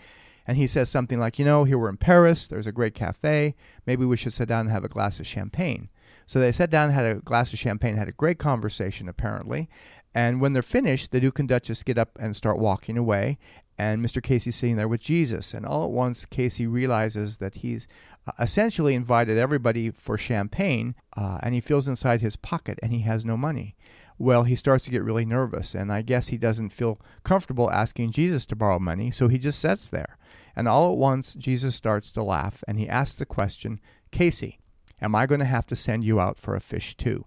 And 0.45 0.57
he 0.57 0.67
says 0.67 0.89
something 0.89 1.19
like, 1.19 1.39
You 1.39 1.45
know, 1.45 1.63
here 1.63 1.77
we're 1.77 1.89
in 1.89 1.97
Paris, 1.97 2.47
there's 2.47 2.67
a 2.67 2.71
great 2.71 2.93
cafe. 2.93 3.55
Maybe 3.85 4.05
we 4.05 4.17
should 4.17 4.33
sit 4.33 4.49
down 4.49 4.61
and 4.61 4.71
have 4.71 4.83
a 4.83 4.89
glass 4.89 5.19
of 5.19 5.27
champagne. 5.27 5.89
So 6.29 6.37
they 6.37 6.51
sat 6.51 6.69
down, 6.69 6.91
had 6.91 7.07
a 7.07 7.15
glass 7.15 7.53
of 7.53 7.57
champagne, 7.57 7.97
had 7.97 8.07
a 8.07 8.11
great 8.11 8.37
conversation, 8.37 9.09
apparently. 9.09 9.67
And 10.13 10.39
when 10.39 10.53
they're 10.53 10.61
finished, 10.61 11.11
the 11.11 11.19
Duke 11.19 11.39
and 11.39 11.49
Duchess 11.49 11.81
get 11.81 11.97
up 11.97 12.19
and 12.19 12.35
start 12.35 12.59
walking 12.59 12.99
away. 12.99 13.39
And 13.79 14.05
Mr. 14.05 14.21
Cayce's 14.21 14.55
sitting 14.55 14.75
there 14.75 14.87
with 14.87 15.01
Jesus. 15.01 15.55
And 15.55 15.65
all 15.65 15.85
at 15.85 15.89
once, 15.89 16.25
Cayce 16.25 16.59
realizes 16.59 17.37
that 17.37 17.55
he's 17.55 17.87
uh, 18.27 18.33
essentially 18.37 18.93
invited 18.93 19.39
everybody 19.39 19.89
for 19.89 20.19
champagne, 20.19 20.93
uh, 21.17 21.39
and 21.41 21.55
he 21.55 21.61
feels 21.61 21.87
inside 21.87 22.21
his 22.21 22.35
pocket 22.35 22.77
and 22.83 22.93
he 22.93 22.99
has 22.99 23.25
no 23.25 23.35
money. 23.35 23.75
Well, 24.19 24.43
he 24.43 24.55
starts 24.55 24.85
to 24.85 24.91
get 24.91 25.03
really 25.03 25.25
nervous, 25.25 25.73
and 25.73 25.91
I 25.91 26.03
guess 26.03 26.27
he 26.27 26.37
doesn't 26.37 26.69
feel 26.69 27.01
comfortable 27.23 27.71
asking 27.71 28.11
Jesus 28.11 28.45
to 28.47 28.55
borrow 28.55 28.77
money, 28.77 29.09
so 29.09 29.29
he 29.29 29.39
just 29.39 29.57
sits 29.57 29.89
there. 29.89 30.19
And 30.55 30.67
all 30.67 30.91
at 30.91 30.99
once, 30.99 31.33
Jesus 31.33 31.75
starts 31.75 32.11
to 32.11 32.21
laugh, 32.21 32.63
and 32.67 32.77
he 32.77 32.87
asks 32.87 33.15
the 33.15 33.25
question, 33.25 33.79
Cayce, 34.11 34.59
Am 35.01 35.15
I 35.15 35.25
going 35.25 35.39
to 35.39 35.45
have 35.45 35.65
to 35.67 35.75
send 35.75 36.03
you 36.03 36.19
out 36.19 36.37
for 36.37 36.55
a 36.55 36.59
fish 36.59 36.95
too? 36.95 37.25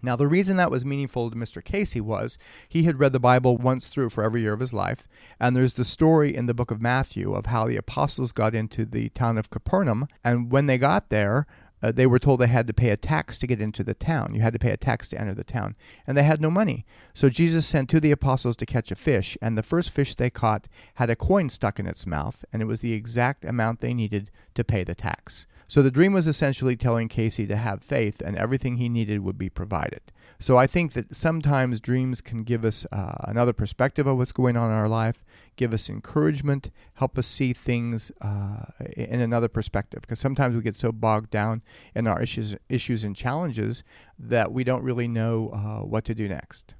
Now, 0.00 0.14
the 0.14 0.28
reason 0.28 0.56
that 0.58 0.70
was 0.70 0.84
meaningful 0.84 1.28
to 1.28 1.36
Mr. 1.36 1.62
Cayce 1.62 1.96
was 1.96 2.38
he 2.68 2.84
had 2.84 3.00
read 3.00 3.12
the 3.12 3.18
Bible 3.18 3.56
once 3.56 3.88
through 3.88 4.10
for 4.10 4.22
every 4.22 4.42
year 4.42 4.52
of 4.52 4.60
his 4.60 4.72
life, 4.72 5.08
and 5.40 5.56
there's 5.56 5.74
the 5.74 5.84
story 5.84 6.34
in 6.34 6.46
the 6.46 6.54
book 6.54 6.70
of 6.70 6.80
Matthew 6.80 7.34
of 7.34 7.46
how 7.46 7.66
the 7.66 7.76
apostles 7.76 8.30
got 8.30 8.54
into 8.54 8.84
the 8.84 9.08
town 9.10 9.36
of 9.38 9.50
Capernaum, 9.50 10.06
and 10.22 10.52
when 10.52 10.66
they 10.66 10.78
got 10.78 11.08
there, 11.08 11.46
uh, 11.82 11.92
they 11.92 12.06
were 12.06 12.18
told 12.18 12.40
they 12.40 12.46
had 12.46 12.66
to 12.66 12.72
pay 12.72 12.90
a 12.90 12.96
tax 12.96 13.38
to 13.38 13.46
get 13.46 13.60
into 13.60 13.84
the 13.84 13.94
town. 13.94 14.34
You 14.34 14.40
had 14.40 14.52
to 14.52 14.58
pay 14.58 14.70
a 14.70 14.76
tax 14.76 15.08
to 15.08 15.20
enter 15.20 15.34
the 15.34 15.44
town. 15.44 15.76
And 16.06 16.16
they 16.16 16.24
had 16.24 16.40
no 16.40 16.50
money. 16.50 16.84
So 17.14 17.28
Jesus 17.28 17.66
sent 17.66 17.88
two 17.88 17.98
of 17.98 18.02
the 18.02 18.10
apostles 18.10 18.56
to 18.56 18.66
catch 18.66 18.90
a 18.90 18.96
fish, 18.96 19.36
and 19.40 19.56
the 19.56 19.62
first 19.62 19.90
fish 19.90 20.14
they 20.14 20.30
caught 20.30 20.66
had 20.94 21.10
a 21.10 21.16
coin 21.16 21.48
stuck 21.48 21.78
in 21.78 21.86
its 21.86 22.06
mouth, 22.06 22.44
and 22.52 22.62
it 22.62 22.66
was 22.66 22.80
the 22.80 22.92
exact 22.92 23.44
amount 23.44 23.80
they 23.80 23.94
needed 23.94 24.30
to 24.58 24.64
pay 24.64 24.84
the 24.84 24.94
tax. 24.94 25.46
So 25.68 25.82
the 25.82 25.90
dream 25.90 26.12
was 26.12 26.26
essentially 26.26 26.76
telling 26.76 27.08
Cayce 27.08 27.36
to 27.36 27.56
have 27.56 27.82
faith 27.82 28.20
and 28.20 28.36
everything 28.36 28.76
he 28.76 28.88
needed 28.88 29.20
would 29.20 29.38
be 29.38 29.48
provided. 29.48 30.00
So 30.40 30.56
I 30.56 30.66
think 30.66 30.94
that 30.94 31.14
sometimes 31.14 31.80
dreams 31.80 32.20
can 32.20 32.42
give 32.42 32.64
us 32.64 32.86
uh, 32.90 33.14
another 33.20 33.52
perspective 33.52 34.06
of 34.06 34.16
what's 34.16 34.32
going 34.32 34.56
on 34.56 34.70
in 34.70 34.76
our 34.76 34.88
life, 34.88 35.24
give 35.56 35.72
us 35.72 35.88
encouragement, 35.88 36.70
help 36.94 37.18
us 37.18 37.26
see 37.26 37.52
things 37.52 38.10
uh, 38.20 38.64
in 38.96 39.20
another 39.20 39.48
perspective. 39.48 40.00
Because 40.00 40.18
sometimes 40.18 40.56
we 40.56 40.62
get 40.62 40.74
so 40.74 40.90
bogged 40.90 41.30
down 41.30 41.62
in 41.94 42.06
our 42.06 42.20
issues, 42.20 42.56
issues 42.68 43.04
and 43.04 43.14
challenges 43.14 43.84
that 44.18 44.52
we 44.52 44.64
don't 44.64 44.82
really 44.82 45.08
know 45.08 45.50
uh, 45.52 45.84
what 45.84 46.04
to 46.06 46.14
do 46.14 46.28
next. 46.28 46.74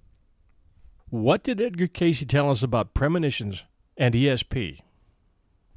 What 1.11 1.43
did 1.43 1.61
Edgar 1.61 1.87
Cayce 1.87 2.25
tell 2.27 2.51
us 2.51 2.63
about 2.63 2.95
premonitions 2.95 3.65
and 3.97 4.15
ESP? 4.15 4.81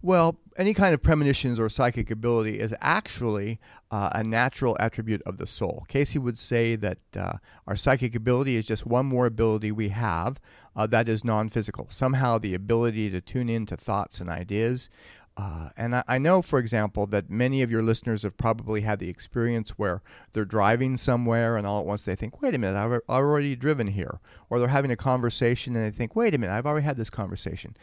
Well, 0.03 0.39
any 0.57 0.73
kind 0.73 0.93
of 0.93 1.03
premonitions 1.03 1.59
or 1.59 1.69
psychic 1.69 2.09
ability 2.09 2.59
is 2.59 2.73
actually 2.81 3.59
uh, 3.91 4.09
a 4.13 4.23
natural 4.23 4.75
attribute 4.79 5.21
of 5.27 5.37
the 5.37 5.45
soul. 5.45 5.85
Cayce 5.87 6.17
would 6.17 6.37
say 6.37 6.75
that 6.75 6.97
uh, 7.15 7.33
our 7.67 7.75
psychic 7.75 8.15
ability 8.15 8.55
is 8.55 8.65
just 8.65 8.85
one 8.85 9.05
more 9.05 9.27
ability 9.27 9.71
we 9.71 9.89
have 9.89 10.39
uh, 10.75 10.87
that 10.87 11.09
is 11.09 11.23
non 11.23 11.49
physical. 11.49 11.87
Somehow, 11.89 12.37
the 12.37 12.53
ability 12.53 13.09
to 13.11 13.21
tune 13.21 13.49
in 13.49 13.65
to 13.67 13.77
thoughts 13.77 14.19
and 14.19 14.29
ideas. 14.29 14.89
Uh, 15.37 15.69
and 15.77 15.95
I, 15.95 16.03
I, 16.07 16.17
know, 16.17 16.41
for 16.41 16.59
example, 16.59 17.07
that 17.07 17.29
many 17.29 17.61
of 17.61 17.71
your 17.71 17.81
listeners 17.81 18.23
have 18.23 18.37
probably 18.37 18.81
had 18.81 18.99
the 18.99 19.09
experience 19.09 19.71
where 19.71 20.01
they're 20.33 20.45
driving 20.45 20.97
somewhere 20.97 21.55
and 21.55 21.65
all 21.65 21.79
at 21.79 21.85
once 21.85 22.03
they 22.03 22.15
think, 22.15 22.41
wait 22.41 22.53
a 22.53 22.57
minute, 22.57 22.77
I've 22.77 23.01
already 23.07 23.55
driven 23.55 23.87
here. 23.87 24.19
Or 24.49 24.59
they're 24.59 24.67
having 24.67 24.91
a 24.91 24.97
conversation 24.97 25.75
and 25.75 25.85
they 25.85 25.95
think, 25.95 26.15
wait 26.15 26.35
a 26.35 26.37
minute, 26.37 26.53
I've 26.53 26.65
already 26.65 26.85
had 26.85 26.97
this 26.97 27.09
conversation. 27.09 27.75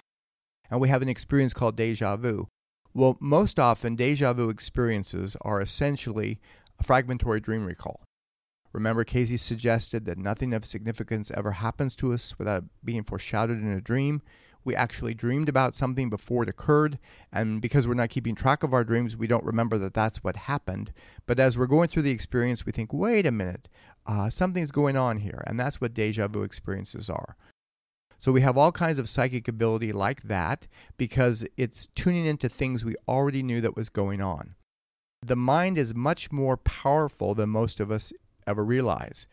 And 0.71 0.81
we 0.81 0.89
have 0.89 1.03
an 1.03 1.09
experience 1.09 1.55
called 1.55 1.77
deja 1.77 2.17
vu. 2.17 2.49
Well, 2.95 3.17
most 3.21 3.59
often, 3.59 3.97
deja 3.97 4.33
vu 4.33 4.49
experiences 4.49 5.37
are 5.43 5.61
essentially 5.61 6.41
a 6.79 6.83
fragmentary 6.83 7.41
dream 7.41 7.65
recall. 7.65 8.03
Remember, 8.73 9.05
Cayce 9.05 9.41
suggested 9.41 10.05
that 10.05 10.19
nothing 10.19 10.53
of 10.53 10.65
significance 10.65 11.31
ever 11.31 11.53
happens 11.53 11.95
to 11.97 12.13
us 12.13 12.39
without 12.39 12.65
being 12.85 13.03
foreshadowed 13.03 13.63
in 13.63 13.73
a 13.73 13.81
dream. 13.81 14.23
We 14.65 14.77
actually 14.77 15.15
dreamed 15.15 15.49
about 15.49 15.75
something 15.75 16.11
before 16.11 16.43
it 16.43 16.49
occurred, 16.49 16.99
and 17.33 17.63
because 17.63 17.89
we're 17.89 17.95
not 17.95 18.11
keeping 18.11 18.35
track 18.35 18.63
of 18.63 18.75
our 18.75 18.85
dreams, 18.85 19.17
we 19.17 19.27
don't 19.27 19.45
remember 19.45 19.79
that 19.79 19.95
that's 19.95 20.23
what 20.23 20.37
happened. 20.37 20.93
But 21.27 21.41
as 21.41 21.57
we're 21.57 21.67
going 21.67 21.89
through 21.89 22.03
the 22.03 22.11
experience, 22.11 22.67
we 22.67 22.73
think, 22.73 22.93
wait 22.93 23.25
a 23.25 23.33
minute, 23.33 23.69
uh, 24.07 24.29
something's 24.29 24.71
going 24.71 24.97
on 24.97 25.19
here, 25.19 25.43
and 25.47 25.59
that's 25.59 25.81
what 25.81 25.95
deja 25.95 26.29
vu 26.29 26.43
experiences 26.43 27.09
are. 27.09 27.37
So 28.19 28.33
we 28.33 28.41
have 28.41 28.59
all 28.59 28.73
kinds 28.73 28.99
of 28.99 29.09
psychic 29.09 29.47
ability 29.47 29.93
like 29.93 30.23
that 30.25 30.67
because 30.97 31.45
it's 31.57 31.89
tuning 31.95 32.27
into 32.27 32.49
things 32.49 32.85
we 32.85 32.97
already 33.07 33.43
knew 33.43 33.61
that 33.61 33.77
was 33.77 33.89
going 33.89 34.21
on. 34.21 34.55
The 35.23 35.37
mind 35.37 35.79
is 35.79 35.95
much 35.95 36.33
more 36.33 36.57
powerful 36.57 37.35
than 37.35 37.51
most 37.51 37.81
of 37.81 37.91
us 37.91 38.13
ever 38.47 38.65
realize. 38.65 39.27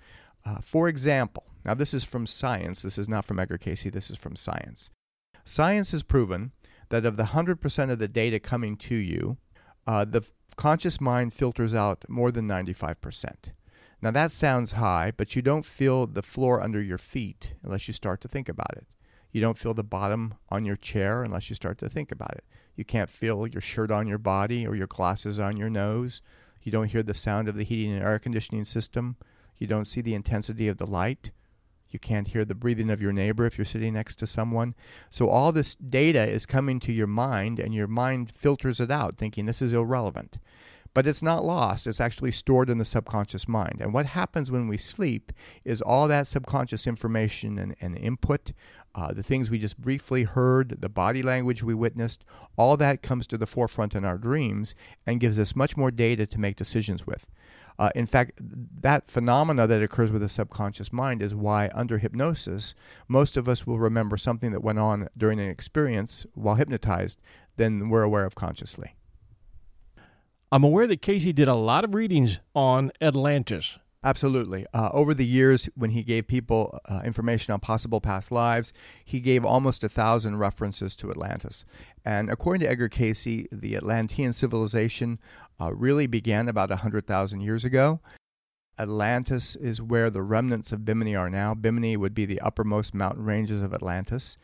Uh, 0.45 0.59
for 0.59 0.87
example, 0.87 1.45
now 1.63 1.73
this 1.73 1.93
is 1.93 2.03
from 2.03 2.27
science, 2.27 2.83
this 2.83 2.97
is 2.97 3.09
not 3.09 3.25
from 3.25 3.39
Edgar 3.39 3.57
Cayce, 3.57 3.83
this 3.91 4.11
is 4.11 4.17
from 4.17 4.35
science. 4.35 4.91
Science 5.43 5.91
has 5.91 6.03
proven 6.03 6.51
that 6.89 7.05
of 7.05 7.17
the 7.17 7.23
100% 7.23 7.91
of 7.91 7.99
the 7.99 8.07
data 8.07 8.39
coming 8.39 8.77
to 8.77 8.95
you, 8.95 9.37
uh, 9.87 10.05
the 10.05 10.23
conscious 10.55 11.01
mind 11.01 11.33
filters 11.33 11.73
out 11.73 12.05
more 12.07 12.31
than 12.31 12.47
95%. 12.47 13.51
Now 14.05 14.11
that 14.11 14.31
sounds 14.31 14.73
high, 14.73 15.13
but 15.17 15.35
you 15.35 15.41
don't 15.41 15.65
feel 15.65 16.05
the 16.05 16.21
floor 16.21 16.61
under 16.61 16.79
your 16.79 16.99
feet 16.99 17.55
unless 17.63 17.87
you 17.87 17.93
start 17.95 18.21
to 18.21 18.27
think 18.27 18.47
about 18.47 18.77
it. 18.77 18.85
You 19.31 19.41
don't 19.41 19.57
feel 19.57 19.73
the 19.73 19.83
bottom 19.83 20.35
on 20.47 20.63
your 20.63 20.75
chair 20.75 21.23
unless 21.23 21.49
you 21.49 21.55
start 21.55 21.79
to 21.79 21.89
think 21.89 22.11
about 22.11 22.35
it. 22.35 22.43
You 22.75 22.85
can't 22.85 23.09
feel 23.09 23.47
your 23.47 23.61
shirt 23.61 23.89
on 23.89 24.05
your 24.05 24.19
body 24.19 24.67
or 24.67 24.75
your 24.75 24.85
glasses 24.85 25.39
on 25.39 25.57
your 25.57 25.71
nose. 25.71 26.21
You 26.61 26.71
don't 26.71 26.91
hear 26.91 27.01
the 27.01 27.15
sound 27.15 27.47
of 27.47 27.55
the 27.55 27.63
heating 27.63 27.93
and 27.93 28.03
air 28.03 28.19
conditioning 28.19 28.63
system. 28.63 29.15
You 29.57 29.65
don't 29.65 29.85
see 29.85 30.01
the 30.01 30.13
intensity 30.13 30.67
of 30.67 30.77
the 30.77 30.85
light. 30.85 31.31
You 31.89 31.97
can't 31.97 32.27
hear 32.27 32.45
the 32.45 32.53
breathing 32.53 32.91
of 32.91 33.01
your 33.01 33.11
neighbor 33.11 33.47
if 33.47 33.57
you're 33.57 33.65
sitting 33.65 33.95
next 33.95 34.17
to 34.17 34.27
someone. 34.27 34.75
So 35.09 35.29
all 35.29 35.51
this 35.51 35.73
data 35.73 36.27
is 36.27 36.45
coming 36.45 36.79
to 36.81 36.93
your 36.93 37.07
mind, 37.07 37.59
and 37.59 37.73
your 37.73 37.87
mind 37.87 38.29
filters 38.29 38.79
it 38.79 38.91
out, 38.91 39.15
thinking 39.15 39.47
this 39.47 39.63
is 39.63 39.73
irrelevant. 39.73 40.37
But 40.95 41.05
it's 41.05 41.21
not 41.21 41.43
lost, 41.43 41.87
it's 41.87 41.99
actually 41.99 42.31
stored 42.31 42.69
in 42.69 42.77
the 42.77 42.85
subconscious 42.85 43.49
mind. 43.49 43.79
And 43.81 43.93
what 43.93 44.05
happens 44.05 44.49
when 44.49 44.69
we 44.69 44.77
sleep 44.77 45.33
is 45.65 45.81
all 45.81 46.07
that 46.07 46.25
subconscious 46.25 46.87
information 46.87 47.59
and, 47.59 47.75
and 47.81 47.97
input, 47.97 48.53
uh, 48.95 49.11
the 49.11 49.21
things 49.21 49.51
we 49.51 49.59
just 49.59 49.77
briefly 49.77 50.23
heard, 50.23 50.77
the 50.79 50.87
body 50.87 51.21
language 51.21 51.61
we 51.61 51.73
witnessed, 51.73 52.23
all 52.55 52.77
that 52.77 53.01
comes 53.01 53.27
to 53.27 53.37
the 53.37 53.45
forefront 53.45 53.93
in 53.93 54.05
our 54.05 54.17
dreams 54.17 54.73
and 55.05 55.19
gives 55.19 55.37
us 55.37 55.53
much 55.53 55.75
more 55.75 55.91
data 55.91 56.25
to 56.25 56.39
make 56.39 56.55
decisions 56.55 57.05
with. 57.05 57.27
Uh, 57.77 57.89
in 57.93 58.05
fact, 58.05 58.39
that 58.39 59.05
phenomena 59.05 59.67
that 59.67 59.83
occurs 59.83 60.13
with 60.13 60.21
the 60.21 60.29
subconscious 60.29 60.93
mind 60.93 61.21
is 61.21 61.35
why, 61.35 61.69
under 61.73 61.97
hypnosis, 61.97 62.73
most 63.09 63.35
of 63.35 63.49
us 63.49 63.67
will 63.67 63.79
remember 63.79 64.15
something 64.15 64.53
that 64.53 64.63
went 64.63 64.79
on 64.79 65.09
during 65.17 65.41
an 65.41 65.49
experience 65.49 66.25
while 66.35 66.55
hypnotized 66.55 67.19
than 67.57 67.89
we're 67.89 68.01
aware 68.01 68.23
of 68.23 68.33
consciously. 68.33 68.95
I'm 70.51 70.63
aware 70.63 70.87
that 70.87 71.01
Cayce 71.01 71.33
did 71.33 71.47
a 71.47 71.55
lot 71.55 71.83
of 71.83 71.93
readings 71.93 72.39
on 72.53 72.91
Atlantis. 73.01 73.79
Absolutely. 74.03 74.67
Uh, 74.71 74.89
over 74.93 75.15
the 75.15 75.25
years, 75.25 75.67
when 75.75 75.89
he 75.89 76.03
gave 76.03 76.27
people 76.27 76.79
uh, 76.85 77.01
information 77.03 77.53
on 77.53 77.59
possible 77.59 77.99
past 77.99 78.31
lives, 78.31 78.71
he 79.03 79.19
gave 79.19 79.43
almost 79.43 79.83
a 79.83 79.89
thousand 79.89 80.37
references 80.37 80.95
to 80.97 81.09
Atlantis. 81.09 81.65
And 82.05 82.29
according 82.29 82.61
to 82.61 82.69
Edgar 82.69 82.87
Cayce, 82.87 83.47
the 83.51 83.75
Atlantean 83.75 84.31
civilization 84.31 85.19
uh, 85.59 85.73
really 85.73 86.05
began 86.05 86.47
about 86.47 86.69
100,000 86.69 87.41
years 87.41 87.65
ago. 87.65 87.99
Atlantis 88.77 89.55
is 89.55 89.81
where 89.81 90.11
the 90.11 90.21
remnants 90.21 90.71
of 90.71 90.85
Bimini 90.85 91.15
are 91.15 91.29
now. 91.29 91.55
Bimini 91.55 91.97
would 91.97 92.13
be 92.13 92.25
the 92.25 92.41
uppermost 92.41 92.93
mountain 92.93 93.23
ranges 93.23 93.63
of 93.63 93.73
Atlantis. 93.73 94.37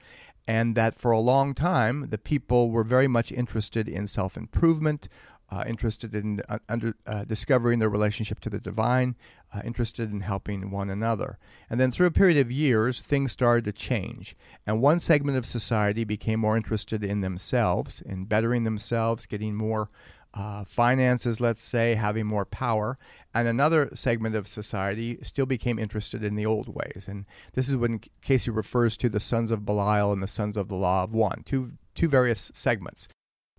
And 0.47 0.75
that 0.75 0.95
for 0.95 1.11
a 1.11 1.19
long 1.19 1.53
time, 1.53 2.07
the 2.09 2.17
people 2.17 2.71
were 2.71 2.83
very 2.83 3.07
much 3.07 3.31
interested 3.31 3.87
in 3.87 4.07
self 4.07 4.35
improvement, 4.35 5.07
uh, 5.51 5.65
interested 5.67 6.15
in 6.15 6.41
uh, 6.47 6.59
under, 6.69 6.95
uh, 7.05 7.25
discovering 7.25 7.79
their 7.79 7.89
relationship 7.89 8.39
to 8.39 8.49
the 8.49 8.59
divine, 8.59 9.15
uh, 9.53 9.61
interested 9.65 10.11
in 10.11 10.21
helping 10.21 10.71
one 10.71 10.89
another. 10.89 11.37
And 11.69 11.79
then 11.79 11.91
through 11.91 12.07
a 12.07 12.11
period 12.11 12.37
of 12.37 12.51
years, 12.51 13.01
things 13.01 13.33
started 13.33 13.65
to 13.65 13.73
change. 13.73 14.35
And 14.65 14.81
one 14.81 14.99
segment 14.99 15.37
of 15.37 15.45
society 15.45 16.05
became 16.05 16.39
more 16.39 16.55
interested 16.55 17.03
in 17.03 17.19
themselves, 17.21 18.01
in 18.01 18.25
bettering 18.25 18.63
themselves, 18.63 19.25
getting 19.25 19.55
more 19.55 19.89
uh, 20.33 20.63
finances, 20.63 21.41
let's 21.41 21.63
say, 21.63 21.95
having 21.95 22.25
more 22.25 22.45
power. 22.45 22.97
And 23.33 23.45
another 23.45 23.89
segment 23.93 24.35
of 24.35 24.47
society 24.47 25.17
still 25.21 25.45
became 25.45 25.77
interested 25.77 26.23
in 26.23 26.35
the 26.35 26.45
old 26.45 26.73
ways. 26.73 27.07
And 27.09 27.25
this 27.53 27.67
is 27.67 27.75
when 27.75 27.99
Cayce 28.21 28.47
refers 28.47 28.95
to 28.97 29.09
the 29.09 29.19
sons 29.19 29.51
of 29.51 29.65
Belial 29.65 30.13
and 30.13 30.23
the 30.23 30.27
sons 30.27 30.55
of 30.55 30.69
the 30.69 30.75
Law 30.75 31.03
of 31.03 31.13
One, 31.13 31.43
two, 31.45 31.73
two 31.93 32.07
various 32.07 32.51
segments 32.53 33.09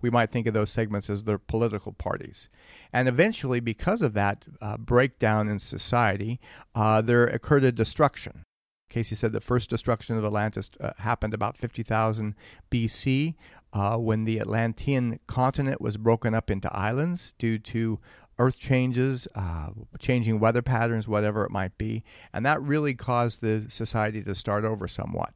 we 0.03 0.11
might 0.11 0.31
think 0.31 0.47
of 0.47 0.55
those 0.55 0.71
segments 0.71 1.09
as 1.09 1.25
their 1.25 1.39
political 1.39 1.93
parties. 1.93 2.49
And 2.93 3.09
eventually, 3.09 3.61
because 3.61 4.03
of 4.03 4.15
that 4.15 4.45
uh, 4.61 4.77
breakdown 4.77 5.49
in 5.49 5.59
society, 5.59 6.41
uh, 6.75 7.01
there 7.01 7.25
occurred 7.25 7.65
a 7.65 7.73
destruction. 7.73 8.45
Cayce 8.91 9.19
said 9.19 9.33
the 9.33 9.41
first 9.41 9.71
destruction 9.71 10.19
of 10.19 10.25
Atlantis 10.25 10.71
uh, 10.79 10.93
happened 10.99 11.33
about 11.33 11.57
50,000 11.57 12.35
BC 12.71 13.35
uh, 13.73 13.97
when 13.97 14.25
the 14.25 14.39
Atlantean 14.39 15.19
continent 15.27 15.81
was 15.81 15.97
broken 15.97 16.35
up 16.35 16.51
into 16.51 16.71
islands 16.77 17.33
due 17.39 17.59
to 17.59 17.99
earth 18.39 18.59
changes, 18.59 19.27
uh, 19.35 19.69
changing 19.99 20.41
weather 20.41 20.63
patterns, 20.63 21.09
whatever 21.09 21.45
it 21.45 21.51
might 21.51 21.79
be. 21.79 22.05
And 22.33 22.45
that 22.45 22.61
really 22.63 22.95
caused 22.95 23.41
the 23.41 23.67
society 23.69 24.23
to 24.23 24.35
start 24.35 24.65
over 24.65 24.87
somewhat. 24.87 25.33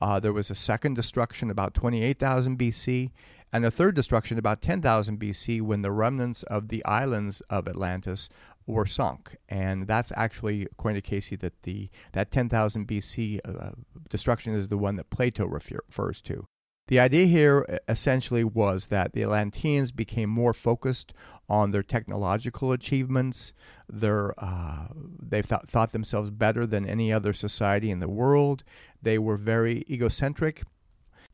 Uh, 0.00 0.20
there 0.20 0.32
was 0.32 0.50
a 0.50 0.54
second 0.54 0.94
destruction 0.94 1.50
about 1.50 1.74
28,000 1.74 2.58
BC, 2.58 3.10
and 3.52 3.64
a 3.64 3.70
third 3.70 3.94
destruction 3.94 4.38
about 4.38 4.62
10,000 4.62 5.18
BC 5.18 5.62
when 5.62 5.82
the 5.82 5.92
remnants 5.92 6.42
of 6.44 6.68
the 6.68 6.84
islands 6.84 7.40
of 7.42 7.68
Atlantis 7.68 8.28
were 8.66 8.86
sunk. 8.86 9.36
And 9.48 9.86
that's 9.86 10.12
actually, 10.16 10.64
according 10.64 11.00
to 11.00 11.08
Cayce, 11.08 11.30
that 11.30 11.62
the 11.62 11.88
that 12.12 12.30
10,000 12.30 12.86
BC 12.86 13.40
uh, 13.44 13.70
destruction 14.08 14.54
is 14.54 14.68
the 14.68 14.78
one 14.78 14.96
that 14.96 15.10
Plato 15.10 15.46
refers 15.46 16.20
to. 16.22 16.46
The 16.88 17.00
idea 17.00 17.26
here 17.26 17.66
essentially 17.88 18.44
was 18.44 18.86
that 18.86 19.12
the 19.12 19.22
Atlanteans 19.22 19.90
became 19.90 20.30
more 20.30 20.52
focused 20.52 21.12
on 21.48 21.72
their 21.72 21.82
technological 21.82 22.70
achievements. 22.70 23.52
Their, 23.88 24.34
uh, 24.38 24.88
they 24.94 25.42
thought, 25.42 25.68
thought 25.68 25.92
themselves 25.92 26.30
better 26.30 26.64
than 26.64 26.88
any 26.88 27.12
other 27.12 27.32
society 27.32 27.90
in 27.90 27.98
the 27.98 28.08
world. 28.08 28.62
They 29.02 29.18
were 29.18 29.36
very 29.36 29.84
egocentric 29.90 30.62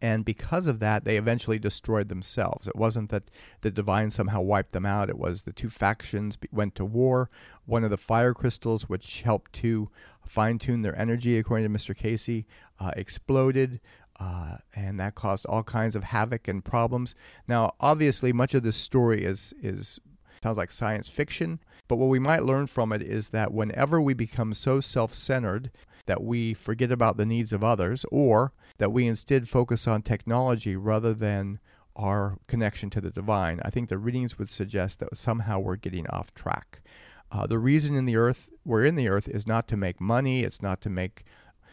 and 0.02 0.24
because 0.24 0.66
of 0.66 0.80
that, 0.80 1.04
they 1.04 1.16
eventually 1.16 1.60
destroyed 1.60 2.08
themselves. 2.08 2.66
It 2.66 2.74
wasn't 2.74 3.10
that 3.10 3.30
the 3.60 3.70
divine 3.70 4.10
somehow 4.10 4.40
wiped 4.40 4.72
them 4.72 4.84
out, 4.84 5.08
it 5.08 5.16
was 5.16 5.42
the 5.42 5.52
two 5.52 5.70
factions 5.70 6.36
went 6.50 6.74
to 6.74 6.84
war. 6.84 7.30
One 7.66 7.84
of 7.84 7.90
the 7.90 7.96
fire 7.96 8.34
crystals, 8.34 8.88
which 8.88 9.22
helped 9.22 9.52
to 9.54 9.88
fine 10.26 10.58
tune 10.58 10.82
their 10.82 10.98
energy, 10.98 11.38
according 11.38 11.72
to 11.72 11.78
Mr. 11.78 11.96
Cayce 11.96 12.44
uh, 12.80 12.90
exploded. 12.96 13.80
Uh, 14.18 14.56
and 14.74 14.98
that 15.00 15.14
caused 15.14 15.46
all 15.46 15.62
kinds 15.62 15.96
of 15.96 16.04
havoc 16.04 16.48
and 16.48 16.64
problems. 16.64 17.14
Now, 17.46 17.74
obviously, 17.80 18.32
much 18.32 18.54
of 18.54 18.62
this 18.62 18.76
story 18.76 19.24
is 19.24 19.54
is 19.62 20.00
sounds 20.42 20.58
like 20.58 20.72
science 20.72 21.08
fiction, 21.08 21.60
but 21.88 21.96
what 21.96 22.08
we 22.08 22.18
might 22.18 22.42
learn 22.42 22.66
from 22.66 22.92
it 22.92 23.02
is 23.02 23.28
that 23.28 23.52
whenever 23.52 24.00
we 24.00 24.14
become 24.14 24.52
so 24.52 24.80
self-centered 24.80 25.70
that 26.06 26.22
we 26.22 26.52
forget 26.52 26.90
about 26.90 27.16
the 27.16 27.26
needs 27.26 27.52
of 27.52 27.62
others, 27.62 28.04
or 28.10 28.52
that 28.82 28.90
we 28.90 29.06
instead 29.06 29.48
focus 29.48 29.86
on 29.86 30.02
technology 30.02 30.74
rather 30.74 31.14
than 31.14 31.60
our 31.94 32.36
connection 32.48 32.90
to 32.90 33.00
the 33.00 33.12
divine. 33.12 33.60
I 33.64 33.70
think 33.70 33.88
the 33.88 33.96
readings 33.96 34.40
would 34.40 34.50
suggest 34.50 34.98
that 34.98 35.16
somehow 35.16 35.60
we're 35.60 35.76
getting 35.76 36.04
off 36.08 36.34
track. 36.34 36.82
Uh, 37.30 37.46
the 37.46 37.60
reason 37.60 37.94
in 37.94 38.06
the 38.06 38.16
earth 38.16 38.50
we're 38.64 38.84
in 38.84 38.96
the 38.96 39.08
earth 39.08 39.28
is 39.28 39.46
not 39.46 39.68
to 39.68 39.76
make 39.76 40.00
money, 40.00 40.42
it's 40.42 40.60
not 40.60 40.80
to 40.80 40.90
make 40.90 41.22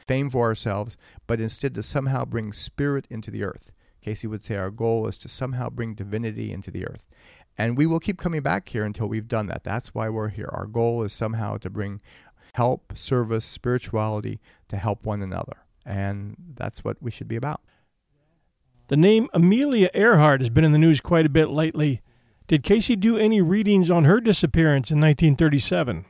fame 0.06 0.30
for 0.30 0.46
ourselves, 0.46 0.98
but 1.26 1.42
instead 1.42 1.74
to 1.74 1.82
somehow 1.82 2.26
bring 2.26 2.54
spirit 2.54 3.08
into 3.10 3.32
the 3.32 3.44
earth. 3.44 3.72
Cayce 4.02 4.24
would 4.26 4.44
say 4.44 4.56
our 4.58 4.70
goal 4.70 5.08
is 5.08 5.18
to 5.18 5.30
somehow 5.30 5.72
bring 5.72 5.96
divinity 5.96 6.54
into 6.54 6.70
the 6.70 6.86
earth. 6.86 7.08
And 7.58 7.76
we 7.76 7.88
will 7.88 8.00
keep 8.00 8.20
coming 8.20 8.44
back 8.44 8.70
here 8.70 8.86
until 8.86 9.08
we've 9.08 9.28
done 9.28 9.48
that. 9.48 9.64
That's 9.64 9.96
why 9.96 10.10
we're 10.10 10.30
here. 10.30 10.52
Our 10.54 10.68
goal 10.68 11.02
is 11.02 11.12
somehow 11.12 11.58
to 11.58 11.72
bring 11.72 12.02
help, 12.54 12.96
service, 12.96 13.46
spirituality 13.46 14.40
to 14.68 14.78
help 14.78 15.06
one 15.06 15.24
another. 15.24 15.66
And 15.90 16.36
that's 16.56 16.84
what 16.84 16.98
we 17.02 17.10
should 17.10 17.28
be 17.28 17.36
about. 17.36 17.62
The 18.90 18.98
name 18.98 19.28
Amelia 19.34 19.90
Earhart 19.94 20.42
has 20.42 20.50
been 20.50 20.64
in 20.64 20.72
the 20.72 20.78
news 20.78 21.02
quite 21.02 21.26
a 21.26 21.30
bit 21.30 21.50
lately. 21.50 22.02
Did 22.48 22.64
Cayce 22.64 22.96
do 22.96 23.18
any 23.18 23.42
readings 23.42 23.92
on 23.92 24.06
her 24.06 24.20
disappearance 24.22 24.92
in 24.92 25.00
1937? 25.00 26.06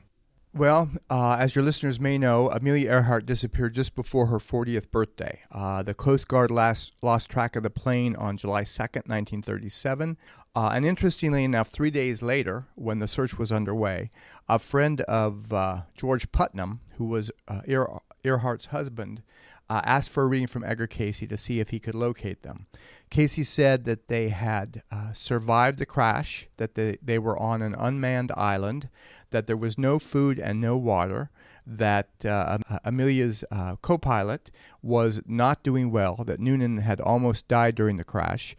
Well, 0.53 0.89
uh, 1.09 1.37
as 1.39 1.55
your 1.55 1.63
listeners 1.63 1.99
may 1.99 2.17
know, 2.17 2.49
Amelia 2.49 2.89
Earhart 2.89 3.25
disappeared 3.25 3.75
just 3.75 3.95
before 3.95 4.27
her 4.27 4.39
40th 4.39 4.89
birthday. 4.89 5.41
Uh, 5.51 5.83
the 5.83 5.93
Coast 5.93 6.27
Guard 6.27 6.49
last, 6.49 6.93
lost 7.01 7.29
track 7.29 7.55
of 7.55 7.63
the 7.63 7.69
plane 7.69 8.15
on 8.15 8.35
July 8.35 8.63
2nd, 8.63 9.07
1937. 9.07 10.17
Uh, 10.55 10.71
and 10.73 10.85
interestingly 10.85 11.43
enough, 11.43 11.69
three 11.69 11.91
days 11.91 12.21
later, 12.21 12.65
when 12.75 12.99
the 12.99 13.07
search 13.07 13.37
was 13.37 13.51
underway, 13.51 14.09
a 14.47 14.57
friend 14.57 15.01
of 15.01 15.53
uh, 15.53 15.81
George 15.95 16.31
Putnam, 16.31 16.79
who 16.97 17.05
was 17.05 17.29
uh, 17.47 17.61
Earhart's 18.23 18.67
husband, 18.67 19.21
uh, 19.69 19.81
asked 19.83 20.09
for 20.09 20.23
a 20.23 20.27
reading 20.27 20.47
from 20.47 20.63
Edgar 20.63 20.87
Cayce 20.87 21.19
to 21.19 21.37
see 21.37 21.59
if 21.59 21.69
he 21.69 21.79
could 21.79 21.95
locate 21.95 22.43
them. 22.43 22.67
Cayce 23.09 23.47
said 23.47 23.85
that 23.85 24.07
they 24.07 24.29
had 24.29 24.83
survived 25.13 25.79
the 25.79 25.85
crash, 25.85 26.47
that 26.57 26.75
they, 26.75 26.97
they 27.01 27.19
were 27.19 27.37
on 27.37 27.61
an 27.61 27.75
unmanned 27.75 28.31
island, 28.35 28.89
that 29.31 29.47
there 29.47 29.57
was 29.57 29.77
no 29.77 29.99
food 29.99 30.39
and 30.39 30.59
no 30.61 30.77
water, 30.77 31.29
that 31.65 32.09
uh, 32.25 32.57
Amelia's 32.83 33.43
uh, 33.51 33.75
co 33.81 33.97
pilot 33.97 34.51
was 34.81 35.21
not 35.25 35.63
doing 35.63 35.91
well, 35.91 36.23
that 36.25 36.39
Noonan 36.39 36.77
had 36.77 36.99
almost 36.99 37.47
died 37.47 37.75
during 37.75 37.97
the 37.97 38.03
crash, 38.03 38.55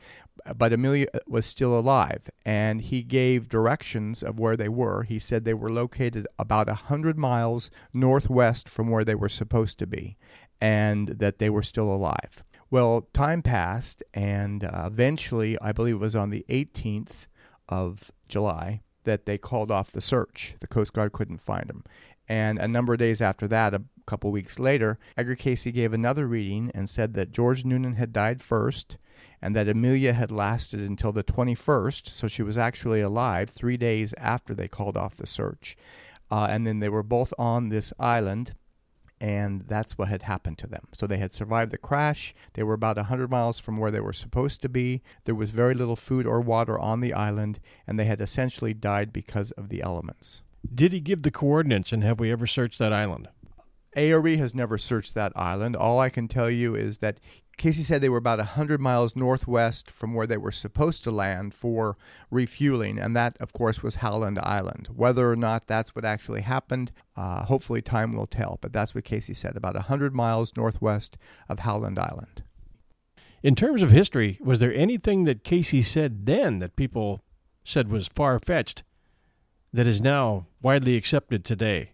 but 0.56 0.72
Amelia 0.72 1.06
was 1.26 1.44
still 1.44 1.78
alive, 1.78 2.22
and 2.46 2.80
he 2.80 3.02
gave 3.02 3.48
directions 3.48 4.22
of 4.22 4.38
where 4.38 4.56
they 4.56 4.68
were. 4.68 5.02
He 5.02 5.18
said 5.18 5.44
they 5.44 5.54
were 5.54 5.70
located 5.70 6.26
about 6.38 6.68
a 6.68 6.86
100 6.86 7.18
miles 7.18 7.70
northwest 7.92 8.68
from 8.68 8.88
where 8.88 9.04
they 9.04 9.14
were 9.14 9.28
supposed 9.28 9.78
to 9.80 9.86
be, 9.86 10.16
and 10.61 11.08
that 11.08 11.38
they 11.38 11.50
were 11.50 11.62
still 11.62 11.90
alive. 11.90 12.42
Well, 12.70 13.08
time 13.12 13.42
passed, 13.42 14.02
and 14.14 14.62
uh, 14.62 14.84
eventually, 14.86 15.58
I 15.61 15.72
believe 15.72 15.96
it 15.96 15.98
was 15.98 16.14
on 16.14 16.30
the 16.30 16.44
18th 16.48 17.26
of 17.68 18.12
July, 18.28 18.82
that 19.04 19.26
they 19.26 19.38
called 19.38 19.70
off 19.70 19.90
the 19.90 20.00
search. 20.00 20.54
The 20.61 20.68
Coast 20.68 20.92
Guard 20.92 21.12
couldn't 21.12 21.38
find 21.38 21.68
them. 21.68 21.84
And 22.28 22.58
a 22.58 22.68
number 22.68 22.92
of 22.92 23.00
days 23.00 23.20
after 23.20 23.48
that, 23.48 23.74
a 23.74 23.82
couple 24.06 24.30
weeks 24.30 24.61
later, 24.61 24.98
Edgar 25.16 25.34
Cayce 25.34 25.64
gave 25.64 25.92
another 25.92 26.28
reading 26.28 26.70
and 26.74 26.88
said 26.88 27.14
that 27.14 27.32
George 27.32 27.64
Noonan 27.64 27.94
had 27.94 28.12
died 28.12 28.40
first 28.40 28.98
and 29.42 29.56
that 29.56 29.68
Amelia 29.68 30.12
had 30.12 30.30
lasted 30.30 30.80
until 30.80 31.12
the 31.12 31.24
21st, 31.24 32.08
so 32.08 32.28
she 32.28 32.42
was 32.42 32.58
actually 32.58 33.00
alive 33.00 33.50
three 33.50 33.76
days 33.76 34.14
after 34.18 34.54
they 34.54 34.68
called 34.68 34.96
off 34.96 35.16
the 35.16 35.26
search. 35.26 35.76
Uh, 36.30 36.46
and 36.48 36.66
then 36.66 36.78
they 36.78 36.88
were 36.88 37.02
both 37.02 37.32
on 37.38 37.68
this 37.68 37.92
island 37.98 38.54
and 39.21 39.64
that's 39.68 39.99
what 39.99 40.09
had 40.09 40.23
happened 40.23 40.59
to 40.59 40.66
them. 40.66 40.89
So 40.93 41.07
they 41.07 41.18
had 41.18 41.35
survived 41.35 41.73
the 41.73 41.79
crash. 41.79 42.35
They 42.55 42.62
were 42.62 42.75
about 42.75 42.97
100 42.97 43.31
miles 43.31 43.61
from 43.61 43.77
where 43.77 43.91
they 43.91 44.01
were 44.01 44.12
supposed 44.12 44.62
to 44.62 44.68
be. 44.68 45.03
There 45.25 45.35
was 45.35 45.51
very 45.51 45.75
little 45.75 45.97
food 45.97 46.27
or 46.27 46.41
water 46.41 46.79
on 46.79 47.01
the 47.01 47.12
island, 47.12 47.61
and 47.87 47.99
they 47.99 48.07
had 48.07 48.21
essentially 48.21 48.73
died 48.73 49.12
because 49.12 49.51
of 49.53 49.68
the 49.68 49.83
elements. 49.83 50.43
Did 50.75 50.93
he 50.93 51.01
give 51.01 51.23
the 51.23 51.31
coordinates, 51.31 51.93
and 51.93 52.03
have 52.03 52.21
we 52.21 52.33
ever 52.33 52.47
searched 52.47 52.79
that 52.79 52.93
island? 52.93 53.29
ARE 53.97 54.37
has 54.37 54.55
never 54.55 54.79
searched 54.79 55.14
that 55.14 55.33
island. 55.35 55.75
All 55.77 55.99
I 55.99 56.11
can 56.11 56.29
tell 56.29 56.51
you 56.51 56.75
is 56.75 56.99
that 56.99 57.18
Cayce 57.61 57.86
said 57.86 58.00
they 58.00 58.08
were 58.08 58.16
about 58.16 58.38
100 58.38 58.80
miles 58.80 59.14
northwest 59.14 59.90
from 59.90 60.14
where 60.14 60.26
they 60.26 60.38
were 60.38 60.50
supposed 60.50 61.04
to 61.04 61.11
land 61.11 61.52
for 61.52 61.98
refueling, 62.30 62.98
and 62.98 63.14
that, 63.14 63.36
of 63.38 63.52
course, 63.52 63.82
was 63.82 63.96
Howland 63.96 64.38
Island. 64.38 64.88
Whether 64.96 65.30
or 65.30 65.36
not 65.36 65.66
that's 65.66 65.94
what 65.94 66.06
actually 66.06 66.40
happened, 66.40 66.90
uh, 67.18 67.44
hopefully 67.44 67.82
time 67.82 68.14
will 68.14 68.26
tell, 68.26 68.56
but 68.62 68.72
that's 68.72 68.94
what 68.94 69.04
Cayce 69.04 69.36
said, 69.36 69.58
about 69.58 69.74
100 69.74 70.14
miles 70.14 70.56
northwest 70.56 71.18
of 71.50 71.58
Howland 71.58 71.98
Island. 71.98 72.44
In 73.42 73.54
terms 73.54 73.82
of 73.82 73.90
history, 73.90 74.38
was 74.40 74.58
there 74.58 74.72
anything 74.72 75.24
that 75.24 75.44
Cayce 75.44 75.86
said 75.86 76.24
then 76.24 76.61
that 76.61 76.76
people 76.76 77.20
said 77.62 77.88
was 77.88 78.08
far 78.08 78.38
fetched 78.38 78.84
that 79.70 79.86
is 79.86 80.00
now 80.00 80.46
widely 80.62 80.96
accepted 80.96 81.44
today? 81.44 81.92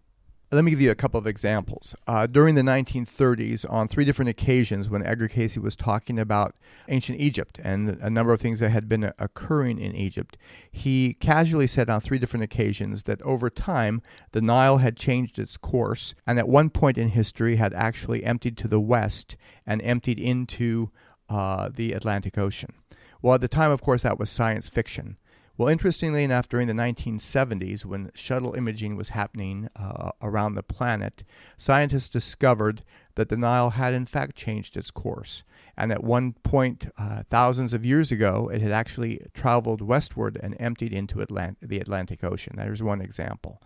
Let 0.57 0.65
me 0.65 0.71
give 0.71 0.81
you 0.81 0.91
a 0.91 0.95
couple 0.95 1.19
of 1.19 1.27
examples. 1.27 1.95
Uh, 2.07 2.27
during 2.27 2.55
the 2.55 2.63
1930s, 2.63 3.71
on 3.71 3.89
three 3.89 4.07
different 4.07 4.31
occasions, 4.31 4.89
when 4.89 5.05
Edgar 5.05 5.29
Cayce 5.29 5.59
was 5.59 5.77
talking 5.77 6.19
about 6.19 6.55
ancient 6.89 7.21
Egypt 7.21 7.61
and 7.63 7.91
a 8.01 8.09
number 8.09 8.33
of 8.33 8.41
things 8.41 8.61
that 8.61 8.71
had 8.71 8.89
been 8.89 9.13
occurring 9.19 9.79
in 9.79 9.95
Egypt, 9.95 10.39
he 10.73 11.13
casually 11.21 11.67
said 11.67 11.91
on 11.91 12.01
three 12.01 12.19
different 12.19 12.43
occasions 12.43 13.03
that 13.03 13.21
over 13.21 13.51
time 13.51 14.01
the 14.33 14.41
Nile 14.41 14.79
had 14.79 14.97
changed 14.97 15.39
its 15.39 15.59
course 15.59 16.15
and 16.27 16.39
at 16.39 16.49
one 16.49 16.71
point 16.71 16.97
in 16.97 17.11
history 17.11 17.57
had 17.57 17.75
actually 17.75 18.25
emptied 18.25 18.57
to 18.57 18.67
the 18.67 18.81
west 18.81 19.37
and 19.67 19.83
emptied 19.83 20.19
into 20.19 20.91
uh, 21.29 21.69
the 21.69 21.93
Atlantic 21.93 22.39
Ocean. 22.39 22.73
Well, 23.21 23.35
at 23.35 23.43
the 23.43 23.49
time, 23.49 23.71
of 23.71 23.83
course, 23.83 24.05
that 24.05 24.19
was 24.19 24.31
science 24.31 24.71
fiction. 24.71 25.19
Well, 25.59 25.69
interestingly 25.69 26.23
enough, 26.23 26.49
during 26.51 26.69
the 26.69 26.75
1970s, 26.75 27.85
when 27.87 28.11
shuttle 28.15 28.55
imaging 28.55 28.95
was 28.95 29.11
happening 29.11 29.71
uh, 29.75 30.11
around 30.21 30.55
the 30.55 30.63
planet, 30.63 31.25
scientists 31.57 32.11
discovered 32.11 32.85
that 33.15 33.31
the 33.31 33.39
Nile 33.39 33.71
had 33.71 33.95
in 33.95 34.05
fact 34.05 34.37
changed 34.37 34.77
its 34.77 34.91
course. 34.91 35.45
And 35.75 35.91
at 35.93 36.05
one 36.05 36.35
point, 36.43 36.89
uh, 36.99 37.23
thousands 37.23 37.73
of 37.73 37.87
years 37.87 38.13
ago, 38.13 38.51
it 38.53 38.61
had 38.61 38.73
actually 38.73 39.23
traveled 39.33 39.81
westward 39.81 40.39
and 40.43 40.57
emptied 40.61 40.93
into 40.93 41.19
Atlant- 41.19 41.57
the 41.63 41.81
Atlantic 41.81 42.23
Ocean. 42.23 42.57
There's 42.57 42.83
one 42.83 43.01
example. 43.01 43.63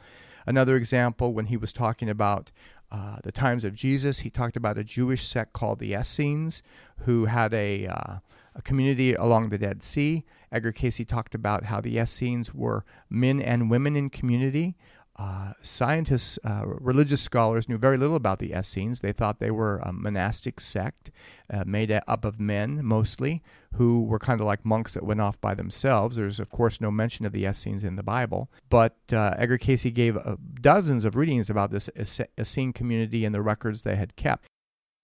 Another 0.47 0.77
example, 0.77 1.35
when 1.35 1.47
he 1.47 1.57
was 1.57 1.73
talking 1.73 2.09
about 2.09 2.53
uh, 2.93 3.19
the 3.25 3.33
times 3.33 3.65
of 3.65 3.75
Jesus, 3.75 4.21
he 4.21 4.31
talked 4.31 4.57
about 4.57 4.79
a 4.79 4.85
Jewish 4.85 5.25
sect 5.25 5.53
called 5.53 5.81
the 5.81 5.95
Essenes, 5.95 6.63
who 7.01 7.27
had 7.27 7.53
a, 7.53 7.87
uh, 7.87 8.17
a 8.55 8.63
community 8.63 9.15
along 9.15 9.49
the 9.49 9.59
Dead 9.59 9.83
Sea 9.83 10.25
Edgar 10.53 10.73
Cayce 10.73 11.05
talked 11.07 11.35
about 11.35 11.65
how 11.65 11.81
the 11.81 11.99
Essenes 11.99 12.55
were 12.55 12.85
men 13.09 13.41
and 13.41 13.71
women 13.71 13.97
in 13.97 14.11
community. 14.11 14.77
Uh, 15.17 15.53
scientists, 15.61 16.39
uh, 16.45 16.63
religious 16.65 17.21
scholars 17.21 17.69
knew 17.69 17.77
very 17.77 17.99
little 17.99 18.17
about 18.17 18.39
the 18.39 18.53
Essenes. 18.53 19.01
They 19.01 19.13
thought 19.13 19.39
they 19.39 19.51
were 19.51 19.79
a 19.83 19.93
monastic 19.93 20.59
sect 20.59 21.11
uh, 21.53 21.65
made 21.67 21.93
up 21.93 22.25
of 22.25 22.41
men 22.41 22.83
mostly, 22.83 23.43
who 23.75 24.03
were 24.03 24.19
kind 24.19 24.41
of 24.41 24.47
like 24.47 24.65
monks 24.65 24.95
that 24.95 25.05
went 25.05 25.21
off 25.21 25.39
by 25.39 25.55
themselves. 25.55 26.17
There's, 26.17 26.41
of 26.41 26.51
course, 26.51 26.81
no 26.81 26.91
mention 26.91 27.27
of 27.27 27.33
the 27.33 27.45
Essenes 27.45 27.85
in 27.85 27.97
the 27.97 28.03
Bible. 28.03 28.51
But 28.71 28.97
uh, 29.13 29.35
Edgar 29.37 29.59
Cayce 29.59 29.85
gave 29.91 30.17
uh, 30.17 30.37
dozens 30.59 31.05
of 31.05 31.17
readings 31.17 31.51
about 31.51 31.71
this 31.71 31.91
Essene 32.39 32.73
community 32.73 33.27
and 33.27 33.35
the 33.35 33.43
records 33.43 33.83
they 33.83 33.97
had 33.97 34.17
kept. 34.17 34.47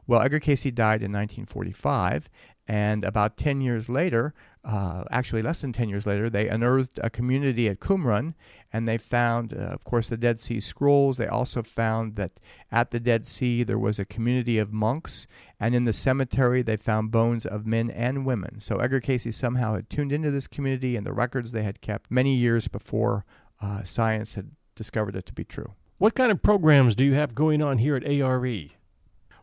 Well, 0.07 0.23
Edgar 0.23 0.41
Cayce 0.41 0.71
died 0.71 1.03
in 1.03 1.13
1945, 1.13 2.31
and 2.69 3.05
about 3.05 3.37
10 3.37 3.61
years 3.61 3.89
later, 3.89 4.35
uh, 4.67 5.05
actually 5.13 5.43
less 5.43 5.61
than 5.61 5.73
10 5.73 5.89
years 5.89 6.07
later, 6.07 6.29
they 6.29 6.49
unearthed 6.49 6.99
a 7.01 7.09
community 7.09 7.69
at 7.69 7.79
Qumran 7.79 8.35
and 8.73 8.89
they 8.89 8.99
found, 8.99 9.55
uh, 9.55 9.59
of 9.59 9.85
course, 9.85 10.09
the 10.09 10.17
Dead 10.17 10.41
Sea 10.41 10.59
Scrolls. 10.59 11.19
They 11.19 11.29
also 11.29 11.63
found 11.63 12.17
that 12.17 12.41
at 12.73 12.91
the 12.91 12.99
Dead 12.99 13.27
Sea 13.27 13.63
there 13.63 13.79
was 13.79 14.01
a 14.01 14.05
community 14.05 14.59
of 14.59 14.73
monks, 14.73 15.29
and 15.61 15.73
in 15.73 15.85
the 15.85 15.93
cemetery 15.93 16.63
they 16.63 16.77
found 16.77 17.13
bones 17.13 17.47
of 17.47 17.65
men 17.65 17.91
and 17.91 18.27
women. 18.27 18.59
So 18.59 18.79
Edgar 18.79 19.01
Cayce 19.01 19.35
somehow 19.37 19.75
had 19.75 19.89
tuned 19.89 20.11
into 20.11 20.33
this 20.33 20.49
community 20.49 20.97
and 20.97 21.07
the 21.07 21.13
records 21.13 21.53
they 21.53 21.63
had 21.63 21.81
kept 21.81 22.11
many 22.11 22.35
years 22.35 22.67
before 22.67 23.25
uh, 23.63 23.85
science 23.85 24.35
had 24.35 24.51
discovered 24.75 25.15
it 25.15 25.27
to 25.27 25.33
be 25.33 25.45
true. 25.45 25.75
What 25.99 26.15
kind 26.15 26.33
of 26.33 26.43
programs 26.43 26.97
do 26.97 27.05
you 27.05 27.15
have 27.15 27.37
going 27.37 27.63
on 27.63 27.79
here 27.79 27.95
at 27.95 28.05
ARE? 28.05 28.69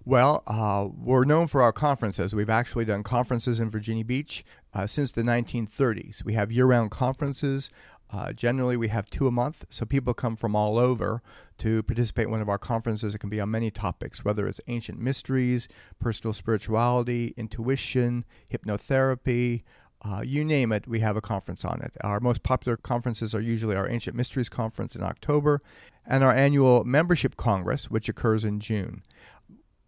Well, 0.05 0.43
uh, 0.47 0.89
we're 0.93 1.23
known 1.23 1.47
for 1.47 1.61
our 1.61 1.71
conferences. 1.71 2.35
We've 2.35 2.49
actually 2.49 2.83
done 2.83 3.03
conferences 3.03 3.61
in 3.61 3.69
Virginia 3.69 4.03
Beach 4.03 4.43
uh, 4.73 4.85
since 4.85 5.11
the 5.11 5.21
1930s. 5.21 6.25
We 6.25 6.33
have 6.33 6.51
year 6.51 6.65
round 6.65 6.91
conferences. 6.91 7.69
Uh, 8.11 8.33
generally, 8.33 8.75
we 8.75 8.89
have 8.89 9.09
two 9.09 9.27
a 9.27 9.31
month, 9.31 9.65
so 9.69 9.85
people 9.85 10.13
come 10.13 10.35
from 10.35 10.57
all 10.57 10.77
over 10.77 11.23
to 11.59 11.83
participate 11.83 12.25
in 12.25 12.31
one 12.31 12.41
of 12.41 12.49
our 12.49 12.57
conferences. 12.57 13.15
It 13.15 13.19
can 13.19 13.29
be 13.29 13.39
on 13.39 13.49
many 13.51 13.71
topics, 13.71 14.25
whether 14.25 14.45
it's 14.45 14.59
ancient 14.67 14.99
mysteries, 14.99 15.69
personal 15.99 16.33
spirituality, 16.33 17.33
intuition, 17.37 18.25
hypnotherapy, 18.51 19.63
uh, 20.05 20.21
you 20.21 20.43
name 20.43 20.73
it, 20.73 20.85
we 20.85 20.99
have 20.99 21.15
a 21.15 21.21
conference 21.21 21.63
on 21.63 21.81
it. 21.81 21.93
Our 22.01 22.19
most 22.19 22.43
popular 22.43 22.75
conferences 22.75 23.33
are 23.33 23.39
usually 23.39 23.75
our 23.75 23.87
Ancient 23.87 24.17
Mysteries 24.17 24.49
Conference 24.49 24.97
in 24.97 25.01
October 25.01 25.61
and 26.05 26.25
our 26.25 26.33
annual 26.33 26.83
Membership 26.83 27.37
Congress, 27.37 27.89
which 27.89 28.09
occurs 28.09 28.43
in 28.43 28.59
June 28.59 29.01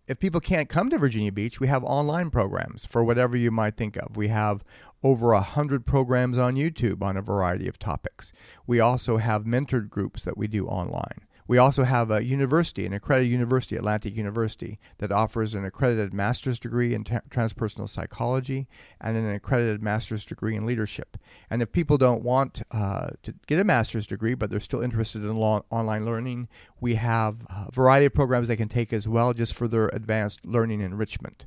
if 0.07 0.19
people 0.19 0.41
can't 0.41 0.69
come 0.69 0.89
to 0.89 0.97
Virginia 0.97 1.31
Beach, 1.31 1.59
we 1.59 1.67
have 1.67 1.83
online 1.83 2.29
programs 2.29 2.85
for 2.85 3.03
whatever 3.03 3.35
you 3.35 3.51
might 3.51 3.75
think 3.75 3.97
of. 3.97 4.15
We 4.15 4.27
have 4.27 4.63
over 5.03 5.33
a 5.33 5.41
hundred 5.41 5.85
programs 5.85 6.37
on 6.37 6.55
YouTube 6.55 7.01
on 7.01 7.17
a 7.17 7.21
variety 7.21 7.67
of 7.67 7.77
topics. 7.77 8.33
We 8.65 8.79
also 8.79 9.17
have 9.17 9.43
mentored 9.43 9.89
groups 9.89 10.23
that 10.23 10.37
we 10.37 10.47
do 10.47 10.67
online. 10.67 11.24
We 11.47 11.57
also 11.57 11.83
have 11.83 12.09
a 12.09 12.23
university, 12.23 12.85
an 12.85 12.93
accredited 12.93 13.31
university, 13.31 13.75
Atlantic 13.75 14.15
University, 14.15 14.79
that 14.97 15.11
offers 15.11 15.53
an 15.53 15.63
accredited 15.63 16.13
master's 16.13 16.59
degree 16.59 16.93
in 16.93 17.03
t- 17.03 17.15
transpersonal 17.29 17.87
psychology 17.87 18.67
and 18.99 19.15
an 19.15 19.29
accredited 19.29 19.83
master's 19.83 20.25
degree 20.25 20.55
in 20.55 20.65
leadership. 20.65 21.17
And 21.49 21.61
if 21.61 21.71
people 21.71 21.97
don't 21.97 22.23
want 22.23 22.63
uh, 22.71 23.09
to 23.23 23.35
get 23.45 23.59
a 23.59 23.63
master's 23.63 24.07
degree, 24.07 24.33
but 24.33 24.49
they're 24.49 24.59
still 24.59 24.81
interested 24.81 25.23
in 25.23 25.35
long- 25.35 25.63
online 25.69 26.05
learning, 26.05 26.47
we 26.81 26.95
have 26.95 27.41
a 27.49 27.71
variety 27.71 28.07
of 28.07 28.13
programs 28.13 28.47
they 28.47 28.55
can 28.55 28.69
take 28.69 28.91
as 28.91 29.07
well 29.07 29.33
just 29.33 29.53
for 29.53 29.67
their 29.67 29.89
advanced 29.89 30.45
learning 30.45 30.81
enrichment. 30.81 31.45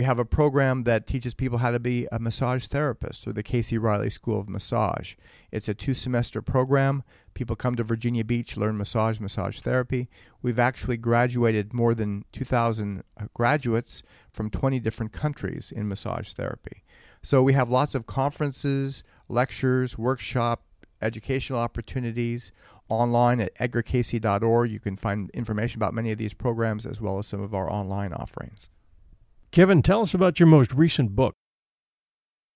We 0.00 0.04
have 0.04 0.18
a 0.18 0.24
program 0.24 0.84
that 0.84 1.06
teaches 1.06 1.34
people 1.34 1.58
how 1.58 1.72
to 1.72 1.78
be 1.78 2.08
a 2.10 2.18
massage 2.18 2.64
therapist 2.64 3.22
through 3.22 3.34
the 3.34 3.42
Cayce 3.42 3.70
Reilly 3.70 4.08
School 4.08 4.40
of 4.40 4.48
Massage. 4.48 5.14
It's 5.52 5.68
a 5.68 5.74
two 5.74 5.92
semester 5.92 6.40
program. 6.40 7.02
People 7.34 7.54
come 7.54 7.76
to 7.76 7.84
Virginia 7.84 8.24
Beach, 8.24 8.56
learn 8.56 8.78
massage, 8.78 9.20
massage 9.20 9.60
therapy. 9.60 10.08
We've 10.40 10.58
actually 10.58 10.96
graduated 10.96 11.74
more 11.74 11.94
than 11.94 12.24
2,000 12.32 13.02
uh, 13.20 13.26
graduates 13.34 14.02
from 14.32 14.48
20 14.48 14.80
different 14.80 15.12
countries 15.12 15.70
in 15.70 15.86
massage 15.86 16.32
therapy. 16.32 16.82
So 17.22 17.42
we 17.42 17.52
have 17.52 17.68
lots 17.68 17.94
of 17.94 18.06
conferences, 18.06 19.02
lectures, 19.28 19.98
workshop, 19.98 20.62
educational 21.02 21.58
opportunities 21.58 22.52
online 22.88 23.38
at 23.38 23.54
edgarcayce.org. 23.56 24.70
You 24.70 24.80
can 24.80 24.96
find 24.96 25.28
information 25.34 25.78
about 25.78 25.92
many 25.92 26.10
of 26.10 26.16
these 26.16 26.32
programs 26.32 26.86
as 26.86 27.02
well 27.02 27.18
as 27.18 27.26
some 27.26 27.42
of 27.42 27.54
our 27.54 27.70
online 27.70 28.14
offerings. 28.14 28.70
Kevin, 29.52 29.82
tell 29.82 30.02
us 30.02 30.14
about 30.14 30.38
your 30.38 30.46
most 30.46 30.72
recent 30.72 31.16
book. 31.16 31.34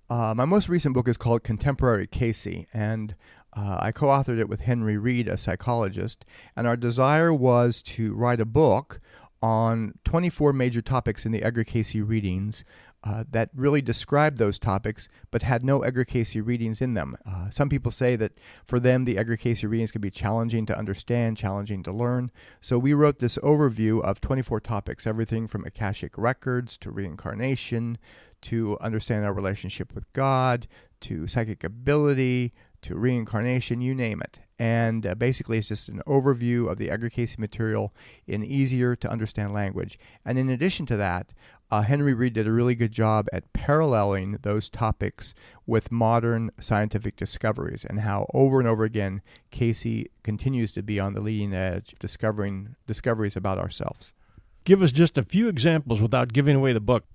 Uh, 0.08 0.32
my 0.36 0.44
most 0.44 0.68
recent 0.68 0.94
book 0.94 1.08
is 1.08 1.16
called 1.16 1.42
Contemporary 1.42 2.06
Cayce, 2.06 2.66
and 2.72 3.16
uh, 3.52 3.78
I 3.80 3.90
co 3.90 4.06
authored 4.06 4.38
it 4.38 4.48
with 4.48 4.60
Henry 4.60 4.96
Reed, 4.96 5.26
a 5.26 5.36
psychologist. 5.36 6.24
And 6.54 6.68
our 6.68 6.76
desire 6.76 7.34
was 7.34 7.82
to 7.82 8.14
write 8.14 8.40
a 8.40 8.44
book 8.44 9.00
on 9.42 9.94
24 10.04 10.52
major 10.52 10.82
topics 10.82 11.26
in 11.26 11.32
the 11.32 11.42
Edgar 11.42 11.64
Cayce 11.64 11.96
readings 11.96 12.64
uh, 13.04 13.24
that 13.30 13.50
really 13.54 13.82
described 13.82 14.38
those 14.38 14.58
topics 14.58 15.08
but 15.30 15.42
had 15.42 15.62
no 15.62 15.82
Edgar 15.82 16.04
Cayce 16.04 16.34
readings 16.36 16.80
in 16.80 16.94
them. 16.94 17.16
Uh, 17.26 17.50
some 17.50 17.68
people 17.68 17.92
say 17.92 18.16
that 18.16 18.32
for 18.64 18.80
them, 18.80 19.04
the 19.04 19.18
Edgar 19.18 19.36
Cayce 19.36 19.62
readings 19.62 19.92
can 19.92 20.00
be 20.00 20.10
challenging 20.10 20.64
to 20.66 20.76
understand, 20.76 21.36
challenging 21.36 21.82
to 21.82 21.92
learn. 21.92 22.32
So 22.60 22.78
we 22.78 22.94
wrote 22.94 23.18
this 23.18 23.36
overview 23.38 24.02
of 24.02 24.20
24 24.20 24.60
topics 24.60 25.06
everything 25.06 25.46
from 25.46 25.64
Akashic 25.64 26.16
records 26.16 26.78
to 26.78 26.90
reincarnation 26.90 27.98
to 28.42 28.78
understand 28.80 29.24
our 29.24 29.32
relationship 29.32 29.94
with 29.94 30.10
God 30.12 30.66
to 31.00 31.26
psychic 31.26 31.62
ability 31.62 32.52
to 32.82 32.94
reincarnation, 32.94 33.80
you 33.80 33.94
name 33.94 34.20
it. 34.22 34.38
And 34.58 35.06
uh, 35.06 35.14
basically, 35.14 35.58
it's 35.58 35.68
just 35.68 35.88
an 35.88 36.00
overview 36.06 36.70
of 36.70 36.78
the 36.78 36.90
Edgar 36.90 37.10
Cayce 37.10 37.38
material 37.38 37.92
in 38.26 38.44
easier 38.44 38.94
to 38.96 39.10
understand 39.10 39.52
language. 39.52 39.98
And 40.24 40.38
in 40.38 40.48
addition 40.48 40.86
to 40.86 40.96
that, 40.96 41.32
uh, 41.74 41.82
Henry 41.82 42.14
Reed 42.14 42.34
did 42.34 42.46
a 42.46 42.52
really 42.52 42.76
good 42.76 42.92
job 42.92 43.26
at 43.32 43.52
paralleling 43.52 44.38
those 44.42 44.68
topics 44.68 45.34
with 45.66 45.90
modern 45.90 46.52
scientific 46.60 47.16
discoveries 47.16 47.84
and 47.84 48.00
how 48.00 48.30
over 48.32 48.60
and 48.60 48.68
over 48.68 48.84
again 48.84 49.22
Cayce 49.50 50.06
continues 50.22 50.72
to 50.74 50.84
be 50.84 51.00
on 51.00 51.14
the 51.14 51.20
leading 51.20 51.52
edge 51.52 51.96
discovering 51.98 52.76
discoveries 52.86 53.34
about 53.34 53.58
ourselves. 53.58 54.14
Give 54.62 54.82
us 54.82 54.92
just 54.92 55.18
a 55.18 55.24
few 55.24 55.48
examples 55.48 56.00
without 56.00 56.32
giving 56.32 56.54
away 56.54 56.72
the 56.72 56.80
book. 56.80 57.06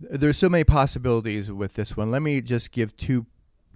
There's 0.00 0.36
so 0.36 0.48
many 0.48 0.64
possibilities 0.64 1.52
with 1.52 1.74
this 1.74 1.96
one. 1.96 2.10
Let 2.10 2.22
me 2.22 2.40
just 2.40 2.72
give 2.72 2.96
two 2.96 3.26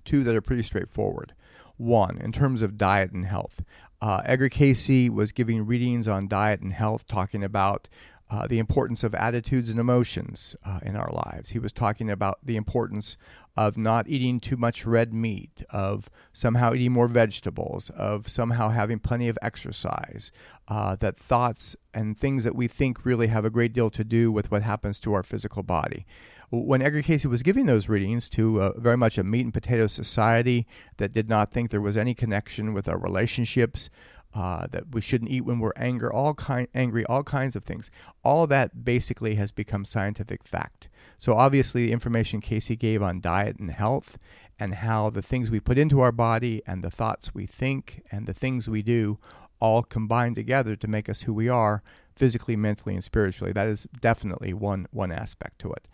two 0.05 0.25
that 0.25 0.35
are 0.35 0.41
pretty 0.41 0.65
straightforward. 0.65 1.33
One, 1.77 2.19
in 2.19 2.33
terms 2.33 2.61
of 2.61 2.77
diet 2.77 3.13
and 3.13 3.25
health, 3.25 3.63
uh, 4.03 4.21
Edgar 4.25 4.49
Cayce 4.49 5.09
was 5.11 5.31
giving 5.31 5.65
readings 5.65 6.09
on 6.09 6.27
diet 6.27 6.61
and 6.61 6.73
health, 6.73 7.07
talking 7.07 7.45
about 7.45 7.89
uh, 8.31 8.47
the 8.47 8.59
importance 8.59 9.03
of 9.05 9.15
attitudes 9.15 9.71
and 9.71 9.81
emotions 9.81 10.55
uh, 10.65 10.81
in 10.83 10.97
our 10.97 11.11
lives. 11.11 11.51
He 11.51 11.59
was 11.59 11.73
talking 11.73 12.11
about 12.11 12.39
the 12.43 12.57
importance 12.57 13.17
of 13.57 13.77
not 13.77 14.09
eating 14.09 14.39
too 14.39 14.57
much 14.57 14.87
red 14.87 15.13
meat, 15.13 15.65
of 15.71 16.09
somehow 16.33 16.75
eating 16.75 16.93
more 16.93 17.09
vegetables, 17.09 17.91
of 17.91 18.29
somehow 18.29 18.69
having 18.69 18.99
plenty 18.99 19.29
of 19.29 19.39
exercise. 19.43 20.31
Uh, 20.69 20.95
that 20.97 21.17
thoughts 21.17 21.75
and 21.95 22.19
things 22.19 22.45
that 22.45 22.55
we 22.55 22.69
think 22.69 23.07
really 23.07 23.29
have 23.29 23.47
a 23.47 23.51
great 23.51 23.73
deal 23.73 23.89
to 23.89 24.05
do 24.05 24.31
with 24.31 24.51
what 24.51 24.63
happens 24.63 25.01
to 25.01 25.15
our 25.15 25.23
physical 25.23 25.63
body. 25.63 26.05
When 26.51 26.83
Edgar 26.83 27.03
Cayce 27.03 27.27
was 27.27 27.43
giving 27.43 27.67
those 27.67 27.89
readings 27.89 28.29
to 28.31 28.61
uh, 28.61 28.73
very 28.79 28.97
much 28.97 29.19
a 29.19 29.25
meat 29.25 29.45
and 29.45 29.53
potato 29.53 29.87
society 29.87 30.67
that 30.99 31.13
did 31.13 31.29
not 31.29 31.51
think 31.51 31.71
there 31.71 31.81
was 31.81 31.97
any 31.97 32.15
connection 32.15 32.75
with 32.75 32.87
our 32.87 32.99
relationships, 32.99 33.91
uh, 34.35 34.67
that 34.71 34.93
we 34.93 35.01
shouldn't 35.01 35.31
eat 35.31 35.43
when 35.43 35.59
we're 35.59 35.73
anger, 35.77 36.13
all 36.13 36.35
kind, 36.35 36.69
angry, 36.75 37.05
all 37.07 37.23
kinds 37.23 37.57
of 37.57 37.65
things. 37.65 37.91
All 38.23 38.45
of 38.45 38.51
that 38.51 38.85
basically 38.85 39.37
has 39.37 39.53
become 39.53 39.85
scientific 39.85 40.45
fact. 40.45 40.89
So 41.17 41.35
obviously, 41.35 41.87
the 41.87 41.93
information 41.93 42.41
Cayce 42.41 42.69
gave 42.77 43.03
on 43.03 43.21
diet 43.21 43.59
and 43.59 43.71
health, 43.71 44.19
and 44.59 44.75
how 44.75 45.11
the 45.11 45.23
things 45.23 45.51
we 45.51 45.61
put 45.61 45.79
into 45.79 46.01
our 46.01 46.13
body, 46.13 46.63
and 46.67 46.83
the 46.83 46.91
thoughts 46.91 47.35
we 47.35 47.47
think, 47.47 48.03
and 48.11 48.27
the 48.27 48.35
things 48.35 48.69
we 48.69 48.83
do, 48.83 49.19
all 49.61 49.83
combine 49.83 50.35
together 50.35 50.77
to 50.77 50.89
make 50.89 51.09
us 51.09 51.23
who 51.23 51.33
we 51.33 51.49
are, 51.49 51.83
physically, 52.15 52.57
mentally, 52.57 52.95
and 52.95 53.05
spiritually. 53.05 53.53
That 53.53 53.69
is 53.69 53.89
definitely 54.01 54.53
one 54.53 54.87
one 54.91 55.13
aspect 55.13 55.59
to 55.61 55.73
it. 55.73 55.89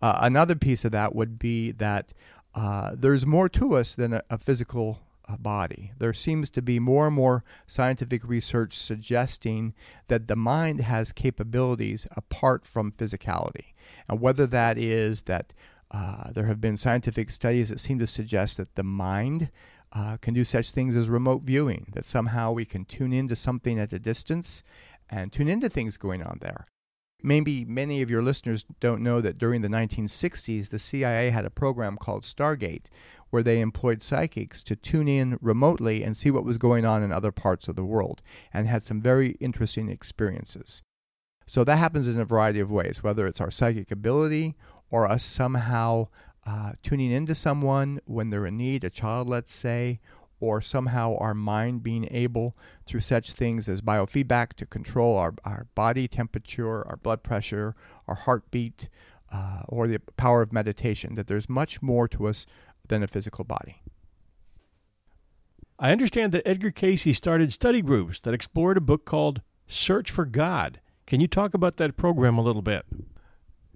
Uh, 0.00 0.18
another 0.20 0.54
piece 0.54 0.84
of 0.84 0.92
that 0.92 1.14
would 1.14 1.38
be 1.38 1.72
that 1.72 2.12
uh, 2.54 2.92
there's 2.94 3.26
more 3.26 3.48
to 3.50 3.74
us 3.74 3.94
than 3.94 4.14
a, 4.14 4.22
a 4.30 4.38
physical 4.38 5.00
body. 5.38 5.92
There 5.98 6.12
seems 6.12 6.50
to 6.50 6.62
be 6.62 6.78
more 6.78 7.06
and 7.06 7.16
more 7.16 7.44
scientific 7.66 8.22
research 8.24 8.76
suggesting 8.78 9.74
that 10.08 10.28
the 10.28 10.36
mind 10.36 10.82
has 10.82 11.12
capabilities 11.12 12.06
apart 12.16 12.66
from 12.66 12.92
physicality. 12.92 13.74
And 14.08 14.20
whether 14.20 14.46
that 14.46 14.78
is 14.78 15.22
that 15.22 15.52
uh, 15.90 16.30
there 16.32 16.46
have 16.46 16.60
been 16.60 16.76
scientific 16.76 17.30
studies 17.30 17.68
that 17.70 17.80
seem 17.80 17.98
to 17.98 18.06
suggest 18.06 18.56
that 18.56 18.74
the 18.74 18.84
mind 18.84 19.50
uh, 19.92 20.16
can 20.18 20.34
do 20.34 20.44
such 20.44 20.70
things 20.70 20.96
as 20.96 21.08
remote 21.08 21.42
viewing, 21.42 21.86
that 21.94 22.04
somehow 22.04 22.52
we 22.52 22.64
can 22.64 22.84
tune 22.84 23.12
into 23.12 23.36
something 23.36 23.78
at 23.78 23.92
a 23.92 23.98
distance 23.98 24.62
and 25.08 25.32
tune 25.32 25.48
into 25.48 25.68
things 25.68 25.96
going 25.96 26.22
on 26.22 26.38
there. 26.40 26.66
Maybe 27.22 27.64
many 27.64 28.02
of 28.02 28.10
your 28.10 28.22
listeners 28.22 28.64
don't 28.78 29.02
know 29.02 29.20
that 29.20 29.38
during 29.38 29.62
the 29.62 29.68
1960s, 29.68 30.68
the 30.68 30.78
CIA 30.78 31.30
had 31.30 31.44
a 31.44 31.50
program 31.50 31.96
called 31.96 32.24
Stargate, 32.24 32.86
where 33.30 33.42
they 33.42 33.60
employed 33.60 34.02
psychics 34.02 34.62
to 34.62 34.76
tune 34.76 35.08
in 35.08 35.38
remotely 35.40 36.02
and 36.02 36.16
see 36.16 36.30
what 36.30 36.44
was 36.44 36.58
going 36.58 36.84
on 36.84 37.02
in 37.02 37.12
other 37.12 37.32
parts 37.32 37.68
of 37.68 37.76
the 37.76 37.84
world, 37.84 38.22
and 38.52 38.66
had 38.66 38.82
some 38.82 39.00
very 39.00 39.30
interesting 39.40 39.88
experiences. 39.88 40.82
So 41.46 41.64
that 41.64 41.76
happens 41.76 42.08
in 42.08 42.18
a 42.18 42.24
variety 42.24 42.60
of 42.60 42.70
ways, 42.70 43.02
whether 43.02 43.26
it's 43.26 43.40
our 43.40 43.50
psychic 43.50 43.90
ability 43.90 44.56
or 44.90 45.06
us 45.06 45.24
somehow 45.24 46.08
uh, 46.46 46.72
tuning 46.82 47.10
into 47.10 47.34
someone 47.34 48.00
when 48.04 48.30
they're 48.30 48.46
in 48.46 48.56
need, 48.56 48.84
a 48.84 48.90
child, 48.90 49.28
let's 49.28 49.54
say, 49.54 50.00
or 50.38 50.60
somehow 50.60 51.16
our 51.18 51.34
mind 51.34 51.82
being 51.82 52.08
able, 52.10 52.56
through 52.84 53.00
such 53.00 53.32
things 53.32 53.68
as 53.68 53.80
biofeedback, 53.80 54.52
to 54.52 54.66
control 54.66 55.16
our, 55.16 55.34
our 55.44 55.66
body 55.74 56.06
temperature, 56.06 56.86
our 56.86 56.96
blood 56.96 57.22
pressure, 57.22 57.74
our 58.06 58.14
heartbeat, 58.14 58.88
uh, 59.32 59.62
or 59.68 59.88
the 59.88 60.00
power 60.16 60.42
of 60.42 60.52
meditation, 60.52 61.14
that 61.14 61.26
there's 61.26 61.48
much 61.48 61.82
more 61.82 62.06
to 62.06 62.26
us 62.26 62.46
than 62.88 63.02
a 63.02 63.06
physical 63.06 63.44
body. 63.44 63.82
I 65.78 65.92
understand 65.92 66.32
that 66.32 66.48
Edgar 66.48 66.70
Cayce 66.70 67.16
started 67.16 67.52
study 67.52 67.82
groups 67.82 68.18
that 68.20 68.32
explored 68.32 68.78
a 68.78 68.80
book 68.80 69.04
called 69.04 69.42
Search 69.66 70.10
for 70.10 70.24
God. 70.24 70.80
Can 71.06 71.20
you 71.20 71.28
talk 71.28 71.52
about 71.52 71.76
that 71.76 71.96
program 71.96 72.38
a 72.38 72.42
little 72.42 72.62
bit? 72.62 72.86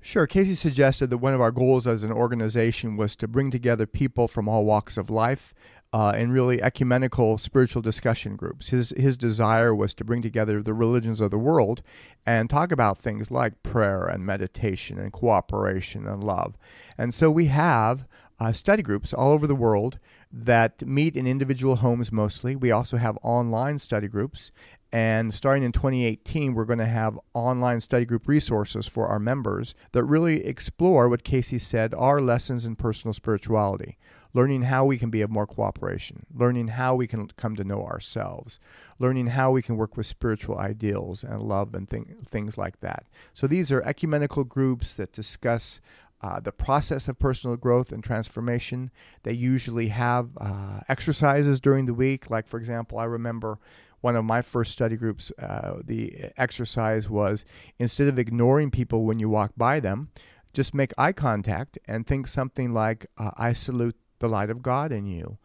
Sure. 0.00 0.26
Cayce 0.26 0.58
suggested 0.58 1.10
that 1.10 1.18
one 1.18 1.34
of 1.34 1.42
our 1.42 1.50
goals 1.50 1.86
as 1.86 2.02
an 2.02 2.12
organization 2.12 2.96
was 2.96 3.14
to 3.16 3.28
bring 3.28 3.50
together 3.50 3.86
people 3.86 4.28
from 4.28 4.48
all 4.48 4.64
walks 4.64 4.96
of 4.96 5.10
life 5.10 5.52
uh, 5.92 6.14
in 6.16 6.30
really 6.30 6.62
ecumenical 6.62 7.36
spiritual 7.36 7.82
discussion 7.82 8.36
groups. 8.36 8.68
His 8.68 8.94
his 8.96 9.16
desire 9.16 9.74
was 9.74 9.92
to 9.94 10.04
bring 10.04 10.22
together 10.22 10.62
the 10.62 10.72
religions 10.72 11.20
of 11.20 11.30
the 11.30 11.38
world 11.38 11.82
and 12.24 12.48
talk 12.48 12.72
about 12.72 12.98
things 12.98 13.30
like 13.30 13.62
prayer 13.62 14.06
and 14.06 14.24
meditation 14.24 14.98
and 14.98 15.12
cooperation 15.12 16.06
and 16.06 16.22
love. 16.22 16.56
And 16.96 17.12
so 17.12 17.30
we 17.30 17.46
have 17.46 18.06
uh, 18.40 18.52
study 18.52 18.82
groups 18.82 19.12
all 19.12 19.30
over 19.32 19.46
the 19.46 19.54
world 19.54 19.98
that 20.32 20.86
meet 20.86 21.16
in 21.16 21.26
individual 21.26 21.76
homes 21.76 22.10
mostly. 22.10 22.56
We 22.56 22.70
also 22.70 22.96
have 22.96 23.18
online 23.22 23.78
study 23.78 24.08
groups. 24.08 24.50
And 24.92 25.32
starting 25.32 25.62
in 25.62 25.70
2018, 25.70 26.54
we're 26.54 26.64
going 26.64 26.80
to 26.80 26.86
have 26.86 27.20
online 27.32 27.78
study 27.78 28.04
group 28.04 28.26
resources 28.26 28.88
for 28.88 29.06
our 29.06 29.20
members 29.20 29.76
that 29.92 30.02
really 30.02 30.44
explore 30.44 31.08
what 31.08 31.22
Cayce 31.22 31.62
said 31.62 31.94
are 31.94 32.20
lessons 32.20 32.64
in 32.64 32.74
personal 32.74 33.12
spirituality 33.12 33.98
learning 34.32 34.62
how 34.62 34.84
we 34.84 34.98
can 34.98 35.10
be 35.10 35.22
of 35.22 35.30
more 35.30 35.46
cooperation, 35.46 36.24
learning 36.34 36.68
how 36.68 36.94
we 36.94 37.06
can 37.06 37.28
come 37.36 37.56
to 37.56 37.64
know 37.64 37.84
ourselves, 37.84 38.60
learning 38.98 39.28
how 39.28 39.50
we 39.50 39.62
can 39.62 39.76
work 39.76 39.96
with 39.96 40.06
spiritual 40.06 40.58
ideals 40.58 41.24
and 41.24 41.40
love 41.40 41.74
and 41.74 41.88
th- 41.88 42.04
things 42.26 42.56
like 42.56 42.80
that. 42.80 43.06
So 43.34 43.46
these 43.46 43.72
are 43.72 43.82
ecumenical 43.82 44.44
groups 44.44 44.94
that 44.94 45.12
discuss 45.12 45.80
uh, 46.22 46.40
the 46.40 46.52
process 46.52 47.08
of 47.08 47.18
personal 47.18 47.56
growth 47.56 47.92
and 47.92 48.04
transformation. 48.04 48.90
They 49.22 49.32
usually 49.32 49.88
have 49.88 50.30
uh, 50.38 50.80
exercises 50.88 51.60
during 51.60 51.86
the 51.86 51.94
week. 51.94 52.30
Like, 52.30 52.46
for 52.46 52.58
example, 52.58 52.98
I 52.98 53.04
remember 53.04 53.58
one 54.00 54.16
of 54.16 54.24
my 54.24 54.42
first 54.42 54.72
study 54.72 54.96
groups, 54.96 55.30
uh, 55.38 55.80
the 55.84 56.30
exercise 56.36 57.08
was 57.08 57.44
instead 57.78 58.08
of 58.08 58.18
ignoring 58.18 58.70
people 58.70 59.04
when 59.04 59.18
you 59.18 59.28
walk 59.28 59.52
by 59.56 59.80
them, 59.80 60.10
just 60.52 60.74
make 60.74 60.92
eye 60.98 61.12
contact 61.12 61.78
and 61.86 62.06
think 62.06 62.26
something 62.26 62.72
like, 62.72 63.06
uh, 63.18 63.30
I 63.36 63.52
salute 63.52 63.96
the 64.18 64.28
light 64.28 64.50
of 64.50 64.62
God 64.62 64.92
in 64.92 65.06
you. 65.06 65.38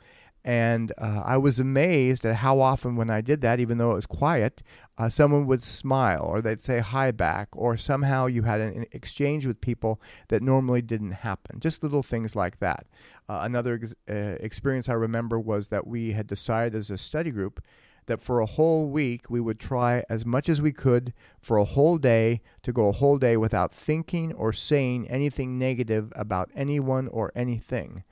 And 0.46 0.94
uh, 1.00 1.24
I 1.26 1.38
was 1.38 1.60
amazed 1.60 2.24
at 2.24 2.36
how 2.36 2.60
often, 2.60 2.96
when 2.96 3.10
I 3.10 3.22
did 3.22 3.42
that, 3.42 3.60
even 3.60 3.80
though 3.80 3.94
it 3.94 3.96
was 3.96 4.06
quiet, 4.06 4.62
uh, 4.96 5.10
someone 5.10 5.48
would 5.48 5.64
smile 5.64 6.22
or 6.24 6.40
they'd 6.40 6.64
say 6.64 6.80
hi 6.80 7.10
back, 7.10 7.50
or 7.54 7.76
somehow 7.78 8.28
you 8.28 8.44
had 8.44 8.62
an, 8.62 8.86
exchange 8.92 9.48
with 9.48 9.60
people 9.60 10.00
that 10.28 10.44
normally 10.44 10.84
didn't 10.84 11.14
happen. 11.14 11.60
Just 11.60 11.82
little 11.82 12.04
things 12.04 12.36
like 12.36 12.60
that. 12.60 12.86
Uh, 13.28 13.40
another 13.42 13.80
ex- 13.82 13.96
uh, 14.08 14.38
experience 14.40 14.88
I 14.88 14.94
remember 14.94 15.40
was 15.40 15.70
that 15.70 15.88
we 15.88 16.12
had 16.12 16.28
decided 16.28 16.76
as 16.76 16.92
a 16.92 16.98
study 17.00 17.32
group 17.32 17.60
that 18.06 18.22
for 18.22 18.40
a 18.40 18.46
whole 18.46 18.88
week 18.88 19.32
we 19.32 19.42
would 19.42 19.60
try 19.60 20.04
as 20.12 20.28
much 20.28 20.48
as 20.48 20.62
we 20.62 20.72
could 20.72 21.12
for 21.42 21.58
a 21.58 21.66
whole 21.66 21.98
day 21.98 22.44
to 22.62 22.72
go 22.72 22.90
a 22.90 22.92
whole 22.92 23.18
day 23.18 23.36
without 23.36 23.72
thinking 23.72 24.32
or 24.34 24.54
saying 24.54 25.08
anything 25.10 25.58
negative 25.58 26.14
about 26.16 26.52
anyone 26.56 27.08
or 27.08 27.32
anything. 27.36 28.04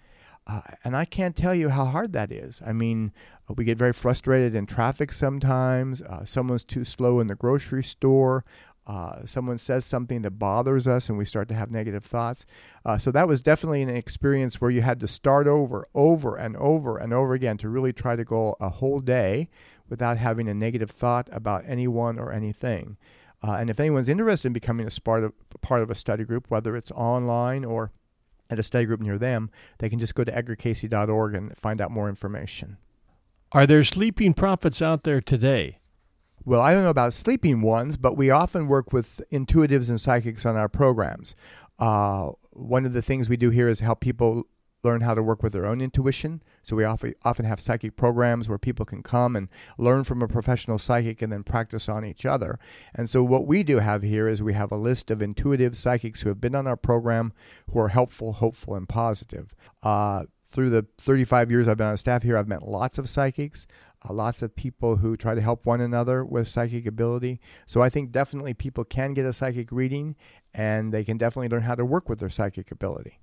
Uh, 0.46 0.62
and 0.84 0.96
I 0.96 1.06
can't 1.06 1.36
tell 1.36 1.56
you 1.56 1.70
how 1.70 1.86
hard 1.86 2.12
that 2.14 2.32
is. 2.32 2.62
I 2.66 2.74
mean, 2.74 3.14
uh, 3.50 3.54
we 3.56 3.64
get 3.64 3.78
very 3.78 3.94
frustrated 3.94 4.56
in 4.56 4.66
traffic 4.66 5.14
sometimes. 5.14 6.02
Uh, 6.02 6.26
someone's 6.26 6.66
too 6.66 6.84
slow 6.84 7.20
in 7.20 7.28
the 7.28 7.36
grocery 7.36 7.84
store. 7.84 8.44
Uh, 8.86 9.26
someone 9.26 9.58
says 9.58 9.86
something 9.86 10.24
that 10.24 10.32
bothers 10.32 10.86
us 10.86 11.08
and 11.08 11.18
we 11.18 11.24
start 11.24 11.48
to 11.48 11.54
have 11.54 11.72
negative 11.72 12.04
thoughts. 12.04 12.46
Uh, 12.86 12.98
so 12.98 13.12
that 13.12 13.30
was 13.30 13.42
definitely 13.42 13.82
an 13.82 13.90
experience 13.90 14.60
where 14.60 14.72
you 14.72 14.82
had 14.82 15.00
to 15.00 15.08
start 15.08 15.48
over, 15.48 15.88
over 15.96 16.36
and 16.36 16.58
over 16.58 16.98
and 16.98 17.14
over 17.14 17.34
again 17.34 17.58
to 17.58 17.70
really 17.70 17.94
try 17.94 18.18
to 18.18 18.26
go 18.26 18.58
a 18.60 18.70
whole 18.70 19.00
day 19.00 19.48
without 19.88 20.18
having 20.18 20.50
a 20.50 20.54
negative 20.54 20.92
thought 20.92 21.30
about 21.32 21.64
anyone 21.66 22.20
or 22.20 22.34
anything. 22.34 22.98
And 23.42 23.70
if 23.70 23.80
anyone's 23.80 24.08
interested 24.08 24.48
in 24.48 24.54
becoming 24.54 24.88
a 24.88 25.02
part 25.02 25.24
of, 25.26 25.34
part 25.62 25.82
of 25.82 25.92
a 25.92 25.96
study 25.96 26.24
group, 26.24 26.50
whether 26.50 26.78
it's 26.78 26.92
online 26.92 27.66
or 27.66 27.92
at 28.50 28.60
a 28.60 28.64
study 28.64 28.86
group 28.86 29.00
near 29.00 29.18
them, 29.18 29.50
they 29.80 29.90
can 29.90 30.00
just 30.00 30.16
go 30.16 30.24
to 30.24 30.32
edgarcayce.org 30.32 31.36
and 31.36 31.58
find 31.58 31.82
out 31.82 31.92
more 31.92 32.10
information. 32.10 32.78
Are 33.52 33.68
there 33.68 33.84
sleeping 33.84 34.34
prophets 34.34 34.82
out 34.82 35.04
there 35.04 35.22
today? 35.22 35.80
Well, 36.46 36.62
I 36.62 36.74
don't 36.74 36.84
know 36.84 36.90
about 36.90 37.14
sleeping 37.14 37.62
ones, 37.62 37.98
but 37.98 38.18
we 38.18 38.30
often 38.30 38.68
work 38.68 38.92
with 38.92 39.22
intuitives 39.32 39.90
and 39.90 40.00
psychics 40.00 40.46
on 40.46 40.58
our 40.58 40.68
programs. 40.68 41.36
Uh, 41.80 42.32
one 42.52 42.86
of 42.86 42.94
the 42.94 43.02
things 43.02 43.30
we 43.30 43.38
do 43.38 43.50
here 43.50 43.68
is 43.68 43.80
help 43.80 44.02
people 44.02 44.46
learn 44.84 45.02
how 45.02 45.14
to 45.14 45.24
work 45.24 45.42
with 45.42 45.54
their 45.54 45.66
own 45.66 45.82
intuition. 45.82 46.44
So 46.62 46.76
we 46.76 46.84
often 46.84 47.46
have 47.46 47.60
psychic 47.60 47.96
programs 47.96 48.50
where 48.50 48.58
people 48.58 48.86
can 48.86 49.02
come 49.02 49.36
and 49.36 49.48
learn 49.78 50.04
from 50.04 50.22
a 50.22 50.28
professional 50.28 50.78
psychic 50.78 51.22
and 51.22 51.32
then 51.32 51.44
practice 51.44 51.88
on 51.88 52.06
each 52.06 52.26
other. 52.26 52.60
And 52.94 53.10
so 53.10 53.24
what 53.24 53.48
we 53.48 53.64
do 53.64 53.80
have 53.80 54.04
here 54.04 54.28
is 54.28 54.44
we 54.44 54.54
have 54.54 54.72
a 54.72 54.78
list 54.78 55.10
of 55.10 55.22
intuitive 55.22 55.76
psychics 55.76 56.22
who 56.22 56.30
have 56.30 56.42
been 56.42 56.56
on 56.56 56.68
our 56.68 56.78
program 56.78 57.34
who 57.72 57.80
are 57.80 57.90
helpful, 57.90 58.34
hopeful, 58.34 58.76
and 58.76 58.88
positive. 58.88 59.56
Uh, 59.82 60.26
through 60.46 60.70
the 60.70 60.86
35 61.00 61.50
years 61.50 61.68
I've 61.68 61.78
been 61.78 61.88
on 61.88 61.98
staff 61.98 62.24
here, 62.24 62.38
I've 62.38 62.48
met 62.48 62.68
lots 62.68 62.98
of 62.98 63.10
psychics, 63.10 63.66
uh, 64.08 64.14
lots 64.14 64.42
of 64.42 64.56
people 64.56 64.98
who 64.98 65.18
try 65.18 65.34
to 65.34 65.42
help 65.42 65.66
one 65.66 65.82
another 65.82 66.24
with 66.24 66.48
psychic 66.48 66.86
ability. 66.86 67.40
So 67.66 67.82
I 67.82 67.90
think 67.90 68.12
definitely 68.12 68.54
people 68.54 68.84
can 68.84 69.14
get 69.14 69.26
a 69.26 69.34
psychic 69.34 69.72
reading 69.72 70.16
and 70.54 70.94
they 70.94 71.04
can 71.04 71.18
definitely 71.18 71.50
learn 71.50 71.64
how 71.64 71.76
to 71.76 71.86
work 71.86 72.08
with 72.08 72.20
their 72.20 72.30
psychic 72.30 72.70
ability. 72.70 73.20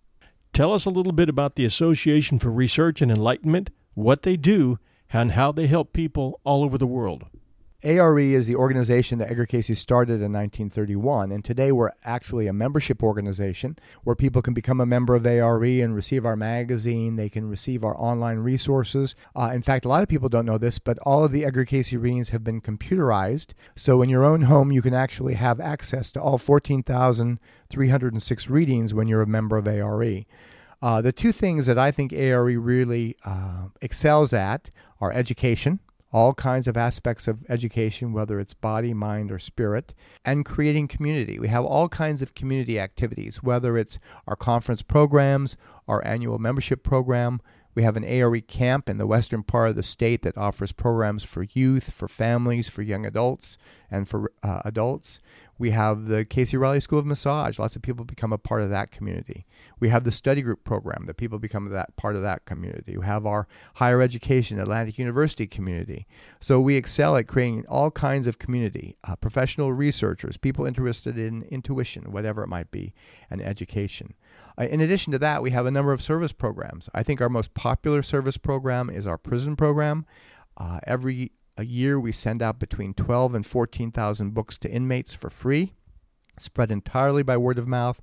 Tell 0.53 0.73
us 0.73 0.85
a 0.85 0.91
little 0.91 1.13
bit 1.13 1.29
about 1.29 1.55
the 1.55 1.65
Association 1.65 2.39
for 2.39 2.51
Research 2.51 3.01
and 3.01 3.11
Enlightenment, 3.11 3.71
what 3.95 4.23
they 4.23 4.37
do, 4.37 4.79
and 5.13 5.33
how 5.33 5.53
they 5.53 5.67
help 5.67 5.93
people 5.93 6.41
all 6.45 6.65
over 6.65 6.77
the 6.77 6.87
world. 6.87 7.27
ARE 7.83 8.19
is 8.19 8.47
the 8.47 8.57
organization 8.57 9.17
that 9.19 9.31
Edgar 9.31 9.47
Cayce 9.47 9.79
started 9.79 10.21
in 10.21 10.35
1931, 10.35 11.33
and 11.33 11.43
today 11.43 11.73
we're 11.73 11.93
actually 12.05 12.47
a 12.47 12.53
membership 12.53 13.03
organization 13.03 13.79
where 14.05 14.15
people 14.15 14.43
can 14.43 14.53
become 14.53 14.83
a 14.83 14.87
member 14.87 15.15
of 15.15 15.27
ARE 15.27 15.65
and 15.65 15.95
receive 15.95 16.27
our 16.27 16.37
magazine. 16.37 17.17
They 17.17 17.31
can 17.31 17.49
receive 17.49 17.83
our 17.83 17.99
online 17.99 18.41
resources. 18.41 19.15
Uh, 19.35 19.53
in 19.55 19.63
fact, 19.63 19.87
a 19.87 19.89
lot 19.89 20.03
of 20.03 20.11
people 20.11 20.29
don't 20.29 20.45
know 20.45 20.59
this, 20.59 20.79
but 20.79 20.99
all 20.99 21.25
of 21.25 21.33
the 21.33 21.47
Edgar 21.47 21.65
Cayce 21.65 21.95
readings 21.95 22.29
have 22.31 22.45
been 22.45 22.61
computerized. 22.61 23.55
So 23.75 24.03
in 24.03 24.11
your 24.11 24.27
own 24.27 24.43
home, 24.43 24.71
you 24.71 24.83
can 24.83 24.93
actually 24.93 25.33
have 25.35 25.59
access 25.59 26.13
to 26.13 26.21
all 26.21 26.37
14,306 26.37 28.51
readings 28.51 28.93
when 28.93 29.09
you're 29.09 29.23
a 29.23 29.27
member 29.27 29.57
of 29.57 29.67
ARE. 29.67 30.27
Uh, 30.83 31.01
the 31.01 31.13
two 31.13 31.33
things 31.33 31.65
that 31.65 31.79
I 31.79 31.93
think 31.93 32.13
ARE 32.13 32.45
really 32.45 33.17
uh, 33.25 33.69
excels 33.81 34.35
at 34.35 34.71
are 35.01 35.13
education 35.13 35.81
all 36.13 36.35
kinds 36.35 36.67
of 36.67 36.77
aspects 36.77 37.29
of 37.29 37.45
education, 37.49 38.13
whether 38.13 38.41
it's 38.41 38.55
body, 38.55 38.93
mind, 38.93 39.31
or 39.31 39.39
spirit, 39.39 39.95
and 40.25 40.45
creating 40.45 40.89
community. 40.89 41.39
We 41.39 41.49
have 41.49 41.65
all 41.65 41.89
kinds 41.89 42.21
of 42.23 42.35
community 42.35 42.81
activities, 42.81 43.43
whether 43.43 43.77
it's 43.79 43.99
our 44.27 44.37
conference 44.37 44.83
programs, 44.83 45.57
our 45.87 46.05
annual 46.07 46.39
membership 46.39 46.83
program. 46.83 47.41
We 47.75 47.85
have 47.85 47.97
an 47.97 48.05
ARE 48.05 48.41
camp 48.41 48.89
in 48.89 48.99
the 48.99 49.07
western 49.07 49.45
part 49.45 49.71
of 49.71 49.77
the 49.77 49.85
state 49.85 50.23
that 50.23 50.37
offers 50.37 50.73
programs 50.73 51.23
for 51.23 51.45
youth, 51.45 51.93
for 51.93 52.09
families, 52.09 52.69
for 52.69 52.83
young 52.83 53.07
adults, 53.07 53.57
and 53.91 54.09
for 54.09 54.33
uh, 54.43 54.63
adults. 54.65 55.21
We 55.61 55.73
have 55.73 56.07
the 56.07 56.25
Cayce 56.25 56.55
Reilly 56.55 56.81
School 56.81 57.01
of 57.01 57.05
Massage. 57.05 57.59
Lots 57.59 57.77
of 57.77 57.83
people 57.83 58.07
become 58.07 58.33
a 58.33 58.39
part 58.39 58.63
of 58.63 58.71
that 58.71 58.91
community. 58.91 59.45
We 59.79 59.91
have 59.91 60.05
the 60.05 60.11
study 60.11 60.41
group 60.41 60.65
program 60.65 61.05
that 61.05 61.19
people 61.19 61.39
become 61.39 61.69
that 61.69 61.95
part 61.97 62.17
of 62.17 62.23
that 62.23 62.47
community. 62.47 62.97
We 62.97 63.05
have 63.05 63.27
our 63.27 63.47
higher 63.75 64.01
education 64.01 64.59
Atlantic 64.59 64.99
University 64.99 65.47
community. 65.47 66.07
So 66.41 66.63
we 66.63 66.77
excel 66.77 67.15
at 67.15 67.29
creating 67.29 67.67
all 67.69 67.91
kinds 67.91 68.27
of 68.27 68.39
community, 68.39 68.97
uh, 69.05 69.17
professional 69.17 69.75
researchers, 69.75 70.39
people 70.39 70.65
interested 70.65 71.19
in 71.19 71.43
intuition, 71.51 72.11
whatever 72.11 72.43
it 72.43 72.49
might 72.49 72.71
be, 72.71 72.95
and 73.29 73.43
education. 73.43 74.15
Uh, 74.59 74.65
in 74.65 74.81
addition 74.81 75.13
to 75.13 75.19
that, 75.19 75.43
we 75.43 75.51
have 75.51 75.67
a 75.67 75.71
number 75.71 75.93
of 75.93 76.01
service 76.01 76.33
programs. 76.33 76.89
I 76.95 77.03
think 77.03 77.21
our 77.21 77.29
most 77.29 77.53
popular 77.53 78.03
service 78.03 78.39
program 78.39 78.89
is 78.89 79.07
our 79.07 79.19
prison 79.19 79.57
program. 79.57 80.07
Uh, 80.57 80.81
every 80.87 81.33
a 81.57 81.65
year, 81.65 81.99
we 82.01 82.13
send 82.13 82.43
out 82.43 82.59
between 82.59 82.95
12 82.95 83.35
and 83.35 83.47
14,000 83.47 84.33
books 84.33 84.59
to 84.59 84.71
inmates 84.71 85.15
for 85.15 85.31
free, 85.31 85.75
spread 86.39 86.71
entirely 86.71 87.23
by 87.23 87.37
word 87.37 87.59
of 87.59 87.69
mouth 87.69 88.01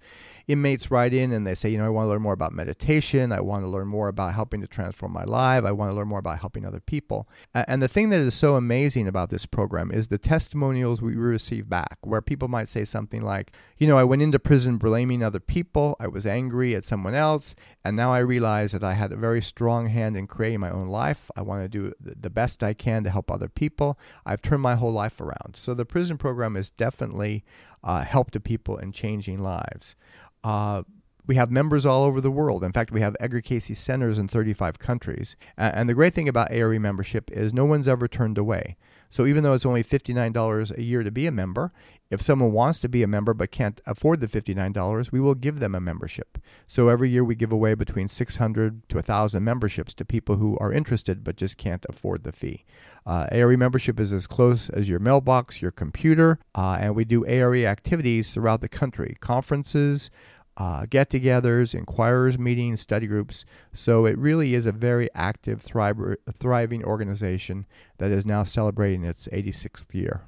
inmates 0.48 0.90
write 0.90 1.14
in 1.14 1.34
and 1.34 1.46
they 1.46 1.56
say, 1.56 1.70
you 1.70 1.78
know, 1.78 1.86
I 1.86 1.90
want 1.90 2.06
to 2.06 2.10
learn 2.10 2.22
more 2.22 2.34
about 2.34 2.54
meditation. 2.54 3.32
I 3.32 3.42
want 3.42 3.64
to 3.64 3.70
learn 3.70 3.88
more 3.88 4.08
about 4.08 4.34
helping 4.34 4.62
to 4.62 4.68
transform 4.68 5.12
my 5.12 5.26
life. 5.26 5.66
I 5.66 5.72
want 5.72 5.92
to 5.92 5.96
learn 5.96 6.08
more 6.08 6.20
about 6.20 6.40
helping 6.40 6.66
other 6.66 6.80
people. 6.80 7.28
And 7.54 7.82
the 7.82 7.88
thing 7.88 8.10
that 8.12 8.20
is 8.20 8.34
so 8.34 8.56
amazing 8.56 9.08
about 9.08 9.30
this 9.30 9.46
program 9.46 9.92
is 9.92 10.08
the 10.08 10.18
testimonials 10.18 11.02
we 11.02 11.16
receive 11.16 11.68
back, 11.68 11.98
where 12.02 12.22
people 12.22 12.48
might 12.48 12.70
say 12.70 12.86
something 12.86 13.22
like, 13.22 13.52
you 13.78 13.88
know, 13.88 13.98
I 13.98 14.06
went 14.06 14.22
into 14.22 14.40
prison 14.40 14.78
blaming 14.78 15.22
other 15.22 15.42
people. 15.42 15.98
I 16.00 16.08
was 16.08 16.26
angry 16.26 16.76
at 16.76 16.86
someone 16.86 17.14
else. 17.14 17.54
And 17.84 17.98
now 17.98 18.14
I 18.14 18.20
realize 18.20 18.72
that 18.72 18.84
I 18.84 18.94
had 18.94 19.12
a 19.12 19.18
very 19.18 19.42
strong 19.42 19.88
hand 19.88 20.16
in 20.16 20.28
creating 20.28 20.60
my 20.62 20.72
own 20.72 20.88
life. 20.88 21.30
I 21.36 21.42
want 21.42 21.64
to 21.64 21.70
do 21.70 21.94
the 22.00 22.30
best 22.30 22.64
I 22.64 22.74
can 22.74 23.04
to 23.04 23.10
help 23.10 23.30
other 23.30 23.50
people. 23.50 24.00
I've 24.26 24.42
turned 24.42 24.62
my 24.62 24.76
whole 24.76 24.92
life 24.92 25.20
around. 25.20 25.56
So 25.56 25.74
the 25.74 25.86
prison 25.86 26.18
program 26.18 26.56
is 26.56 26.70
definitely 26.70 27.44
uh, 27.84 28.04
help 28.04 28.32
to 28.32 28.40
people 28.40 28.78
in 28.78 28.92
changing 28.92 29.40
lives. 29.40 29.96
Uh, 30.44 30.84
we 31.28 31.36
have 31.36 31.52
members 31.52 31.86
all 31.86 32.06
over 32.06 32.22
the 32.22 32.32
world. 32.32 32.64
In 32.64 32.72
fact, 32.72 32.92
we 32.92 33.02
have 33.02 33.16
Edgar 33.20 33.42
Cayce 33.42 33.78
centers 33.78 34.18
in 34.18 34.28
35 34.28 34.80
countries. 34.80 35.36
And 35.58 35.90
the 35.90 35.94
great 35.94 36.14
thing 36.14 36.30
about 36.30 36.52
ARE 36.52 36.80
membership 36.80 37.30
is 37.32 37.54
no 37.54 37.66
one's 37.66 37.88
ever 37.88 38.08
turned 38.08 38.38
away. 38.38 38.78
So 39.10 39.26
even 39.26 39.44
though 39.44 39.54
it's 39.54 39.66
only 39.66 39.84
$59 39.84 40.78
a 40.78 40.84
year 40.84 41.04
to 41.04 41.12
be 41.12 41.28
a 41.28 41.32
member, 41.32 41.72
if 42.10 42.22
someone 42.22 42.52
wants 42.52 42.80
to 42.82 42.90
be 42.90 43.04
a 43.04 43.08
member 43.08 43.34
but 43.34 43.52
can't 43.52 43.82
afford 43.86 44.22
the 44.22 44.28
$59, 44.28 45.12
we 45.12 45.20
will 45.20 45.36
give 45.36 45.60
them 45.60 45.76
a 45.76 45.82
membership. 45.82 46.38
So 46.66 46.88
every 46.90 47.10
year 47.10 47.24
we 47.24 47.36
give 47.36 47.52
away 47.52 47.74
between 47.74 48.08
600 48.08 48.88
to 48.90 48.96
1,000 48.96 49.44
memberships 49.44 49.94
to 49.96 50.06
people 50.06 50.38
who 50.38 50.58
are 50.60 50.72
interested 50.72 51.24
but 51.24 51.36
just 51.36 51.58
can't 51.58 51.86
afford 51.90 52.24
the 52.24 52.32
fee. 52.32 52.66
Uh, 53.06 53.28
ARE 53.32 53.58
membership 53.58 54.00
is 54.00 54.12
as 54.12 54.28
close 54.28 54.70
as 54.70 54.90
your 54.90 55.00
mailbox, 55.00 55.62
your 55.62 55.72
computer, 55.72 56.40
uh, 56.56 56.78
and 56.80 56.96
we 56.96 57.06
do 57.06 57.26
ARE 57.26 57.56
activities 57.56 58.34
throughout 58.34 58.62
the 58.62 58.70
country 58.70 59.16
conferences, 59.20 60.10
uh, 60.58 60.88
get 60.90 61.12
togethers, 61.12 61.76
inquirers 61.76 62.38
meetings, 62.40 62.82
study 62.82 63.06
groups. 63.06 63.46
So 63.74 64.06
it 64.06 64.18
really 64.18 64.56
is 64.56 64.66
a 64.66 64.72
very 64.72 65.08
active, 65.14 65.62
thriving 65.62 66.84
organization 66.84 67.68
that 68.00 68.12
is 68.12 68.26
now 68.26 68.44
celebrating 68.44 69.04
its 69.06 69.28
86th 69.28 69.94
year. 69.94 70.24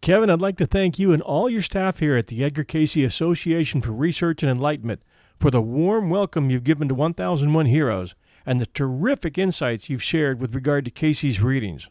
Kevin, 0.00 0.30
I'd 0.30 0.40
like 0.40 0.56
to 0.58 0.66
thank 0.66 1.00
you 1.00 1.12
and 1.12 1.20
all 1.20 1.50
your 1.50 1.62
staff 1.62 1.98
here 1.98 2.16
at 2.16 2.28
the 2.28 2.44
Edgar 2.44 2.62
Cayce 2.62 2.96
Association 2.96 3.80
for 3.80 3.90
Research 3.90 4.44
and 4.44 4.50
Enlightenment 4.50 5.02
for 5.40 5.50
the 5.50 5.60
warm 5.60 6.08
welcome 6.08 6.48
you've 6.48 6.62
given 6.62 6.86
to 6.86 6.94
1001 6.94 7.66
Heroes 7.66 8.14
and 8.46 8.60
the 8.60 8.66
terrific 8.66 9.36
insights 9.36 9.90
you've 9.90 10.04
shared 10.04 10.40
with 10.40 10.54
regard 10.54 10.84
to 10.84 10.92
Cayce's 10.92 11.40
readings. 11.42 11.88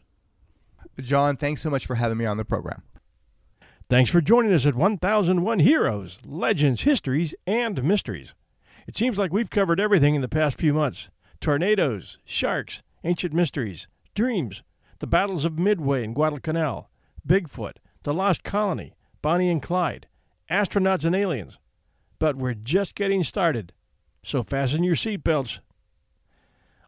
John, 0.98 1.36
thanks 1.36 1.60
so 1.60 1.68
much 1.68 1.84
for 1.84 1.96
having 1.96 2.16
me 2.16 2.24
on 2.24 2.38
the 2.38 2.44
program. 2.46 2.82
Thanks 3.88 4.10
for 4.10 4.20
joining 4.20 4.52
us 4.52 4.66
at 4.66 4.74
1001 4.74 5.60
Heroes, 5.60 6.18
Legends, 6.26 6.82
Histories, 6.82 7.36
and 7.46 7.84
Mysteries. 7.84 8.34
It 8.88 8.96
seems 8.96 9.16
like 9.16 9.32
we've 9.32 9.48
covered 9.48 9.78
everything 9.78 10.16
in 10.16 10.22
the 10.22 10.28
past 10.28 10.58
few 10.58 10.74
months 10.74 11.08
tornadoes, 11.40 12.18
sharks, 12.24 12.82
ancient 13.04 13.32
mysteries, 13.32 13.86
dreams, 14.12 14.64
the 14.98 15.06
battles 15.06 15.44
of 15.44 15.60
Midway 15.60 16.02
and 16.02 16.16
Guadalcanal, 16.16 16.90
Bigfoot, 17.24 17.74
the 18.02 18.12
Lost 18.12 18.42
Colony, 18.42 18.96
Bonnie 19.22 19.50
and 19.50 19.62
Clyde, 19.62 20.08
astronauts 20.50 21.04
and 21.04 21.14
aliens. 21.14 21.60
But 22.18 22.34
we're 22.34 22.54
just 22.54 22.96
getting 22.96 23.22
started, 23.22 23.72
so 24.24 24.42
fasten 24.42 24.82
your 24.82 24.96
seatbelts. 24.96 25.60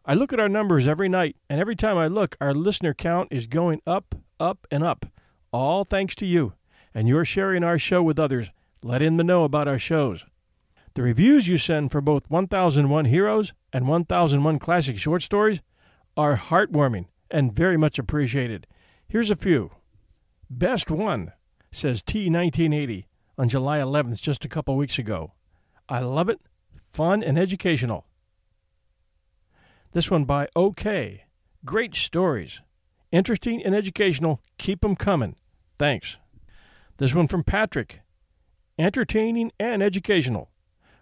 I 0.05 0.15
look 0.15 0.33
at 0.33 0.39
our 0.41 0.49
numbers 0.49 0.85
every 0.85 1.07
night, 1.07 1.37
and 1.49 1.61
every 1.61 1.77
time 1.77 1.97
I 1.97 2.07
look, 2.07 2.35
our 2.41 2.53
listener 2.53 2.93
count 2.93 3.29
is 3.31 3.47
going 3.47 3.81
up, 3.87 4.15
up, 4.37 4.67
and 4.69 4.83
up, 4.83 5.05
all 5.53 5.85
thanks 5.85 6.13
to 6.15 6.25
you, 6.25 6.55
and 6.93 7.07
you're 7.07 7.25
sharing 7.25 7.63
our 7.63 7.77
show 7.77 8.01
with 8.01 8.19
others, 8.19 8.51
letting 8.83 9.17
them 9.17 9.27
know 9.27 9.43
about 9.43 9.67
our 9.67 9.79
shows. 9.79 10.25
The 10.95 11.01
reviews 11.01 11.47
you 11.47 11.57
send 11.57 11.91
for 11.91 12.01
both 12.01 12.29
1001 12.29 13.05
Heroes 13.05 13.53
and 13.71 13.87
1001 13.87 14.59
Classic 14.59 14.97
Short 14.97 15.21
Stories 15.21 15.61
are 16.17 16.37
heartwarming 16.37 17.05
and 17.31 17.53
very 17.53 17.77
much 17.77 17.99
appreciated. 17.99 18.67
Here's 19.07 19.29
a 19.29 19.35
few. 19.35 19.71
Best 20.49 20.89
one, 20.89 21.33
says 21.71 22.01
T1980 22.01 23.05
on 23.37 23.49
July 23.49 23.79
11th, 23.79 24.19
just 24.19 24.43
a 24.43 24.49
couple 24.49 24.75
weeks 24.75 24.97
ago. 24.97 25.33
I 25.87 25.99
love 25.99 26.29
it, 26.29 26.39
fun 26.91 27.23
and 27.23 27.37
educational. 27.37 28.05
This 29.91 30.11
one 30.11 30.25
by 30.25 30.47
OK. 30.55 31.23
Great 31.65 31.95
stories. 31.95 32.61
Interesting 33.11 33.63
and 33.63 33.73
educational. 33.73 34.41
Keep 34.57 34.85
'em 34.85 34.95
coming. 34.95 35.35
Thanks. 35.77 36.17
This 36.99 37.15
one 37.15 37.29
from 37.29 37.45
Patrick. 37.45 38.01
Entertaining 38.77 39.53
and 39.57 39.81
educational. 39.81 40.51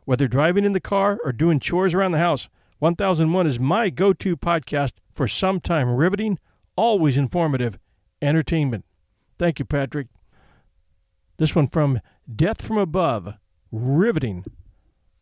Whether 0.06 0.28
driving 0.28 0.64
in 0.64 0.74
the 0.74 0.80
car 0.80 1.20
or 1.24 1.32
doing 1.32 1.60
chores 1.60 1.96
around 1.96 2.12
the 2.12 2.20
house, 2.20 2.50
1001 2.78 3.48
is 3.48 3.60
my 3.60 3.90
go 3.90 4.14
to 4.14 4.38
podcast 4.38 4.92
for 5.16 5.28
some 5.28 5.60
time 5.60 5.90
riveting, 5.90 6.38
always 6.76 7.18
informative 7.18 7.80
entertainment. 8.22 8.86
Thank 9.40 9.58
you, 9.58 9.66
Patrick. 9.66 10.06
This 11.38 11.56
one 11.56 11.68
from 11.68 12.00
Death 12.32 12.62
from 12.62 12.78
Above. 12.78 13.34
Riveting. 13.72 14.46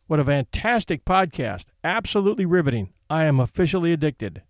What 0.08 0.20
a 0.20 0.26
fantastic 0.26 1.06
podcast. 1.06 1.68
Absolutely 1.84 2.44
riveting. 2.44 2.92
I 3.08 3.24
am 3.24 3.40
officially 3.40 3.94
addicted. 3.94 4.42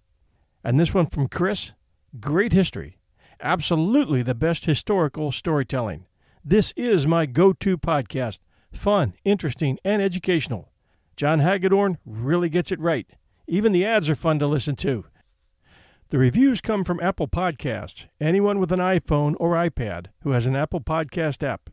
And 0.64 0.80
this 0.80 0.92
one 0.92 1.06
from 1.06 1.28
Chris. 1.28 1.70
Great 2.18 2.52
history. 2.52 2.98
Absolutely 3.40 4.22
the 4.22 4.34
best 4.34 4.64
historical 4.64 5.30
storytelling. 5.30 6.06
This 6.48 6.72
is 6.76 7.08
my 7.08 7.26
go 7.26 7.52
to 7.54 7.76
podcast 7.76 8.38
fun, 8.72 9.14
interesting, 9.24 9.80
and 9.84 10.00
educational. 10.00 10.70
John 11.16 11.40
Hagedorn 11.40 11.98
really 12.06 12.48
gets 12.48 12.70
it 12.70 12.78
right. 12.78 13.08
Even 13.48 13.72
the 13.72 13.84
ads 13.84 14.08
are 14.08 14.14
fun 14.14 14.38
to 14.38 14.46
listen 14.46 14.76
to. 14.76 15.06
The 16.10 16.18
reviews 16.18 16.60
come 16.60 16.84
from 16.84 17.00
Apple 17.00 17.26
Podcasts. 17.26 18.06
Anyone 18.20 18.60
with 18.60 18.70
an 18.70 18.78
iPhone 18.78 19.34
or 19.40 19.54
iPad 19.54 20.06
who 20.20 20.30
has 20.30 20.46
an 20.46 20.54
Apple 20.54 20.80
Podcast 20.80 21.42
app. 21.42 21.68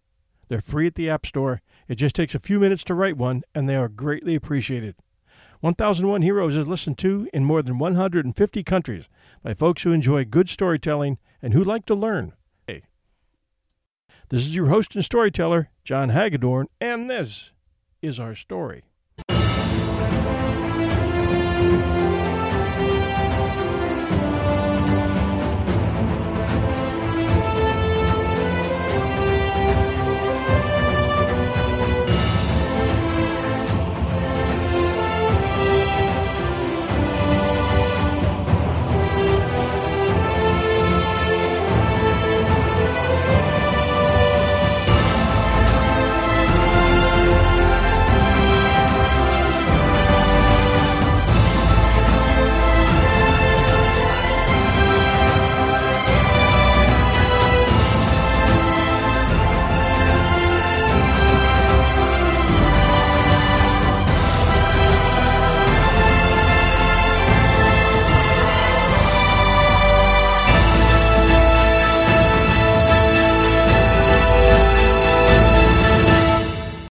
They're 0.47 0.59
free 0.59 0.87
at 0.87 0.95
the 0.95 1.07
App 1.07 1.27
Store. 1.27 1.61
It 1.87 1.95
just 1.95 2.15
takes 2.15 2.33
a 2.33 2.39
few 2.39 2.59
minutes 2.59 2.83
to 2.85 2.95
write 2.95 3.15
one, 3.15 3.43
and 3.53 3.69
they 3.69 3.75
are 3.75 3.87
greatly 3.87 4.33
appreciated. 4.33 4.95
1001 5.59 6.23
Heroes 6.23 6.55
is 6.55 6.67
listened 6.67 6.97
to 6.97 7.29
in 7.31 7.45
more 7.45 7.61
than 7.61 7.77
150 7.77 8.63
countries 8.63 9.05
by 9.43 9.53
folks 9.53 9.83
who 9.83 9.91
enjoy 9.91 10.25
good 10.25 10.49
storytelling 10.49 11.19
and 11.43 11.53
who 11.53 11.63
like 11.63 11.85
to 11.85 11.93
learn. 11.93 12.33
This 14.33 14.47
is 14.47 14.55
your 14.55 14.69
host 14.69 14.95
and 14.95 15.05
storyteller, 15.05 15.69
John 15.83 16.09
Hagedorn, 16.09 16.67
and 16.81 17.07
this 17.07 17.51
is 18.01 18.19
our 18.19 18.33
story. 18.33 18.81